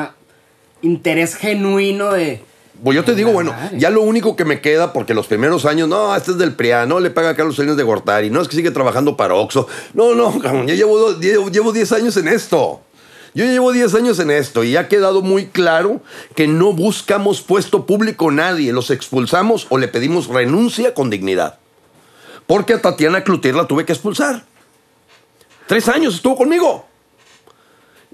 interés 0.83 1.35
genuino 1.37 2.13
de... 2.13 2.43
Pues 2.83 2.97
yo 2.97 3.05
te 3.05 3.15
digo, 3.15 3.31
bueno, 3.33 3.55
ya 3.77 3.91
lo 3.91 4.01
único 4.01 4.37
que 4.37 4.47
me 4.47 4.63
queda, 4.63 4.95
porque 4.95 5.13
los 5.13 5.27
primeros 5.27 5.67
años, 5.67 5.87
no, 5.87 6.17
este 6.17 6.31
es 6.31 6.39
del 6.39 6.55
PRIA, 6.55 6.87
no 6.87 6.99
le 6.99 7.11
paga 7.11 7.31
a 7.31 7.37
Carlos 7.37 7.57
Salinas 7.57 7.77
de 7.77 7.83
Gortari, 7.83 8.31
no 8.31 8.41
es 8.41 8.49
que 8.49 8.57
sigue 8.57 8.71
trabajando 8.71 9.19
para 9.19 9.35
Oxxo. 9.35 9.67
No, 9.93 10.15
no, 10.15 10.33
ya 10.67 10.75
llevo, 10.75 10.99
do- 10.99 11.21
llevo, 11.21 11.51
llevo 11.51 11.73
10 11.73 11.93
años 11.93 12.17
en 12.17 12.29
esto. 12.29 12.81
Yo 13.35 13.45
llevo 13.45 13.73
10 13.73 13.95
años 13.95 14.19
en 14.19 14.31
esto 14.31 14.65
y 14.65 14.77
ha 14.77 14.89
quedado 14.89 15.23
muy 15.23 15.47
claro 15.47 16.01
que 16.35 16.49
no 16.49 16.73
buscamos 16.73 17.43
puesto 17.43 17.87
público 17.87 18.31
nadie, 18.31 18.73
los 18.73 18.91
expulsamos 18.91 19.67
o 19.71 19.79
le 19.79 19.89
pedimos 19.89 20.27
renuncia 20.27 20.95
con 20.95 21.11
dignidad. 21.11 21.59
Porque 22.47 22.75
a 22.75 22.83
Tatiana 22.83 23.23
Cloutier 23.23 23.55
la 23.55 23.69
tuve 23.69 23.85
que 23.85 23.93
expulsar. 23.93 24.45
Tres 25.69 25.89
años 25.89 26.17
estuvo 26.17 26.37
conmigo. 26.37 26.87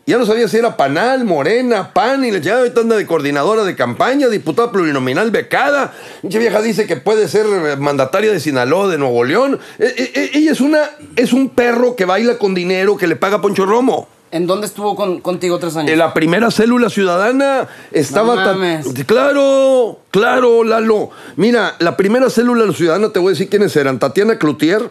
Ya 0.08 0.18
no 0.18 0.26
sabía 0.26 0.46
si 0.46 0.56
era 0.56 0.76
Panal, 0.76 1.24
Morena, 1.24 1.92
PAN, 1.92 2.24
y 2.24 2.30
le 2.30 2.38
anda 2.52 2.96
de 2.96 3.06
coordinadora 3.06 3.64
de 3.64 3.74
campaña, 3.74 4.28
diputada 4.28 4.70
plurinominal 4.70 5.32
becada. 5.32 5.92
Pinche 6.22 6.38
vieja 6.38 6.62
dice 6.62 6.86
que 6.86 6.96
puede 6.96 7.26
ser 7.26 7.46
eh, 7.46 7.76
mandataria 7.76 8.30
de 8.30 8.38
Sinaloa, 8.38 8.88
de 8.88 8.98
Nuevo 8.98 9.24
León. 9.24 9.58
Eh, 9.80 9.94
eh, 9.96 10.12
eh, 10.14 10.30
ella 10.34 10.52
es, 10.52 10.60
una, 10.60 10.90
es 11.16 11.32
un 11.32 11.48
perro 11.48 11.96
que 11.96 12.04
baila 12.04 12.38
con 12.38 12.54
dinero 12.54 12.96
que 12.96 13.08
le 13.08 13.16
paga 13.16 13.40
Poncho 13.40 13.66
Romo. 13.66 14.06
¿En 14.32 14.46
dónde 14.46 14.66
estuvo 14.66 14.96
con- 14.96 15.20
contigo 15.20 15.58
tres 15.58 15.76
años? 15.76 15.92
En 15.92 15.98
la 15.98 16.12
primera 16.12 16.50
célula 16.50 16.90
ciudadana 16.90 17.68
estaba... 17.92 18.34
No 18.34 18.42
mames. 18.52 18.86
Claro, 19.06 20.00
claro, 20.10 20.64
Lalo. 20.64 21.10
Mira, 21.36 21.76
la 21.78 21.96
primera 21.96 22.28
célula 22.28 22.70
ciudadana, 22.72 23.10
te 23.12 23.18
voy 23.18 23.28
a 23.28 23.30
decir 23.30 23.48
quiénes 23.48 23.74
eran. 23.76 23.98
Tatiana 23.98 24.38
Cloutier, 24.38 24.90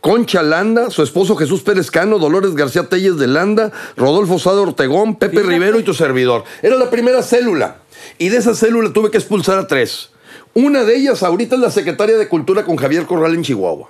Concha 0.00 0.42
Landa, 0.42 0.90
su 0.90 1.02
esposo 1.02 1.34
Jesús 1.36 1.62
Pérez 1.62 1.90
Cano, 1.90 2.18
Dolores 2.18 2.54
García 2.54 2.84
Telles 2.88 3.16
de 3.18 3.26
Landa, 3.26 3.72
Rodolfo 3.96 4.38
Sado 4.38 4.62
Ortegón, 4.62 5.16
Pepe 5.16 5.38
Fíjate. 5.38 5.48
Rivero 5.52 5.78
y 5.80 5.82
tu 5.82 5.92
servidor. 5.92 6.44
Era 6.62 6.76
la 6.76 6.88
primera 6.88 7.22
célula. 7.22 7.78
Y 8.16 8.28
de 8.28 8.36
esa 8.36 8.54
célula 8.54 8.92
tuve 8.92 9.10
que 9.10 9.18
expulsar 9.18 9.58
a 9.58 9.66
tres. 9.66 10.10
Una 10.54 10.84
de 10.84 10.96
ellas 10.96 11.22
ahorita 11.24 11.56
es 11.56 11.60
la 11.60 11.70
secretaria 11.70 12.16
de 12.16 12.28
Cultura 12.28 12.64
con 12.64 12.76
Javier 12.76 13.06
Corral 13.06 13.34
en 13.34 13.42
Chihuahua. 13.42 13.88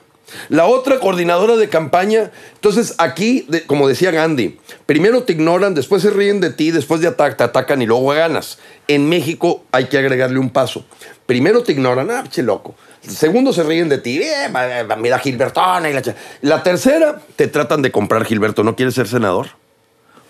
La 0.48 0.66
otra 0.66 0.98
coordinadora 1.00 1.56
de 1.56 1.68
campaña. 1.68 2.30
Entonces 2.54 2.94
aquí, 2.98 3.46
como 3.66 3.88
decía 3.88 4.10
Gandhi, 4.10 4.58
primero 4.86 5.22
te 5.22 5.32
ignoran, 5.32 5.74
después 5.74 6.02
se 6.02 6.10
ríen 6.10 6.40
de 6.40 6.50
ti, 6.50 6.70
después 6.70 7.00
te 7.00 7.06
atacan 7.08 7.82
y 7.82 7.86
luego 7.86 8.08
ganas. 8.08 8.58
En 8.88 9.08
México 9.08 9.64
hay 9.72 9.86
que 9.86 9.98
agregarle 9.98 10.38
un 10.38 10.50
paso. 10.50 10.84
Primero 11.26 11.62
te 11.62 11.72
ignoran, 11.72 12.10
ah, 12.10 12.24
che 12.30 12.42
loco. 12.42 12.74
Segundo 13.06 13.52
se 13.52 13.62
ríen 13.62 13.88
de 13.88 13.98
ti, 13.98 14.20
eh, 14.22 14.48
va- 14.54 14.96
mira 14.96 15.18
Gilbertona 15.18 15.88
y 15.88 15.94
la, 16.42 16.62
tercera 16.62 17.20
te 17.36 17.46
tratan 17.46 17.80
de 17.80 17.90
comprar 17.90 18.24
Gilberto, 18.24 18.62
¿no 18.64 18.76
quieres 18.76 18.94
ser 18.94 19.08
senador? 19.08 19.48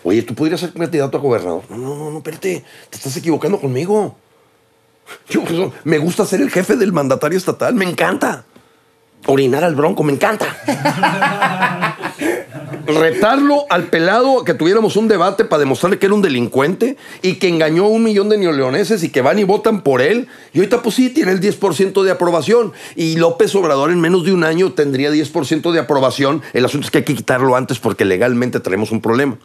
Oye, 0.03 0.21
tú 0.21 0.33
podrías 0.33 0.61
ser 0.61 0.71
candidato 0.71 1.17
a 1.17 1.21
gobernador. 1.21 1.63
No, 1.69 1.77
no, 1.77 1.95
no, 1.95 2.11
no, 2.11 2.17
espérate, 2.19 2.63
te 2.89 2.97
estás 2.97 3.17
equivocando 3.17 3.59
conmigo. 3.59 4.15
Pues, 5.33 5.71
me 5.83 5.97
gusta 5.97 6.25
ser 6.25 6.39
el 6.41 6.51
jefe 6.51 6.75
del 6.75 6.93
mandatario 6.93 7.37
estatal, 7.37 7.73
me 7.73 7.85
encanta. 7.85 8.45
Orinar 9.25 9.63
al 9.63 9.75
bronco, 9.75 10.03
me 10.03 10.13
encanta. 10.13 10.45
Retarlo 12.87 13.65
al 13.69 13.83
pelado 13.85 14.43
que 14.43 14.53
tuviéramos 14.55 14.95
un 14.95 15.07
debate 15.07 15.45
para 15.45 15.59
demostrarle 15.59 15.99
que 15.99 16.07
era 16.07 16.15
un 16.15 16.21
delincuente 16.21 16.97
y 17.21 17.35
que 17.35 17.47
engañó 17.47 17.85
a 17.85 17.89
un 17.89 18.03
millón 18.03 18.29
de 18.29 18.37
neoleoneses 18.37 19.03
y 19.03 19.09
que 19.09 19.21
van 19.21 19.37
y 19.37 19.43
votan 19.43 19.81
por 19.81 20.01
él. 20.01 20.27
Y 20.53 20.59
ahorita, 20.59 20.81
pues 20.81 20.95
sí, 20.95 21.09
tiene 21.09 21.31
el 21.31 21.39
10% 21.39 22.01
de 22.01 22.11
aprobación. 22.11 22.73
Y 22.95 23.17
López 23.17 23.53
Obrador 23.55 23.91
en 23.91 24.01
menos 24.01 24.25
de 24.25 24.33
un 24.33 24.43
año 24.43 24.71
tendría 24.71 25.11
10% 25.11 25.71
de 25.71 25.79
aprobación. 25.79 26.41
El 26.53 26.65
asunto 26.65 26.85
es 26.85 26.91
que 26.91 26.99
hay 26.99 27.03
que 27.03 27.15
quitarlo 27.15 27.55
antes 27.55 27.79
porque 27.79 28.05
legalmente 28.05 28.59
tenemos 28.59 28.91
un 28.91 29.01
problema. 29.01 29.37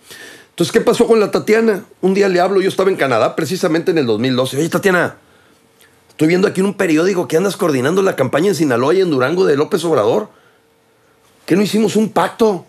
Entonces, 0.50 0.72
¿qué 0.72 0.80
pasó 0.80 1.06
con 1.06 1.18
la 1.18 1.32
Tatiana? 1.32 1.84
Un 2.00 2.14
día 2.14 2.28
le 2.28 2.40
hablo, 2.40 2.60
yo 2.60 2.68
estaba 2.68 2.88
en 2.88 2.96
Canadá 2.96 3.34
precisamente 3.34 3.90
en 3.90 3.98
el 3.98 4.06
2012. 4.06 4.56
Oye, 4.56 4.68
Tatiana, 4.68 5.16
Estoy 6.14 6.28
viendo 6.28 6.46
aquí 6.46 6.60
en 6.60 6.66
un 6.66 6.74
periódico 6.74 7.26
que 7.26 7.36
andas 7.36 7.56
coordinando 7.56 8.00
la 8.00 8.14
campaña 8.14 8.46
en 8.46 8.54
Sinaloa 8.54 8.94
y 8.94 9.00
en 9.00 9.10
Durango 9.10 9.44
de 9.46 9.56
López 9.56 9.84
Obrador. 9.84 10.28
¿Que 11.44 11.56
no 11.56 11.62
hicimos 11.62 11.96
un 11.96 12.10
pacto? 12.10 12.66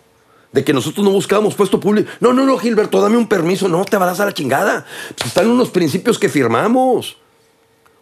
De 0.51 0.63
que 0.63 0.73
nosotros 0.73 1.05
no 1.05 1.11
buscábamos 1.11 1.53
puesto 1.53 1.79
público. 1.79 2.09
No, 2.19 2.33
no, 2.33 2.43
no, 2.43 2.57
Gilberto, 2.57 2.99
dame 2.99 3.17
un 3.17 3.27
permiso. 3.27 3.67
No, 3.67 3.85
te 3.85 3.97
vas 3.97 4.19
a 4.19 4.25
la 4.25 4.33
chingada. 4.33 4.87
Pues 5.15 5.27
están 5.27 5.47
unos 5.47 5.69
principios 5.69 6.17
que 6.17 6.27
firmamos. 6.27 7.17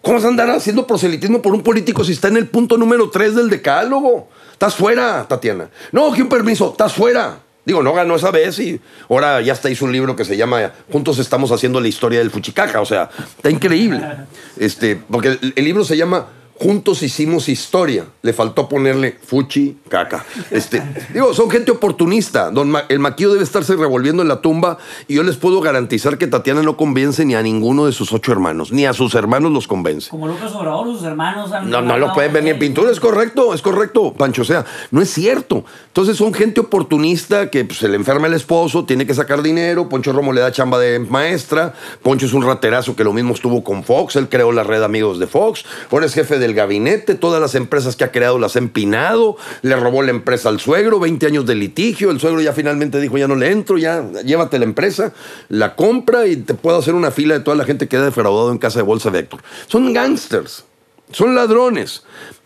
¿Cómo 0.01 0.15
vas 0.15 0.23
a 0.23 0.29
andar 0.29 0.49
haciendo 0.49 0.87
proselitismo 0.87 1.41
por 1.41 1.53
un 1.53 1.61
político 1.61 2.05
si 2.05 2.13
está 2.13 2.29
en 2.29 2.37
el 2.37 2.47
punto 2.47 2.77
número 2.77 3.09
3 3.09 3.35
del 3.35 3.49
decálogo? 3.49 4.29
Estás 4.53 4.75
fuera, 4.75 5.27
Tatiana. 5.27 5.69
No, 5.91 6.13
que 6.13 6.21
un 6.21 6.29
permiso, 6.29 6.71
estás 6.71 6.93
fuera. 6.93 7.42
Digo, 7.65 7.81
no 7.81 7.93
ganó 7.93 8.15
esa 8.15 8.29
vez 8.31 8.59
y 8.59 8.79
ahora 9.09 9.39
ya 9.41 9.53
está 9.53 9.69
hizo 9.69 9.85
un 9.85 9.93
libro 9.93 10.15
que 10.15 10.25
se 10.25 10.35
llama 10.35 10.73
Juntos 10.91 11.17
estamos 11.19 11.51
haciendo 11.51 11.79
la 11.79 11.87
historia 11.87 12.19
del 12.19 12.29
Fuchicaca. 12.29 12.81
O 12.81 12.85
sea, 12.85 13.09
está 13.37 13.49
increíble. 13.49 14.01
Este, 14.57 14.95
porque 14.95 15.29
el, 15.29 15.53
el 15.55 15.65
libro 15.65 15.83
se 15.83 15.97
llama 15.97 16.27
Juntos 16.55 17.01
hicimos 17.03 17.49
historia. 17.49 18.05
Le 18.21 18.31
faltó 18.31 18.69
ponerle 18.69 19.17
Fuchi 19.25 19.77
Caca. 19.89 20.23
Este, 20.51 20.81
digo, 21.13 21.33
son 21.33 21.49
gente 21.49 21.71
oportunista. 21.71 22.51
Don 22.51 22.69
Ma- 22.69 22.85
el 22.89 22.99
maquillo 22.99 23.31
debe 23.31 23.43
estarse 23.43 23.75
revolviendo 23.75 24.21
en 24.21 24.27
la 24.29 24.39
tumba 24.39 24.77
y 25.07 25.15
yo 25.15 25.23
les 25.23 25.35
puedo 25.35 25.59
garantizar 25.61 26.17
que 26.17 26.27
Tatiana 26.27 26.61
no 26.61 26.77
convence 26.77 27.25
ni 27.25 27.35
a 27.35 27.41
ninguno 27.41 27.85
de 27.85 27.91
sus 27.91 28.13
ocho 28.13 28.31
hermanos, 28.31 28.71
ni 28.71 28.85
a 28.85 28.93
sus 28.93 29.15
hermanos 29.15 29.51
los 29.51 29.67
convence. 29.67 30.09
Como 30.09 30.27
Lucas 30.27 30.53
Obrador, 30.53 30.85
sus 30.95 31.03
hermanos. 31.03 31.51
han 31.51 31.69
No, 31.69 31.81
no 31.81 31.97
lo 31.97 32.13
pueden 32.13 32.31
ver 32.31 32.43
ni 32.43 32.51
en 32.51 32.59
pintura, 32.59 32.91
es 32.91 32.99
correcto, 32.99 33.53
es 33.53 33.61
correcto, 33.61 34.13
Pancho. 34.13 34.43
O 34.43 34.45
sea, 34.45 34.63
no 34.91 35.01
es 35.01 35.09
cierto. 35.11 35.65
Entonces 35.87 36.17
son 36.17 36.33
gente 36.33 36.61
oportunista 36.61 37.49
que 37.49 37.65
pues, 37.65 37.79
se 37.79 37.87
le 37.89 37.95
enferma 37.95 38.27
el 38.27 38.33
esposo, 38.35 38.85
tiene 38.85 39.05
que 39.07 39.13
sacar 39.13 39.41
dinero. 39.41 39.89
Poncho 39.89 40.13
Romo 40.13 40.31
le 40.31 40.41
da 40.41 40.51
chamba 40.51 40.79
de 40.79 40.99
maestra. 40.99 41.73
Poncho 42.03 42.25
es 42.25 42.33
un 42.33 42.43
raterazo 42.43 42.95
que 42.95 43.03
lo 43.03 43.11
mismo 43.11 43.33
estuvo 43.33 43.63
con 43.63 43.83
Fox. 43.83 44.15
Él 44.15 44.29
creó 44.29 44.51
la 44.51 44.63
red 44.63 44.83
Amigos 44.83 45.19
de 45.19 45.27
Fox. 45.27 45.65
Ahora 45.91 46.05
es 46.05 46.13
jefe 46.13 46.39
del 46.43 46.53
gabinete. 46.53 47.15
Todas 47.15 47.41
las 47.41 47.55
empresas 47.55 47.95
que 47.95 48.03
ha 48.03 48.11
creado 48.11 48.37
las 48.37 48.55
ha 48.55 48.59
empinado. 48.59 49.37
Le 49.61 49.75
robó 49.75 50.03
la 50.03 50.11
empresa 50.11 50.49
al 50.49 50.59
suegro, 50.59 50.99
20 50.99 51.25
años 51.25 51.45
de 51.45 51.55
litigio. 51.55 52.11
El 52.11 52.19
suegro 52.19 52.41
ya 52.41 52.53
finalmente 52.53 52.99
dijo: 52.99 53.17
Ya 53.17 53.27
no 53.27 53.35
le 53.35 53.51
entro, 53.51 53.77
ya 53.77 54.03
llévate 54.23 54.59
la 54.59 54.65
empresa, 54.65 55.13
la 55.49 55.75
compra 55.75 56.27
y 56.27 56.35
te 56.35 56.53
puedo 56.53 56.77
hacer 56.77 56.93
una 56.93 57.11
fila 57.11 57.33
de 57.33 57.39
toda 57.39 57.57
la 57.57 57.65
gente 57.65 57.87
que 57.87 57.97
ha 57.97 58.01
defraudado 58.01 58.51
en 58.51 58.57
casa 58.57 58.79
de 58.79 58.83
bolsa 58.83 59.09
de 59.09 59.19
Héctor. 59.19 59.41
Son 59.67 59.91
gangsters. 59.93 60.65
Son 61.11 61.35
ladrones. 61.35 62.03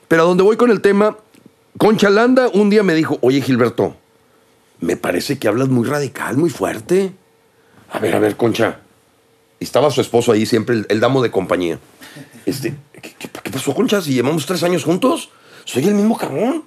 Pero 0.08 0.24
a 0.24 0.26
donde 0.26 0.44
voy 0.44 0.58
con 0.58 0.72
el 0.72 0.82
tema, 0.82 1.18
Concha 1.78 2.10
Landa 2.10 2.50
un 2.54 2.70
día 2.70 2.84
me 2.84 2.96
dijo, 2.96 3.18
oye 3.22 3.42
Gilberto, 3.42 3.96
me 4.80 4.96
parece 4.96 5.38
que 5.38 5.48
hablas 5.48 5.70
muy 5.70 5.86
radical, 5.86 6.38
muy 6.38 6.50
fuerte. 6.50 7.12
A 7.92 8.00
ver, 8.00 8.16
a 8.16 8.20
ver, 8.20 8.36
Concha. 8.36 8.80
Estaba 9.60 9.90
su 9.90 10.02
esposo 10.02 10.32
ahí, 10.32 10.46
siempre 10.46 10.76
el, 10.76 10.86
el 10.90 11.00
damo 11.00 11.24
de 11.24 11.32
compañía. 11.32 11.80
Este, 12.46 12.76
¿qué, 13.02 13.50
pasó, 13.52 13.74
Concha? 13.74 14.02
Si 14.02 14.14
llevamos 14.14 14.46
tres 14.46 14.64
años 14.64 14.84
juntos, 14.84 15.30
soy 15.66 15.88
el 15.88 15.96
mismo 15.96 16.18
cabrón. 16.18 16.64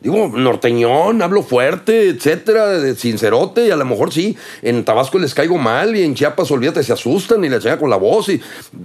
Digo, 0.00 0.28
norteñón, 0.28 1.22
hablo 1.22 1.42
fuerte, 1.42 2.10
etcétera, 2.10 2.94
sincerote, 2.94 3.66
y 3.66 3.70
a 3.70 3.76
lo 3.76 3.84
mejor 3.86 4.12
sí, 4.12 4.36
en 4.60 4.84
Tabasco 4.84 5.18
les 5.18 5.34
caigo 5.34 5.56
mal 5.56 5.96
y 5.96 6.02
en 6.02 6.14
Chiapas, 6.14 6.50
olvídate, 6.50 6.82
se 6.82 6.92
asustan 6.92 7.42
y 7.44 7.48
la 7.48 7.58
llega 7.58 7.78
con 7.78 7.88
la 7.88 7.96
voz, 7.96 8.28
y, 8.28 8.40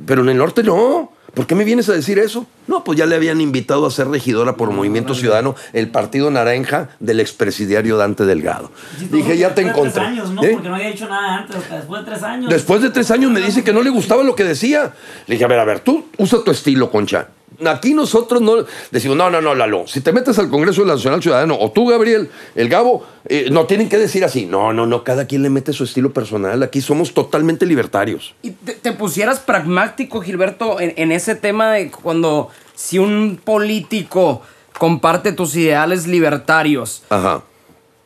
pero 0.05 0.21
en 0.21 0.29
el 0.29 0.37
norte 0.37 0.63
no. 0.63 1.11
¿Por 1.33 1.47
qué 1.47 1.55
me 1.55 1.63
vienes 1.63 1.87
a 1.87 1.93
decir 1.93 2.19
eso? 2.19 2.45
No, 2.67 2.83
pues 2.83 2.97
ya 2.97 3.05
le 3.05 3.15
habían 3.15 3.39
invitado 3.39 3.85
a 3.85 3.91
ser 3.91 4.07
regidora 4.09 4.57
por 4.57 4.69
Movimiento 4.71 5.15
Ciudadano, 5.15 5.55
el 5.71 5.89
partido 5.89 6.29
naranja 6.29 6.89
del 6.99 7.21
expresidiario 7.21 7.95
Dante 7.95 8.25
Delgado. 8.25 8.69
Sí, 8.99 9.07
Dije, 9.09 9.37
ya 9.37 9.55
te 9.55 9.63
después 9.63 9.93
de 9.93 9.99
tres 9.99 10.03
encontré. 10.03 10.03
años, 10.03 10.31
¿no? 10.31 10.43
¿Eh? 10.43 10.49
Porque 10.53 10.67
no 10.69 10.75
había 10.75 10.87
dicho 10.89 11.07
nada 11.07 11.37
antes, 11.37 11.55
después 11.69 12.01
de 12.05 12.11
tres 12.11 12.23
años. 12.23 12.49
Después 12.49 12.81
de 12.81 12.89
tres 12.89 13.11
años 13.11 13.31
me 13.31 13.39
dice 13.39 13.63
que 13.63 13.71
no 13.71 13.81
le 13.81 13.89
gustaba 13.89 14.23
lo 14.23 14.35
que 14.35 14.43
decía. 14.43 14.93
Le 15.27 15.35
dije, 15.35 15.45
a 15.45 15.47
ver, 15.47 15.59
a 15.59 15.65
ver, 15.65 15.79
tú 15.79 16.05
usa 16.17 16.43
tu 16.43 16.51
estilo, 16.51 16.91
Concha. 16.91 17.27
Aquí 17.67 17.93
nosotros 17.93 18.41
no 18.41 18.65
decimos, 18.91 19.17
no, 19.17 19.29
no, 19.29 19.41
no, 19.41 19.53
Lalo, 19.55 19.85
si 19.87 20.01
te 20.01 20.11
metes 20.11 20.37
al 20.39 20.49
Congreso 20.49 20.85
Nacional 20.85 21.21
Ciudadano 21.21 21.57
o 21.59 21.71
tú, 21.71 21.87
Gabriel, 21.87 22.29
el 22.55 22.69
Gabo, 22.69 23.05
eh, 23.27 23.47
no 23.51 23.65
tienen 23.65 23.89
que 23.89 23.97
decir 23.97 24.23
así. 24.23 24.45
No, 24.45 24.73
no, 24.73 24.85
no, 24.85 25.03
cada 25.03 25.25
quien 25.27 25.43
le 25.43 25.49
mete 25.49 25.73
su 25.73 25.83
estilo 25.83 26.11
personal. 26.13 26.61
Aquí 26.63 26.81
somos 26.81 27.13
totalmente 27.13 27.65
libertarios. 27.65 28.33
Y 28.41 28.51
te, 28.51 28.73
te 28.73 28.91
pusieras 28.93 29.39
pragmático, 29.39 30.21
Gilberto, 30.21 30.79
en, 30.79 30.93
en 30.97 31.11
ese 31.11 31.35
tema 31.35 31.71
de 31.73 31.91
cuando 31.91 32.49
si 32.75 32.97
un 32.99 33.39
político 33.43 34.41
comparte 34.77 35.31
tus 35.33 35.55
ideales 35.55 36.07
libertarios, 36.07 37.03
Ajá. 37.09 37.43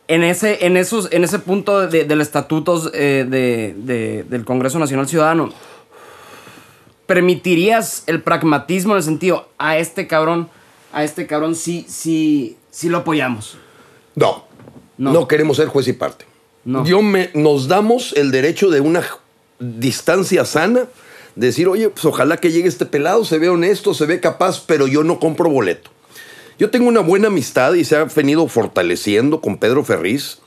en 0.08 0.24
ese, 0.24 0.66
en 0.66 0.76
esos, 0.78 1.08
en 1.12 1.24
ese 1.24 1.40
punto 1.40 1.88
de- 1.88 2.04
del 2.04 2.22
estatutos 2.22 2.92
eh, 2.94 3.26
de- 3.28 3.74
de- 3.78 4.24
del 4.24 4.44
Congreso 4.46 4.78
Nacional 4.80 5.08
Ciudadano, 5.08 5.52
¿permitirías 7.06 8.04
el 8.08 8.22
pragmatismo 8.22 8.94
en 8.94 8.98
el 8.98 9.04
sentido 9.04 9.48
a 9.58 9.78
este 9.78 10.08
cabrón, 10.08 10.50
a 10.92 11.04
este 11.04 11.28
cabrón 11.28 11.56
sí, 11.56 11.86
sí, 11.88 12.58
sí 12.72 12.90
lo 12.90 13.00
apoyamos? 13.00 13.58
No, 14.16 14.46
No. 14.98 15.12
no, 15.14 15.28
queremos 15.28 15.58
ser 15.58 15.68
juez 15.68 15.88
y 15.88 15.94
parte. 15.94 16.26
No. 16.64 16.86
Yo 16.86 17.02
me, 17.02 17.30
nos 17.34 17.68
damos 17.68 18.14
el 18.14 18.32
derecho 18.32 18.70
de 18.70 18.82
una 18.82 19.04
distancia 19.60 20.46
sana, 20.46 20.86
de 21.36 21.48
decir, 21.48 21.68
oye, 21.68 21.90
pues 21.90 22.06
ojalá 22.06 22.38
que 22.38 22.52
llegue 22.52 22.68
este 22.68 22.86
pelado, 22.86 23.26
se 23.26 23.38
ve 23.38 23.50
honesto, 23.50 23.94
se 23.94 24.06
ve 24.06 24.20
capaz, 24.20 24.64
pero 24.66 24.88
yo 24.88 25.04
no 25.04 25.20
compro 25.20 25.50
boleto. 25.50 25.92
Yo 26.58 26.70
tengo 26.72 26.88
una 26.88 27.02
buena 27.02 27.28
amistad 27.28 27.74
y 27.74 27.84
se 27.84 27.98
ha 27.98 28.06
venido 28.06 28.48
fortaleciendo 28.48 29.42
con 29.42 29.58
Pedro 29.58 29.84
Ferriz. 29.84 30.40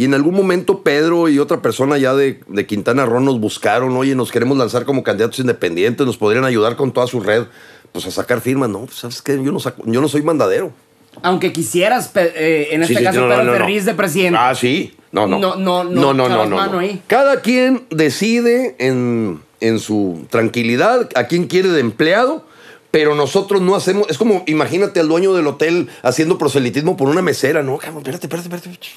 Y 0.00 0.06
en 0.06 0.14
algún 0.14 0.34
momento 0.34 0.82
Pedro 0.82 1.28
y 1.28 1.38
otra 1.38 1.60
persona 1.60 1.98
ya 1.98 2.14
de, 2.14 2.40
de 2.48 2.64
Quintana 2.64 3.04
Roo 3.04 3.20
nos 3.20 3.38
buscaron, 3.38 3.94
oye, 3.98 4.14
nos 4.14 4.32
queremos 4.32 4.56
lanzar 4.56 4.86
como 4.86 5.02
candidatos 5.02 5.40
independientes, 5.40 6.06
nos 6.06 6.16
podrían 6.16 6.46
ayudar 6.46 6.74
con 6.76 6.90
toda 6.90 7.06
su 7.06 7.20
red, 7.20 7.44
pues 7.92 8.06
a 8.06 8.10
sacar 8.10 8.40
firmas. 8.40 8.70
No, 8.70 8.86
pues, 8.86 8.94
¿sabes 8.96 9.20
qué? 9.20 9.34
Yo 9.44 9.52
no, 9.52 9.60
saco- 9.60 9.82
yo 9.84 10.00
no 10.00 10.08
soy 10.08 10.22
mandadero. 10.22 10.72
Aunque 11.20 11.52
quisieras, 11.52 12.12
eh, 12.14 12.68
en 12.70 12.80
este 12.80 12.94
Sí, 12.94 12.98
sí, 13.00 13.04
caso, 13.04 13.20
no, 13.20 13.28
Pedro 13.28 13.44
no, 13.44 13.52
no. 13.52 13.58
Ferriz 13.58 13.84
de 13.84 13.92
presidente. 13.92 14.38
Ah, 14.40 14.54
sí. 14.54 14.96
No, 15.12 15.26
no. 15.26 15.38
No, 15.38 15.56
no, 15.56 15.84
no, 15.84 16.14
No, 16.14 16.46
no. 16.46 16.80
Cada 17.06 17.42
quien 17.42 17.84
decide 17.90 18.76
en, 18.78 19.42
en 19.60 19.78
su 19.80 20.24
tranquilidad 20.30 21.10
a 21.14 21.24
quién 21.24 21.46
quiere 21.46 21.68
de 21.68 21.80
empleado, 21.80 22.46
pero 22.90 23.14
nosotros 23.14 23.60
no 23.60 23.74
hacemos. 23.76 24.08
Es 24.08 24.16
como, 24.16 24.44
imagínate 24.46 24.98
al 24.98 25.08
dueño 25.08 25.34
del 25.34 25.46
hotel 25.46 25.90
haciendo 26.02 26.38
proselitismo 26.38 26.96
por 26.96 27.10
una 27.10 27.20
mesera. 27.20 27.62
No, 27.62 27.74
espérate, 27.74 28.26
espérate, 28.26 28.48
espérate. 28.48 28.88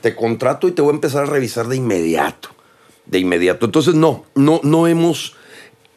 Te 0.00 0.14
contrato 0.14 0.68
y 0.68 0.72
te 0.72 0.82
voy 0.82 0.92
a 0.92 0.94
empezar 0.94 1.24
a 1.24 1.26
revisar 1.26 1.66
de 1.68 1.76
inmediato. 1.76 2.50
De 3.06 3.18
inmediato. 3.18 3.66
Entonces, 3.66 3.94
no, 3.94 4.24
no, 4.34 4.60
no 4.62 4.86
hemos. 4.86 5.36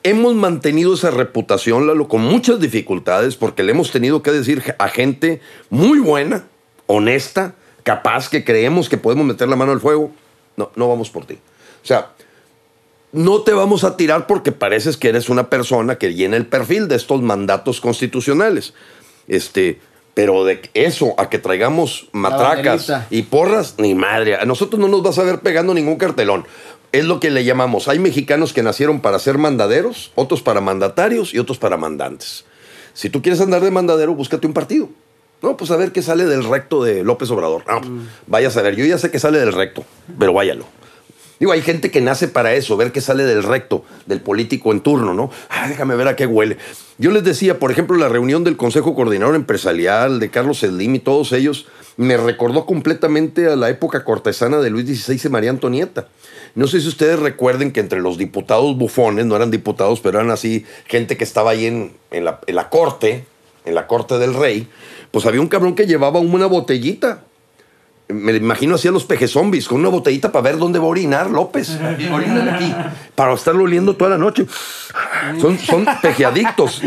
Hemos 0.03 0.33
mantenido 0.33 0.95
esa 0.95 1.11
reputación, 1.11 1.85
Lalo, 1.85 2.07
con 2.07 2.21
muchas 2.21 2.59
dificultades, 2.59 3.35
porque 3.35 3.61
le 3.61 3.73
hemos 3.73 3.91
tenido 3.91 4.23
que 4.23 4.31
decir 4.31 4.63
a 4.79 4.87
gente 4.87 5.41
muy 5.69 5.99
buena, 5.99 6.45
honesta, 6.87 7.53
capaz, 7.83 8.29
que 8.29 8.43
creemos 8.43 8.89
que 8.89 8.97
podemos 8.97 9.25
meter 9.25 9.47
la 9.47 9.55
mano 9.55 9.73
al 9.73 9.79
fuego. 9.79 10.11
No, 10.57 10.71
no 10.75 10.89
vamos 10.89 11.11
por 11.11 11.25
ti. 11.25 11.35
O 11.83 11.85
sea, 11.85 12.13
no 13.11 13.41
te 13.41 13.53
vamos 13.53 13.83
a 13.83 13.97
tirar 13.97 14.25
porque 14.25 14.51
pareces 14.51 14.97
que 14.97 15.09
eres 15.09 15.29
una 15.29 15.49
persona 15.49 15.97
que 15.97 16.13
llena 16.13 16.37
el 16.37 16.47
perfil 16.47 16.87
de 16.87 16.95
estos 16.95 17.21
mandatos 17.21 17.81
constitucionales. 17.81 18.73
Este, 19.27 19.79
pero 20.21 20.45
de 20.45 20.61
eso 20.75 21.15
a 21.17 21.31
que 21.31 21.39
traigamos 21.39 22.05
matracas 22.11 22.93
y 23.09 23.23
porras, 23.23 23.73
ni 23.79 23.95
madre. 23.95 24.35
A 24.35 24.45
nosotros 24.45 24.79
no 24.79 24.87
nos 24.87 25.01
vas 25.01 25.17
a 25.17 25.23
ver 25.23 25.39
pegando 25.39 25.73
ningún 25.73 25.95
cartelón. 25.95 26.45
Es 26.91 27.05
lo 27.05 27.19
que 27.19 27.31
le 27.31 27.43
llamamos. 27.43 27.87
Hay 27.87 27.97
mexicanos 27.97 28.53
que 28.53 28.61
nacieron 28.61 28.99
para 28.99 29.17
ser 29.17 29.39
mandaderos, 29.39 30.11
otros 30.13 30.43
para 30.43 30.61
mandatarios 30.61 31.33
y 31.33 31.39
otros 31.39 31.57
para 31.57 31.75
mandantes. 31.75 32.45
Si 32.93 33.09
tú 33.09 33.23
quieres 33.23 33.41
andar 33.41 33.63
de 33.63 33.71
mandadero, 33.71 34.13
búscate 34.13 34.45
un 34.45 34.53
partido. 34.53 34.89
No, 35.41 35.57
pues 35.57 35.71
a 35.71 35.75
ver 35.75 35.91
qué 35.91 36.03
sale 36.03 36.25
del 36.25 36.43
recto 36.43 36.83
de 36.83 37.03
López 37.03 37.31
Obrador. 37.31 37.63
No, 37.67 37.81
pues, 37.81 37.91
vaya 38.27 38.49
a 38.49 38.51
saber. 38.51 38.75
Yo 38.75 38.85
ya 38.85 38.99
sé 38.99 39.09
que 39.09 39.17
sale 39.17 39.39
del 39.39 39.53
recto, 39.53 39.83
pero 40.19 40.33
váyalo. 40.33 40.65
Digo, 41.41 41.53
hay 41.53 41.63
gente 41.63 41.89
que 41.89 42.01
nace 42.01 42.27
para 42.27 42.53
eso, 42.53 42.77
ver 42.77 42.91
qué 42.91 43.01
sale 43.01 43.23
del 43.23 43.41
recto, 43.41 43.83
del 44.05 44.21
político 44.21 44.71
en 44.71 44.81
turno, 44.81 45.15
¿no? 45.15 45.31
Ah, 45.49 45.67
déjame 45.67 45.95
ver 45.95 46.07
a 46.07 46.15
qué 46.15 46.27
huele. 46.27 46.57
Yo 46.99 47.09
les 47.09 47.23
decía, 47.23 47.57
por 47.57 47.71
ejemplo, 47.71 47.97
la 47.97 48.09
reunión 48.09 48.43
del 48.43 48.57
Consejo 48.57 48.93
Coordinador 48.93 49.33
Empresarial, 49.33 50.19
de 50.19 50.29
Carlos 50.29 50.59
Slim 50.59 50.93
y 50.93 50.99
todos 50.99 51.31
ellos, 51.31 51.65
me 51.97 52.15
recordó 52.15 52.67
completamente 52.67 53.47
a 53.47 53.55
la 53.55 53.71
época 53.71 54.03
cortesana 54.03 54.59
de 54.59 54.69
Luis 54.69 54.85
XVI 54.85 55.19
y 55.25 55.29
María 55.29 55.49
Antonieta. 55.49 56.09
No 56.53 56.67
sé 56.67 56.79
si 56.79 56.87
ustedes 56.87 57.17
recuerden 57.17 57.71
que 57.71 57.79
entre 57.79 58.01
los 58.01 58.19
diputados 58.19 58.77
bufones, 58.77 59.25
no 59.25 59.35
eran 59.35 59.49
diputados, 59.49 59.99
pero 59.99 60.19
eran 60.19 60.29
así, 60.29 60.63
gente 60.85 61.17
que 61.17 61.23
estaba 61.23 61.49
ahí 61.49 61.65
en, 61.65 61.95
la 62.21 62.69
corte, 62.69 63.25
en 63.65 63.73
la 63.73 63.87
corte 63.87 64.19
del 64.19 64.35
rey, 64.35 64.67
pues 65.09 65.25
había 65.25 65.41
un 65.41 65.47
cabrón 65.47 65.73
que 65.73 65.87
llevaba 65.87 66.19
una 66.19 66.45
botellita 66.45 67.23
me 68.13 68.33
imagino 68.35 68.75
así 68.75 68.87
a 68.87 68.91
los 68.91 69.05
peje 69.05 69.27
zombies 69.27 69.67
con 69.67 69.79
una 69.79 69.89
botellita 69.89 70.31
para 70.31 70.43
ver 70.43 70.57
dónde 70.57 70.79
va 70.79 70.85
a 70.85 70.89
orinar 70.89 71.29
López. 71.29 71.77
Orínale 72.11 72.51
aquí. 72.51 72.73
Para 73.15 73.33
estarlo 73.33 73.63
oliendo 73.63 73.95
toda 73.95 74.11
la 74.11 74.17
noche. 74.17 74.45
Son, 75.39 75.57
son 75.57 75.85
pejeadictos. 76.01 76.81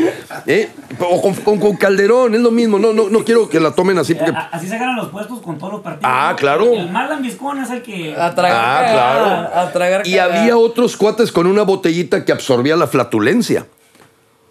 ¿eh? 0.46 0.70
O 1.00 1.20
con, 1.22 1.34
con- 1.34 1.58
con 1.58 1.76
Calderón, 1.76 2.34
es 2.34 2.40
lo 2.40 2.50
mismo. 2.50 2.78
No, 2.78 2.92
no, 2.92 3.08
no 3.08 3.24
quiero 3.24 3.48
que 3.48 3.60
la 3.60 3.70
tomen 3.72 3.98
así 3.98 4.14
porque. 4.14 4.30
A- 4.32 4.48
Así 4.52 4.68
se 4.68 4.78
ganan 4.78 4.96
los 4.96 5.08
puestos 5.08 5.40
con 5.40 5.58
todos 5.58 5.72
los 5.74 5.82
partidos. 5.82 6.10
Ah, 6.14 6.34
claro. 6.38 6.72
El 6.72 6.90
mal 6.90 7.08
lambiscón 7.08 7.58
es 7.62 7.70
el 7.70 7.82
que. 7.82 8.14
A 8.14 8.34
tragar 8.34 8.84
Ah, 8.84 8.92
claro. 8.92 9.60
A 9.60 9.72
tragar 9.72 10.06
Y 10.06 10.18
había 10.18 10.56
otros 10.56 10.96
cuates 10.96 11.32
con 11.32 11.46
una 11.46 11.62
botellita 11.62 12.24
que 12.24 12.32
absorbía 12.32 12.76
la 12.76 12.86
flatulencia. 12.86 13.66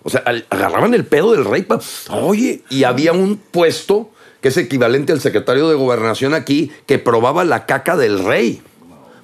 O 0.06 0.10
sea, 0.10 0.24
agarraban 0.50 0.94
el 0.94 1.06
pedo 1.06 1.32
del 1.32 1.46
rey. 1.46 1.62
pa- 1.62 1.80
Oye, 2.10 2.62
y 2.70 2.84
había 2.84 3.14
un 3.14 3.38
puesto 3.38 4.10
que 4.44 4.50
es 4.50 4.58
equivalente 4.58 5.14
al 5.14 5.22
secretario 5.22 5.70
de 5.70 5.76
gobernación 5.76 6.34
aquí 6.34 6.70
que 6.86 7.00
probaba 7.00 7.46
la 7.46 7.66
caca 7.66 7.96
del 7.96 8.26
rey 8.26 8.62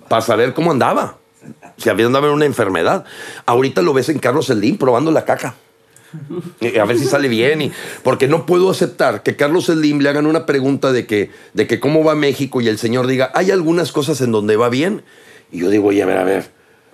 para 0.08 0.22
saber 0.22 0.54
cómo 0.54 0.72
andaba. 0.72 1.18
Si 1.76 1.90
había 1.90 2.06
andado 2.06 2.28
en 2.28 2.34
una 2.34 2.46
enfermedad. 2.46 3.04
Ahorita 3.46 3.82
lo 3.82 3.94
ves 3.94 4.08
en 4.08 4.20
Carlos 4.20 4.48
Slim 4.48 4.78
probando 4.78 5.12
la 5.12 5.26
caca. 5.26 5.56
A 6.80 6.86
ver 6.86 6.98
si 6.98 7.04
sale 7.04 7.28
bien. 7.28 7.62
Y, 7.62 7.72
porque 8.02 8.30
no 8.30 8.46
puedo 8.46 8.70
aceptar 8.70 9.22
que 9.22 9.36
Carlos 9.36 9.66
Slim 9.66 10.00
le 10.00 10.08
hagan 10.08 10.26
una 10.26 10.46
pregunta 10.46 10.94
de 10.94 11.06
que, 11.06 11.32
de 11.54 11.68
que 11.68 11.82
cómo 11.82 12.02
va 12.02 12.16
México 12.16 12.62
y 12.62 12.70
el 12.70 12.78
señor 12.78 13.06
diga, 13.06 13.30
hay 13.36 13.52
algunas 13.52 13.92
cosas 13.92 14.22
en 14.22 14.32
donde 14.32 14.56
va 14.56 14.70
bien. 14.70 15.04
Y 15.52 15.60
yo 15.60 15.70
digo, 15.70 15.90
oye, 15.90 16.02
a 16.02 16.06
ver, 16.06 16.18
a 16.18 16.24
ver. 16.24 16.50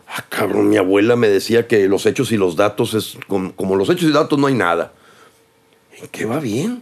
Ah, 0.07 0.25
cabrón, 0.27 0.69
mi 0.69 0.77
abuela 0.77 1.15
me 1.15 1.29
decía 1.29 1.67
que 1.67 1.87
los 1.87 2.07
hechos 2.07 2.31
y 2.31 2.37
los 2.37 2.55
datos 2.55 2.95
es 2.95 3.19
como, 3.27 3.55
como 3.55 3.75
los 3.75 3.87
hechos 3.89 4.09
y 4.09 4.11
datos 4.11 4.39
no 4.39 4.47
hay 4.47 4.55
nada. 4.55 4.93
¿En 6.01 6.07
qué 6.07 6.25
va 6.25 6.39
bien? 6.39 6.81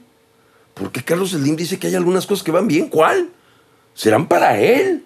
¿Por 0.74 0.92
qué 0.92 1.04
Carlos 1.04 1.32
Slim 1.32 1.56
dice 1.56 1.78
que 1.78 1.88
hay 1.88 1.96
algunas 1.96 2.26
cosas 2.26 2.44
que 2.44 2.52
van 2.52 2.68
bien? 2.68 2.90
¿Cuál? 2.90 3.30
Serán 3.94 4.28
para 4.28 4.60
él. 4.60 5.04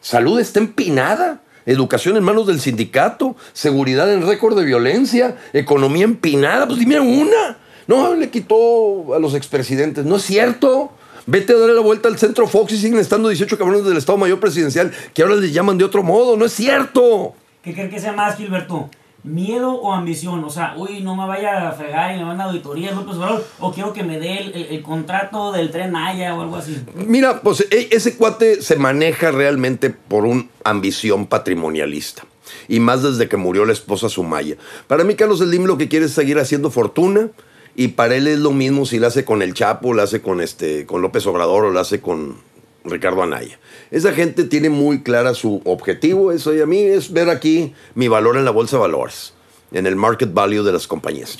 Salud 0.00 0.38
está 0.38 0.60
empinada. 0.60 1.42
Educación 1.66 2.16
en 2.16 2.24
manos 2.24 2.46
del 2.46 2.60
sindicato. 2.60 3.36
Seguridad 3.52 4.12
en 4.12 4.26
récord 4.26 4.56
de 4.56 4.64
violencia. 4.64 5.36
Economía 5.52 6.04
empinada. 6.04 6.66
Pues 6.66 6.78
dime 6.78 7.00
una. 7.00 7.58
No, 7.86 8.14
le 8.14 8.30
quitó 8.30 9.14
a 9.14 9.18
los 9.18 9.34
expresidentes. 9.34 10.04
No 10.04 10.16
es 10.16 10.22
cierto. 10.22 10.92
Vete 11.26 11.52
a 11.52 11.56
darle 11.56 11.74
la 11.74 11.80
vuelta 11.80 12.08
al 12.08 12.18
centro 12.18 12.46
Fox 12.46 12.72
y 12.72 12.78
siguen 12.78 12.98
estando 12.98 13.28
18 13.28 13.58
cabrones 13.58 13.84
del 13.84 13.96
Estado 13.96 14.16
Mayor 14.16 14.40
Presidencial 14.40 14.92
que 15.12 15.22
ahora 15.22 15.36
les 15.36 15.52
llaman 15.52 15.76
de 15.76 15.84
otro 15.84 16.02
modo. 16.02 16.36
No 16.36 16.44
es 16.44 16.52
cierto. 16.52 17.34
¿Qué 17.62 17.74
creen 17.74 17.90
que 17.90 18.00
sea 18.00 18.12
más, 18.12 18.36
Gilberto? 18.36 18.88
¿Miedo 19.22 19.72
o 19.74 19.92
ambición? 19.92 20.42
O 20.44 20.50
sea, 20.50 20.74
uy, 20.76 21.00
no 21.02 21.14
me 21.14 21.26
vaya 21.26 21.68
a 21.68 21.72
fregar 21.72 22.14
y 22.14 22.18
me 22.18 22.24
van 22.24 22.40
a 22.40 22.44
auditoría 22.44 22.92
López 22.92 23.16
Obrador. 23.16 23.44
O 23.58 23.72
quiero 23.72 23.92
que 23.92 24.02
me 24.02 24.18
dé 24.18 24.38
el, 24.38 24.54
el- 24.54 24.82
contrato 24.82 25.52
del 25.52 25.70
tren 25.70 25.90
Maya 25.92 26.34
o 26.34 26.40
algo 26.40 26.56
así. 26.56 26.80
Mira, 26.94 27.42
pues 27.42 27.66
e- 27.70 27.88
ese 27.90 28.16
cuate 28.16 28.62
se 28.62 28.76
maneja 28.76 29.30
realmente 29.30 29.90
por 29.90 30.24
una 30.24 30.46
ambición 30.64 31.26
patrimonialista. 31.26 32.24
Y 32.66 32.80
más 32.80 33.02
desde 33.02 33.28
que 33.28 33.36
murió 33.36 33.64
la 33.64 33.72
esposa 33.72 34.08
Sumaya. 34.08 34.56
Para 34.86 35.04
mí, 35.04 35.14
Carlos 35.14 35.38
Slim 35.40 35.64
lo 35.66 35.76
que 35.78 35.88
quiere 35.88 36.06
es 36.06 36.12
seguir 36.12 36.38
haciendo 36.38 36.70
fortuna. 36.70 37.28
Y 37.76 37.88
para 37.88 38.16
él 38.16 38.26
es 38.26 38.38
lo 38.40 38.50
mismo 38.50 38.84
si 38.86 38.98
la 38.98 39.06
hace 39.08 39.24
con 39.24 39.42
el 39.42 39.54
Chapo, 39.54 39.94
la 39.94 40.02
hace 40.02 40.20
con, 40.20 40.40
este, 40.40 40.86
con 40.86 41.02
López 41.02 41.24
Obrador 41.26 41.64
o 41.66 41.70
la 41.70 41.82
hace 41.82 42.00
con 42.00 42.36
Ricardo 42.84 43.22
Anaya. 43.22 43.58
Esa 43.90 44.12
gente 44.12 44.44
tiene 44.44 44.70
muy 44.70 45.02
clara 45.02 45.34
su 45.34 45.60
objetivo. 45.64 46.32
Eso 46.32 46.54
y 46.54 46.60
a 46.60 46.66
mí 46.66 46.78
es 46.78 47.12
ver 47.12 47.28
aquí 47.28 47.74
mi 47.94 48.08
valor 48.08 48.36
en 48.36 48.44
la 48.44 48.50
bolsa 48.50 48.76
de 48.76 48.82
valores. 48.82 49.34
En 49.72 49.86
el 49.86 49.96
market 49.96 50.32
value 50.32 50.62
de 50.62 50.72
las 50.72 50.86
compañías. 50.86 51.36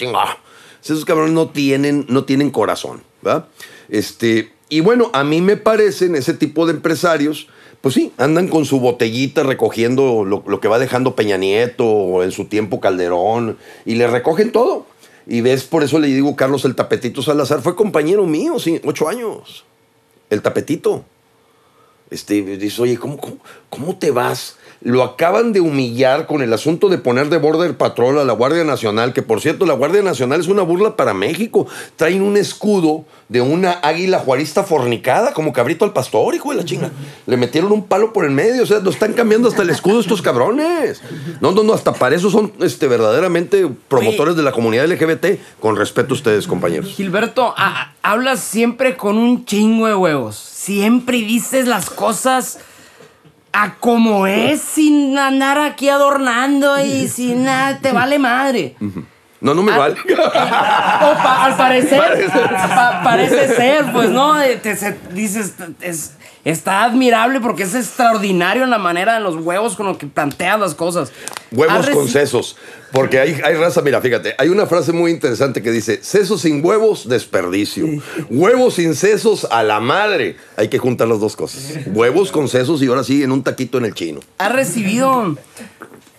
Esos 0.82 1.04
cabrones 1.04 1.32
no 1.32 1.48
tienen, 1.50 2.06
no 2.08 2.24
tienen 2.24 2.50
corazón. 2.50 3.02
¿verdad? 3.22 3.46
Este, 3.88 4.52
y 4.68 4.80
bueno, 4.80 5.10
a 5.12 5.24
mí 5.24 5.40
me 5.40 5.56
parecen 5.56 6.14
ese 6.14 6.34
tipo 6.34 6.66
de 6.66 6.72
empresarios, 6.72 7.48
pues 7.80 7.94
sí, 7.94 8.12
andan 8.18 8.48
con 8.48 8.64
su 8.64 8.80
botellita 8.80 9.42
recogiendo 9.42 10.24
lo, 10.24 10.44
lo 10.46 10.60
que 10.60 10.68
va 10.68 10.78
dejando 10.78 11.16
Peña 11.16 11.36
Nieto 11.36 11.86
o 11.86 12.22
en 12.22 12.32
su 12.32 12.46
tiempo 12.46 12.80
Calderón 12.80 13.58
y 13.84 13.94
le 13.94 14.06
recogen 14.06 14.52
todo. 14.52 14.86
Y 15.26 15.42
ves, 15.42 15.64
por 15.64 15.82
eso 15.82 15.98
le 15.98 16.08
digo, 16.08 16.34
Carlos 16.34 16.64
el 16.64 16.74
Tapetito 16.74 17.22
Salazar 17.22 17.62
fue 17.62 17.76
compañero 17.76 18.26
mío, 18.26 18.58
sí, 18.58 18.80
ocho 18.84 19.08
años. 19.08 19.64
El 20.28 20.42
Tapetito. 20.42 21.04
Este, 22.10 22.42
dice, 22.56 22.82
oye, 22.82 22.96
¿cómo, 22.96 23.16
cómo, 23.16 23.38
cómo 23.68 23.96
te 23.96 24.10
vas 24.10 24.56
lo 24.82 25.02
acaban 25.02 25.52
de 25.52 25.60
humillar 25.60 26.26
con 26.26 26.42
el 26.42 26.52
asunto 26.52 26.88
de 26.88 26.98
poner 26.98 27.28
de 27.28 27.36
border 27.36 27.76
patrol 27.76 28.18
a 28.18 28.24
la 28.24 28.32
Guardia 28.32 28.64
Nacional, 28.64 29.12
que 29.12 29.22
por 29.22 29.40
cierto, 29.40 29.66
la 29.66 29.74
Guardia 29.74 30.02
Nacional 30.02 30.40
es 30.40 30.48
una 30.48 30.62
burla 30.62 30.96
para 30.96 31.12
México. 31.12 31.66
Traen 31.96 32.22
un 32.22 32.36
escudo 32.36 33.04
de 33.28 33.42
una 33.42 33.72
águila 33.82 34.18
juarista 34.18 34.64
fornicada, 34.64 35.34
como 35.34 35.52
cabrito 35.52 35.84
al 35.84 35.92
pastor, 35.92 36.34
hijo 36.34 36.50
de 36.50 36.56
la 36.56 36.64
chinga. 36.64 36.90
Le 37.26 37.36
metieron 37.36 37.72
un 37.72 37.84
palo 37.84 38.12
por 38.12 38.24
el 38.24 38.30
medio, 38.30 38.62
o 38.62 38.66
sea, 38.66 38.78
lo 38.80 38.90
están 38.90 39.12
cambiando 39.12 39.48
hasta 39.48 39.62
el 39.62 39.70
escudo 39.70 40.00
estos 40.00 40.22
cabrones. 40.22 41.02
No, 41.40 41.52
no, 41.52 41.62
no, 41.62 41.74
hasta 41.74 41.92
para 41.92 42.16
eso 42.16 42.30
son 42.30 42.52
este, 42.60 42.88
verdaderamente 42.88 43.68
promotores 43.88 44.34
de 44.34 44.42
la 44.42 44.52
comunidad 44.52 44.86
LGBT. 44.86 45.38
Con 45.60 45.76
respeto 45.76 46.14
a 46.14 46.16
ustedes, 46.16 46.46
compañeros. 46.46 46.90
Gilberto, 46.94 47.54
hablas 48.02 48.40
siempre 48.40 48.96
con 48.96 49.18
un 49.18 49.44
chingo 49.44 49.86
de 49.86 49.94
huevos. 49.94 50.36
Siempre 50.36 51.18
dices 51.18 51.66
las 51.66 51.90
cosas 51.90 52.58
a 53.52 53.74
como 53.74 54.26
es, 54.26 54.60
sin 54.60 55.18
andar 55.18 55.58
aquí 55.58 55.88
adornando 55.88 56.78
y 56.80 57.08
sin 57.14 57.44
nada, 57.44 57.78
te 57.78 57.92
vale 57.92 58.18
madre. 58.18 58.76
No, 59.40 59.54
no 59.54 59.62
me 59.62 59.72
vale. 59.76 59.96
O 60.06 61.14
pa- 61.22 61.44
al 61.46 61.56
parecer, 61.56 61.98
Parece. 61.98 62.38
pa- 62.38 63.00
parece 63.02 63.56
ser, 63.56 63.90
pues 63.92 64.10
no, 64.10 64.34
te- 64.62 64.76
se- 64.76 64.98
dices, 65.12 65.54
es, 65.80 66.12
está 66.44 66.84
admirable 66.84 67.40
porque 67.40 67.64
es 67.64 67.74
extraordinario 67.74 68.64
en 68.64 68.70
la 68.70 68.78
manera 68.78 69.14
de 69.14 69.20
los 69.20 69.36
huevos 69.36 69.76
con 69.76 69.86
los 69.86 69.98
que 69.98 70.06
planteas 70.06 70.58
las 70.58 70.74
cosas. 70.74 71.12
Huevos 71.50 71.88
con 71.90 72.08
sesos. 72.08 72.56
Porque 72.92 73.20
hay, 73.20 73.40
hay 73.44 73.54
raza, 73.54 73.82
mira, 73.82 74.00
fíjate, 74.00 74.34
hay 74.36 74.48
una 74.48 74.66
frase 74.66 74.92
muy 74.92 75.12
interesante 75.12 75.62
que 75.62 75.70
dice, 75.70 76.02
sesos 76.02 76.40
sin 76.40 76.64
huevos, 76.64 77.08
desperdicio. 77.08 77.86
Huevos 78.28 78.74
sin 78.74 78.94
sesos, 78.94 79.46
a 79.50 79.62
la 79.62 79.80
madre. 79.80 80.36
Hay 80.56 80.68
que 80.68 80.78
juntar 80.78 81.06
las 81.08 81.20
dos 81.20 81.36
cosas. 81.36 81.78
Huevos 81.86 82.32
con 82.32 82.48
sesos 82.48 82.82
y 82.82 82.86
ahora 82.86 83.04
sí, 83.04 83.22
en 83.22 83.32
un 83.32 83.42
taquito 83.44 83.78
en 83.78 83.84
el 83.84 83.94
chino. 83.94 84.20
has 84.38 84.52
recibido 84.52 85.36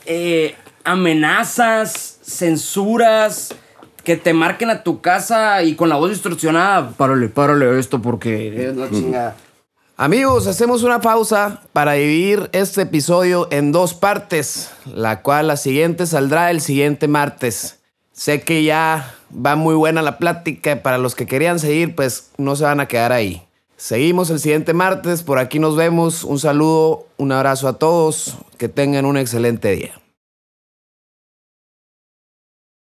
eh, 0.06 0.56
amenazas, 0.84 2.20
censuras, 2.24 3.54
que 4.04 4.16
te 4.16 4.34
marquen 4.34 4.70
a 4.70 4.84
tu 4.84 5.02
casa 5.02 5.62
y 5.64 5.76
con 5.76 5.90
la 5.90 5.96
voz 5.96 6.10
distorsionada. 6.10 6.92
Párale, 6.92 7.28
párale 7.28 7.80
esto 7.80 8.02
porque 8.02 8.70
es 8.70 8.76
la 8.76 8.90
chingada. 8.90 9.36
Amigos, 10.02 10.48
hacemos 10.48 10.82
una 10.82 11.00
pausa 11.00 11.62
para 11.74 11.92
dividir 11.92 12.50
este 12.54 12.82
episodio 12.82 13.48
en 13.52 13.72
dos 13.72 13.94
partes, 13.94 14.72
la 14.96 15.22
cual 15.22 15.46
la 15.46 15.58
siguiente 15.58 16.08
saldrá 16.08 16.50
el 16.50 16.60
siguiente 16.60 17.08
martes. 17.08 17.78
Sé 18.12 18.42
que 18.42 18.64
ya 18.64 19.14
va 19.32 19.56
muy 19.56 19.76
buena 19.76 20.02
la 20.02 20.18
plática, 20.18 20.82
para 20.82 20.98
los 20.98 21.14
que 21.14 21.28
querían 21.28 21.60
seguir, 21.60 21.94
pues 21.94 22.32
no 22.40 22.56
se 22.56 22.64
van 22.64 22.80
a 22.80 22.88
quedar 22.88 23.12
ahí. 23.12 23.44
Seguimos 23.78 24.32
el 24.32 24.40
siguiente 24.40 24.74
martes, 24.74 25.22
por 25.22 25.38
aquí 25.38 25.60
nos 25.60 25.76
vemos, 25.76 26.24
un 26.24 26.40
saludo, 26.40 27.06
un 27.18 27.32
abrazo 27.32 27.68
a 27.68 27.78
todos, 27.78 28.38
que 28.58 28.70
tengan 28.70 29.06
un 29.06 29.18
excelente 29.18 29.70
día. 29.70 30.02